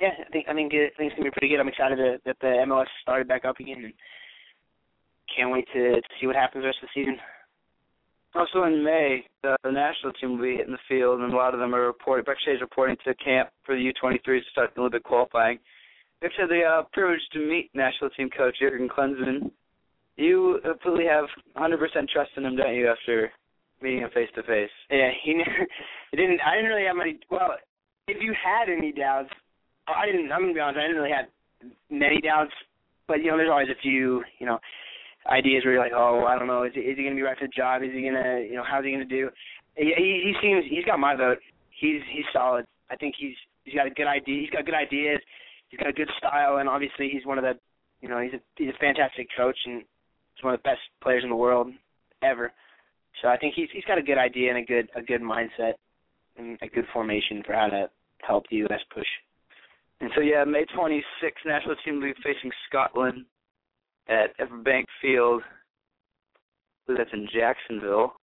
yeah, 0.00 0.10
I 0.26 0.30
think 0.30 0.46
I 0.48 0.54
think 0.54 0.72
it, 0.72 0.92
I 0.94 0.96
think 0.98 1.12
it's 1.12 1.16
gonna 1.16 1.30
be 1.30 1.38
pretty 1.38 1.48
good. 1.48 1.60
I'm 1.60 1.68
excited 1.68 1.96
to, 1.96 2.18
that 2.26 2.36
the 2.40 2.64
MLS 2.68 2.86
started 3.02 3.28
back 3.28 3.44
up 3.44 3.60
again, 3.60 3.84
and 3.84 3.94
can't 5.34 5.50
wait 5.50 5.66
to, 5.72 6.00
to 6.00 6.14
see 6.20 6.26
what 6.26 6.36
happens 6.36 6.62
the 6.62 6.66
rest 6.66 6.78
of 6.82 6.88
the 6.92 7.00
season. 7.00 7.18
Also 8.34 8.64
in 8.64 8.82
May, 8.82 9.24
the, 9.42 9.56
the 9.62 9.70
national 9.70 10.12
team 10.14 10.36
will 10.36 10.44
be 10.44 10.56
hitting 10.56 10.72
the 10.72 10.88
field, 10.88 11.20
and 11.20 11.32
a 11.32 11.36
lot 11.36 11.52
of 11.52 11.60
them 11.60 11.74
are 11.74 11.86
reporting. 11.86 12.24
Is 12.48 12.60
reporting 12.60 12.96
to 13.04 13.14
camp 13.16 13.50
for 13.64 13.74
the 13.74 13.92
U23s 13.92 14.24
to 14.24 14.50
start 14.50 14.70
the 14.74 14.80
Olympic 14.80 15.04
qualifying. 15.04 15.58
We've 16.20 16.30
had 16.38 16.48
the 16.48 16.62
uh, 16.62 16.82
privilege 16.92 17.20
to 17.32 17.40
meet 17.40 17.70
national 17.74 18.10
team 18.10 18.30
coach 18.30 18.56
Jurgen 18.60 18.88
Klinsmann. 18.88 19.50
You 20.22 20.60
completely 20.62 21.06
have 21.10 21.26
100% 21.56 21.78
trust 22.08 22.30
in 22.36 22.44
him, 22.44 22.56
don't 22.56 22.74
you? 22.74 22.88
After 22.88 23.32
meeting 23.82 24.00
him 24.00 24.10
face 24.14 24.28
to 24.36 24.42
face. 24.44 24.70
Yeah, 24.88 25.10
he 25.24 25.34
never. 25.34 25.50
It 26.12 26.16
didn't. 26.16 26.40
I 26.44 26.56
didn't 26.56 26.70
really 26.70 26.86
have 26.86 26.96
any. 27.00 27.18
Well, 27.30 27.56
if 28.06 28.22
you 28.22 28.34
had 28.36 28.68
any 28.70 28.92
doubts, 28.92 29.30
I 29.88 30.04
didn't. 30.06 30.30
I'm 30.30 30.42
gonna 30.42 30.52
be 30.52 30.60
honest. 30.60 30.78
I 30.78 30.82
didn't 30.82 31.00
really 31.00 31.16
have 31.16 31.26
many 31.88 32.20
doubts, 32.20 32.52
but 33.08 33.24
you 33.24 33.30
know, 33.30 33.38
there's 33.38 33.50
always 33.50 33.72
a 33.72 33.80
few. 33.80 34.22
You 34.38 34.46
know, 34.46 34.58
ideas 35.26 35.64
where 35.64 35.74
you're 35.74 35.82
like, 35.82 35.96
oh, 35.96 36.26
I 36.28 36.38
don't 36.38 36.48
know, 36.48 36.64
is 36.64 36.72
he, 36.74 36.80
is 36.80 36.98
he 36.98 37.04
gonna 37.04 37.16
be 37.16 37.22
right 37.22 37.38
for 37.38 37.46
the 37.46 37.56
job? 37.56 37.82
Is 37.82 37.90
he 37.92 38.02
gonna, 38.02 38.44
you 38.44 38.54
know, 38.54 38.64
how's 38.68 38.84
he 38.84 38.92
gonna 38.92 39.06
do? 39.06 39.30
He, 39.74 39.90
he, 39.96 40.30
he 40.30 40.32
seems. 40.42 40.64
He's 40.68 40.84
got 40.84 41.00
my 41.00 41.16
vote. 41.16 41.38
He's 41.80 42.02
he's 42.12 42.28
solid. 42.32 42.66
I 42.90 42.96
think 42.96 43.14
he's 43.18 43.34
he's 43.64 43.74
got 43.74 43.86
a 43.86 43.96
good 43.96 44.06
idea. 44.06 44.40
He's 44.42 44.50
got 44.50 44.66
good 44.66 44.76
ideas. 44.76 45.18
He's 45.70 45.80
got 45.80 45.88
a 45.88 45.96
good 45.96 46.10
style, 46.18 46.58
and 46.58 46.68
obviously 46.68 47.08
he's 47.08 47.24
one 47.24 47.38
of 47.38 47.44
the, 47.44 47.56
you 48.02 48.08
know, 48.08 48.20
he's 48.20 48.34
a 48.34 48.40
he's 48.56 48.68
a 48.68 48.78
fantastic 48.78 49.28
coach, 49.34 49.56
and 49.64 49.82
one 50.42 50.54
of 50.54 50.60
the 50.60 50.68
best 50.68 50.80
players 51.02 51.22
in 51.24 51.30
the 51.30 51.36
world 51.36 51.68
ever. 52.22 52.52
So 53.20 53.28
I 53.28 53.36
think 53.36 53.54
he's 53.54 53.68
he's 53.72 53.84
got 53.84 53.98
a 53.98 54.02
good 54.02 54.18
idea 54.18 54.50
and 54.50 54.58
a 54.58 54.64
good 54.64 54.88
a 54.96 55.02
good 55.02 55.22
mindset 55.22 55.74
and 56.36 56.58
a 56.62 56.68
good 56.68 56.86
formation 56.92 57.42
for 57.44 57.52
how 57.52 57.68
to 57.68 57.90
help 58.22 58.44
the 58.50 58.56
U.S. 58.56 58.80
push. 58.94 59.06
And 60.00 60.10
so 60.14 60.20
yeah, 60.20 60.44
May 60.44 60.64
26th, 60.76 61.46
national 61.46 61.76
team 61.84 61.96
will 61.96 62.12
be 62.12 62.14
facing 62.24 62.50
Scotland 62.68 63.24
at 64.08 64.36
Everbank 64.38 64.84
Field. 65.00 65.42
That's 66.88 67.10
in 67.12 67.28
Jacksonville. 67.32 68.14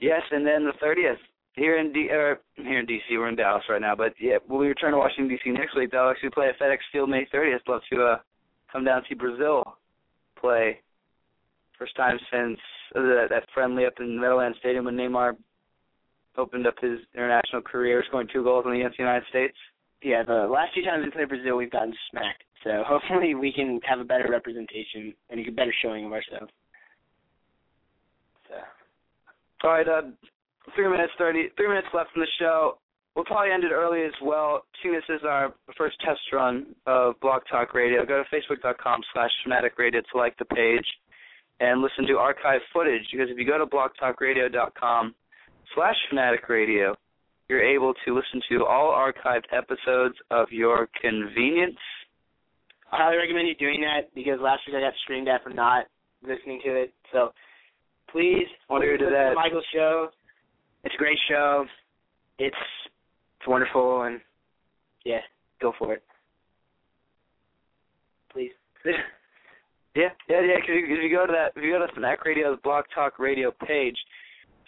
Yes, 0.00 0.22
and 0.30 0.46
then 0.46 0.64
the 0.64 0.72
30th 0.84 1.18
here 1.52 1.78
in 1.78 1.92
D 1.92 2.08
or 2.10 2.40
here 2.54 2.78
in 2.80 2.86
DC. 2.86 3.00
We're 3.10 3.28
in 3.28 3.36
Dallas 3.36 3.64
right 3.68 3.80
now, 3.80 3.94
but 3.94 4.14
yeah, 4.20 4.36
when 4.46 4.60
we 4.60 4.68
return 4.68 4.92
to 4.92 4.98
Washington 4.98 5.36
DC 5.36 5.52
next 5.52 5.76
week, 5.76 5.90
they'll 5.90 6.08
actually 6.08 6.30
play 6.30 6.48
at 6.48 6.58
FedEx 6.58 6.78
Field 6.92 7.10
May 7.10 7.26
30th. 7.32 7.60
Love 7.68 7.82
to 7.92 8.02
uh, 8.02 8.16
come 8.72 8.84
down 8.84 8.98
and 8.98 9.06
see 9.08 9.14
Brazil 9.14 9.76
play. 10.40 10.80
First 11.78 11.96
time 11.96 12.18
since 12.32 12.58
uh, 12.94 13.02
that, 13.02 13.26
that 13.30 13.44
friendly 13.52 13.84
up 13.84 13.94
in 14.00 14.18
Meadowlands 14.18 14.58
Stadium 14.60 14.86
when 14.86 14.96
Neymar 14.96 15.36
opened 16.38 16.66
up 16.66 16.74
his 16.80 16.98
international 17.14 17.62
career, 17.62 18.02
scoring 18.08 18.28
two 18.32 18.44
goals 18.44 18.64
against 18.66 18.96
the 18.96 19.02
United 19.02 19.26
States. 19.28 19.56
Yeah, 20.02 20.22
the 20.22 20.46
last 20.50 20.74
few 20.74 20.84
times 20.84 21.04
we 21.04 21.10
played 21.10 21.28
Brazil, 21.28 21.56
we've 21.56 21.70
gotten 21.70 21.94
smacked. 22.10 22.44
So 22.64 22.82
hopefully 22.86 23.34
we 23.34 23.52
can 23.52 23.80
have 23.88 24.00
a 24.00 24.04
better 24.04 24.28
representation 24.30 25.14
and 25.30 25.40
a 25.40 25.50
better 25.52 25.74
showing 25.82 26.04
of 26.06 26.12
ourselves. 26.12 26.52
All 29.64 29.70
right, 29.70 29.88
uh, 29.88 30.02
three 30.74 30.88
minutes 30.88 31.12
thirty, 31.18 31.48
three 31.56 31.66
minutes 31.66 31.88
left 31.94 32.10
in 32.14 32.20
the 32.20 32.28
show. 32.38 32.78
We'll 33.16 33.24
probably 33.24 33.50
end 33.50 33.64
it 33.64 33.72
early 33.72 34.04
as 34.04 34.12
well. 34.22 34.64
Seeing 34.82 34.94
this 34.94 35.02
is 35.08 35.22
our 35.26 35.54
first 35.76 35.96
test 36.04 36.20
run 36.32 36.66
of 36.86 37.18
Blog 37.20 37.42
Talk 37.50 37.72
Radio, 37.72 38.04
go 38.04 38.22
to 38.22 38.36
facebook.com 38.36 39.00
slash 39.14 39.30
fanatic 39.42 39.78
radio 39.78 40.02
to 40.02 40.18
like 40.18 40.36
the 40.38 40.44
page 40.44 40.84
and 41.60 41.80
listen 41.80 42.06
to 42.06 42.18
archive 42.18 42.60
footage 42.72 43.02
because 43.10 43.28
if 43.30 43.38
you 43.38 43.46
go 43.46 43.58
to 43.58 43.66
blogtalkradio.com 43.66 45.14
slash 45.74 45.96
fanatic 46.08 46.48
radio, 46.48 46.94
you're 47.48 47.62
able 47.62 47.94
to 48.04 48.14
listen 48.14 48.40
to 48.50 48.64
all 48.64 48.92
archived 48.92 49.44
episodes 49.52 50.16
of 50.30 50.48
your 50.50 50.88
convenience. 51.00 51.78
I 52.92 52.98
highly 52.98 53.16
recommend 53.16 53.48
you 53.48 53.54
doing 53.54 53.80
that 53.82 54.14
because 54.14 54.38
last 54.40 54.62
week 54.66 54.76
I 54.76 54.80
got 54.80 54.92
screamed 55.02 55.28
at 55.28 55.42
for 55.42 55.50
not 55.50 55.86
listening 56.22 56.60
to 56.64 56.74
it. 56.74 56.92
So 57.12 57.32
please, 58.10 58.46
Want 58.68 58.82
to 58.82 58.86
hear 58.86 58.98
to 58.98 59.06
that. 59.06 59.32
Michael's 59.34 59.64
show. 59.72 60.08
It's 60.84 60.94
a 60.94 60.98
great 60.98 61.18
show. 61.28 61.64
It's 62.38 62.56
it's 63.38 63.48
wonderful 63.48 64.02
and 64.02 64.20
yeah, 65.04 65.20
go 65.60 65.72
for 65.78 65.94
it. 65.94 66.02
Please. 68.32 68.50
Yeah, 69.96 70.10
yeah, 70.28 70.40
yeah. 70.42 70.56
Because 70.60 70.76
if 70.76 71.02
you 71.02 71.10
go 71.16 71.26
to 71.26 71.32
that, 71.32 71.52
if 71.58 71.64
you 71.64 71.72
go 71.72 71.84
to 71.86 71.92
Fanatic 71.94 72.24
Radio's 72.24 72.58
Blog 72.62 72.84
Talk 72.94 73.18
Radio 73.18 73.50
page, 73.66 73.96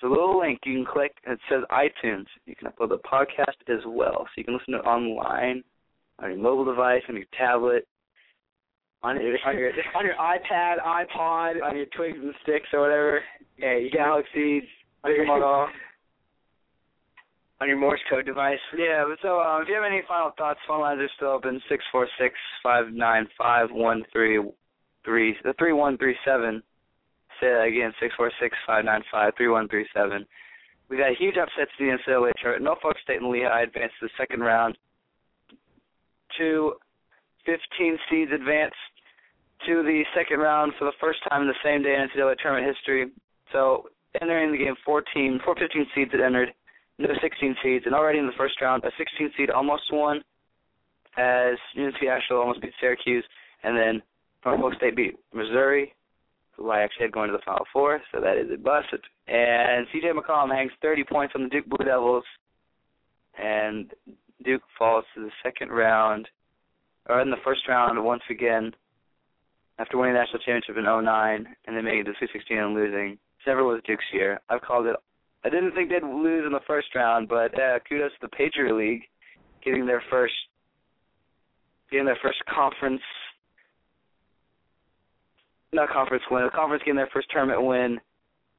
there's 0.00 0.10
a 0.10 0.14
little 0.14 0.38
link 0.40 0.60
you 0.64 0.74
can 0.82 0.86
click. 0.90 1.14
and 1.26 1.34
It 1.34 1.40
says 1.50 1.62
iTunes. 1.70 2.24
You 2.46 2.54
can 2.56 2.68
upload 2.68 2.88
the 2.88 2.98
podcast 2.98 3.60
as 3.68 3.84
well, 3.86 4.24
so 4.24 4.30
you 4.36 4.44
can 4.44 4.54
listen 4.54 4.72
to 4.72 4.80
it 4.80 4.86
online 4.86 5.62
on 6.18 6.30
your 6.30 6.38
mobile 6.40 6.64
device, 6.64 7.02
on 7.08 7.16
your 7.16 7.26
tablet, 7.36 7.86
on 9.02 9.20
your 9.20 9.36
on 9.46 9.56
your, 9.58 9.70
on 9.96 10.04
your 10.06 10.14
iPad, 10.14 10.76
iPod, 10.84 11.62
on 11.62 11.76
your 11.76 11.86
twigs 11.94 12.18
and 12.20 12.34
sticks 12.42 12.68
or 12.72 12.80
whatever. 12.80 13.20
Yeah, 13.58 13.76
you 13.76 13.90
Galaxies, 13.90 14.62
on 15.04 15.14
your 15.14 15.26
Motorola. 15.26 15.66
on 17.60 17.68
your 17.68 17.76
Morse 17.78 18.00
code 18.08 18.24
device. 18.24 18.58
Yeah, 18.76 19.04
but 19.08 19.18
so 19.20 19.40
um, 19.40 19.62
if 19.62 19.68
you 19.68 19.74
have 19.74 19.84
any 19.84 20.02
final 20.08 20.32
thoughts, 20.38 20.60
phone 20.66 20.80
lines 20.80 21.00
are 21.00 21.10
still 21.16 21.28
open 21.28 21.60
six 21.68 21.84
four 21.92 22.08
six 22.18 22.34
five 22.62 22.92
nine 22.92 23.28
five 23.36 23.68
one 23.70 24.04
three 24.12 24.38
three 25.08 25.34
the 25.42 25.54
three 25.58 25.72
one 25.72 25.96
three 25.96 26.16
seven. 26.24 26.62
Say 27.40 27.48
that 27.48 27.64
again, 27.66 27.92
six 28.00 28.14
four 28.16 28.30
six 28.40 28.54
five 28.66 28.84
nine 28.84 29.02
five 29.10 29.32
three 29.36 29.48
one 29.48 29.68
three 29.68 29.86
seven. 29.94 30.26
We 30.88 30.98
got 30.98 31.16
huge 31.18 31.36
upsets 31.36 31.70
in 31.80 31.86
the 31.86 31.96
NCAA 31.96 32.32
tournament. 32.40 32.64
Norfolk 32.64 32.96
State 33.02 33.20
and 33.20 33.30
Lehigh 33.30 33.62
advanced 33.62 33.94
to 34.00 34.06
the 34.06 34.16
second 34.18 34.40
round. 34.40 34.76
Two 36.36 36.74
15 37.44 37.98
seeds 38.10 38.30
advanced 38.32 38.76
to 39.66 39.82
the 39.82 40.04
second 40.14 40.38
round 40.38 40.72
for 40.78 40.84
the 40.84 40.96
first 41.00 41.18
time 41.28 41.42
in 41.42 41.48
the 41.48 41.62
same 41.64 41.82
day 41.82 41.96
in 41.96 42.08
NCAA 42.08 42.36
tournament 42.38 42.74
history. 42.74 43.10
So 43.52 43.88
entering 44.20 44.52
the 44.52 44.58
game, 44.58 44.74
four 44.84 45.02
teams, 45.14 45.40
four 45.44 45.56
15 45.56 45.86
seeds 45.94 46.12
had 46.12 46.20
entered, 46.20 46.52
no 46.98 47.08
16 47.20 47.56
seeds, 47.62 47.84
and 47.86 47.94
already 47.94 48.18
in 48.18 48.26
the 48.26 48.36
first 48.36 48.60
round, 48.60 48.84
a 48.84 48.90
16 48.98 49.32
seed 49.36 49.50
almost 49.50 49.84
won, 49.92 50.22
as 51.16 51.56
UNC 51.76 51.96
Asheville 52.02 52.40
almost 52.40 52.60
beat 52.60 52.72
Syracuse, 52.80 53.24
and 53.62 53.76
then 53.76 54.02
Norfolk 54.44 54.74
State 54.76 54.96
beat 54.96 55.16
Missouri, 55.32 55.94
who 56.52 56.70
I 56.70 56.80
actually 56.80 57.06
had 57.06 57.12
going 57.12 57.30
to 57.30 57.36
the 57.36 57.42
Final 57.44 57.66
Four, 57.72 58.00
so 58.12 58.20
that 58.20 58.36
is 58.36 58.50
a 58.52 58.56
bust. 58.56 58.88
And 59.26 59.86
CJ 59.88 60.12
McCollum 60.12 60.54
hangs 60.54 60.72
30 60.82 61.04
points 61.04 61.34
on 61.36 61.42
the 61.42 61.48
Duke 61.48 61.66
Blue 61.66 61.84
Devils, 61.84 62.24
and 63.40 63.92
Duke 64.44 64.62
falls 64.78 65.04
to 65.14 65.20
the 65.22 65.30
second 65.42 65.70
round, 65.70 66.28
or 67.08 67.20
in 67.20 67.30
the 67.30 67.36
first 67.44 67.60
round 67.68 68.02
once 68.02 68.22
again, 68.30 68.72
after 69.78 69.96
winning 69.96 70.14
the 70.14 70.20
national 70.20 70.40
championship 70.40 70.76
in 70.76 70.84
09 70.84 71.46
and 71.66 71.76
then 71.76 71.84
making 71.84 72.00
it 72.00 72.04
to 72.04 72.12
Sweet 72.18 72.30
16 72.32 72.58
and 72.58 72.74
losing. 72.74 73.12
It's 73.12 73.46
never 73.46 73.64
was 73.64 73.80
Duke's 73.86 74.04
year. 74.12 74.40
I've 74.48 74.62
called 74.62 74.86
it. 74.86 74.96
I 75.44 75.50
didn't 75.50 75.72
think 75.72 75.88
they'd 75.88 76.02
lose 76.02 76.44
in 76.44 76.52
the 76.52 76.66
first 76.66 76.88
round, 76.94 77.28
but 77.28 77.54
uh, 77.54 77.78
kudos 77.88 78.10
to 78.12 78.18
the 78.22 78.28
Patriot 78.28 78.74
League 78.74 79.02
getting 79.64 79.86
their 79.86 80.02
first 80.10 80.34
getting 81.90 82.06
their 82.06 82.18
first 82.22 82.38
conference 82.52 83.00
not 85.72 85.90
conference 85.90 86.24
win, 86.30 86.44
a 86.44 86.50
conference 86.50 86.82
getting 86.84 86.96
their 86.96 87.10
first 87.12 87.28
tournament 87.30 87.62
win 87.62 87.98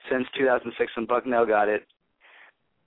since 0.10 0.28
2006 0.38 0.91
when 0.95 1.05
Bucknell 1.05 1.45
got 1.45 1.68
it. 1.68 1.86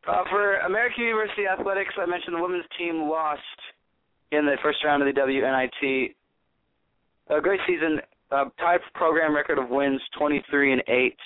Uh, 0.06 0.24
for 0.30 0.56
American 0.58 1.04
University 1.04 1.46
Athletics, 1.46 1.94
I 1.96 2.06
mentioned 2.06 2.36
the 2.36 2.42
women's 2.42 2.64
team 2.78 3.08
lost 3.08 3.40
in 4.32 4.46
the 4.46 4.56
first 4.62 4.78
round 4.84 5.02
of 5.02 5.14
the 5.14 5.20
WNIT. 5.20 6.14
A 7.30 7.40
great 7.40 7.60
season, 7.66 8.00
uh, 8.32 8.46
tied 8.58 8.80
program 8.94 9.34
record 9.34 9.58
of 9.58 9.68
wins, 9.68 10.00
23 10.18 10.72
and 10.72 10.82
8. 10.88 11.16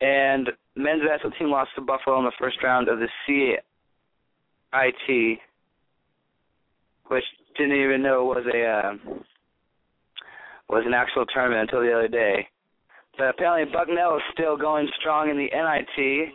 And 0.00 0.50
men's 0.74 1.02
basketball 1.06 1.38
team 1.38 1.50
lost 1.50 1.70
to 1.76 1.82
Buffalo 1.82 2.18
in 2.18 2.24
the 2.24 2.32
first 2.40 2.56
round 2.62 2.88
of 2.88 2.98
the 2.98 3.08
CIT, 3.26 3.60
which 7.06 7.24
didn't 7.56 7.76
even 7.76 8.02
know 8.02 8.24
was 8.24 8.44
a 8.52 8.64
uh, 8.64 8.94
was 10.70 10.84
an 10.86 10.94
actual 10.94 11.26
tournament 11.26 11.68
until 11.68 11.80
the 11.80 11.92
other 11.92 12.08
day. 12.08 12.46
But 13.18 13.30
apparently 13.30 13.70
Bucknell 13.72 14.16
is 14.16 14.22
still 14.32 14.56
going 14.56 14.88
strong 15.00 15.28
in 15.28 15.36
the 15.36 15.50
NIT. 15.52 16.28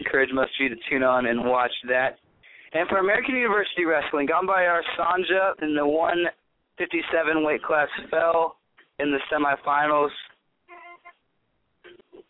Encourage 0.00 0.30
most 0.32 0.50
of 0.58 0.64
you 0.64 0.68
to 0.70 0.76
tune 0.90 1.02
on 1.02 1.26
and 1.26 1.44
watch 1.44 1.72
that. 1.88 2.18
And 2.72 2.88
for 2.88 2.98
American 2.98 3.36
University 3.36 3.84
Wrestling, 3.84 4.26
Gambayar 4.26 4.80
Sanja 4.98 5.52
in 5.62 5.74
the 5.74 5.86
157 5.86 7.44
weight 7.44 7.62
class 7.62 7.88
fell 8.10 8.56
in 8.98 9.12
the 9.12 9.18
semifinals, 9.30 10.10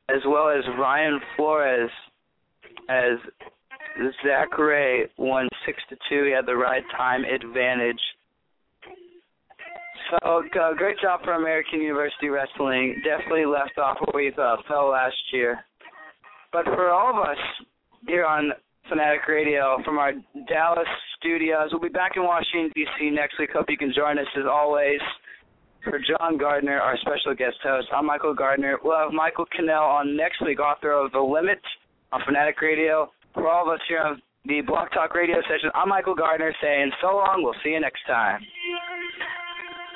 as 0.08 0.20
well 0.26 0.48
as 0.48 0.64
Ryan 0.78 1.20
Flores 1.36 1.90
as 2.88 3.18
Zach 4.24 4.58
Ray 4.58 5.04
won 5.16 5.48
six 5.64 5.78
to 5.90 5.96
two. 6.08 6.24
He 6.24 6.32
had 6.32 6.46
the 6.46 6.56
right 6.56 6.82
time 6.96 7.24
advantage. 7.24 8.00
So 10.12 10.18
uh, 10.60 10.74
great 10.74 10.98
job 11.00 11.20
for 11.24 11.32
American 11.32 11.80
University 11.80 12.28
Wrestling. 12.28 13.00
Definitely 13.02 13.46
left 13.46 13.78
off 13.78 13.96
where 14.04 14.26
we 14.26 14.28
uh, 14.36 14.56
fell 14.68 14.90
last 14.90 15.16
year. 15.32 15.64
But 16.52 16.66
for 16.66 16.90
all 16.90 17.18
of 17.18 17.26
us 17.26 17.38
here 18.06 18.26
on 18.26 18.52
Fanatic 18.90 19.26
Radio 19.26 19.78
from 19.86 19.96
our 19.96 20.12
Dallas 20.50 20.88
studios, 21.18 21.70
we'll 21.72 21.80
be 21.80 21.88
back 21.88 22.12
in 22.16 22.24
Washington 22.24 22.70
D.C. 22.74 23.08
next 23.08 23.38
week. 23.38 23.50
Hope 23.54 23.70
you 23.70 23.78
can 23.78 23.90
join 23.96 24.18
us 24.18 24.26
as 24.36 24.44
always. 24.44 25.00
For 25.82 25.98
John 25.98 26.36
Gardner, 26.36 26.78
our 26.78 26.98
special 26.98 27.34
guest 27.34 27.56
host, 27.64 27.88
I'm 27.96 28.04
Michael 28.04 28.34
Gardner. 28.34 28.76
We'll 28.84 28.98
have 28.98 29.12
Michael 29.12 29.46
Cannell 29.46 29.82
on 29.82 30.14
next 30.14 30.44
week, 30.44 30.60
author 30.60 30.92
of 30.92 31.10
The 31.12 31.20
Limit 31.20 31.58
on 32.12 32.20
Fanatic 32.26 32.60
Radio. 32.60 33.10
For 33.32 33.48
all 33.48 33.66
of 33.66 33.72
us 33.72 33.80
here 33.88 34.00
on 34.00 34.20
the 34.44 34.60
Blog 34.60 34.90
Talk 34.92 35.14
Radio 35.14 35.36
session, 35.48 35.70
I'm 35.74 35.88
Michael 35.88 36.14
Gardner 36.14 36.54
saying 36.62 36.92
so 37.00 37.16
long. 37.16 37.40
We'll 37.42 37.56
see 37.64 37.70
you 37.70 37.80
next 37.80 38.06
time. 38.06 38.42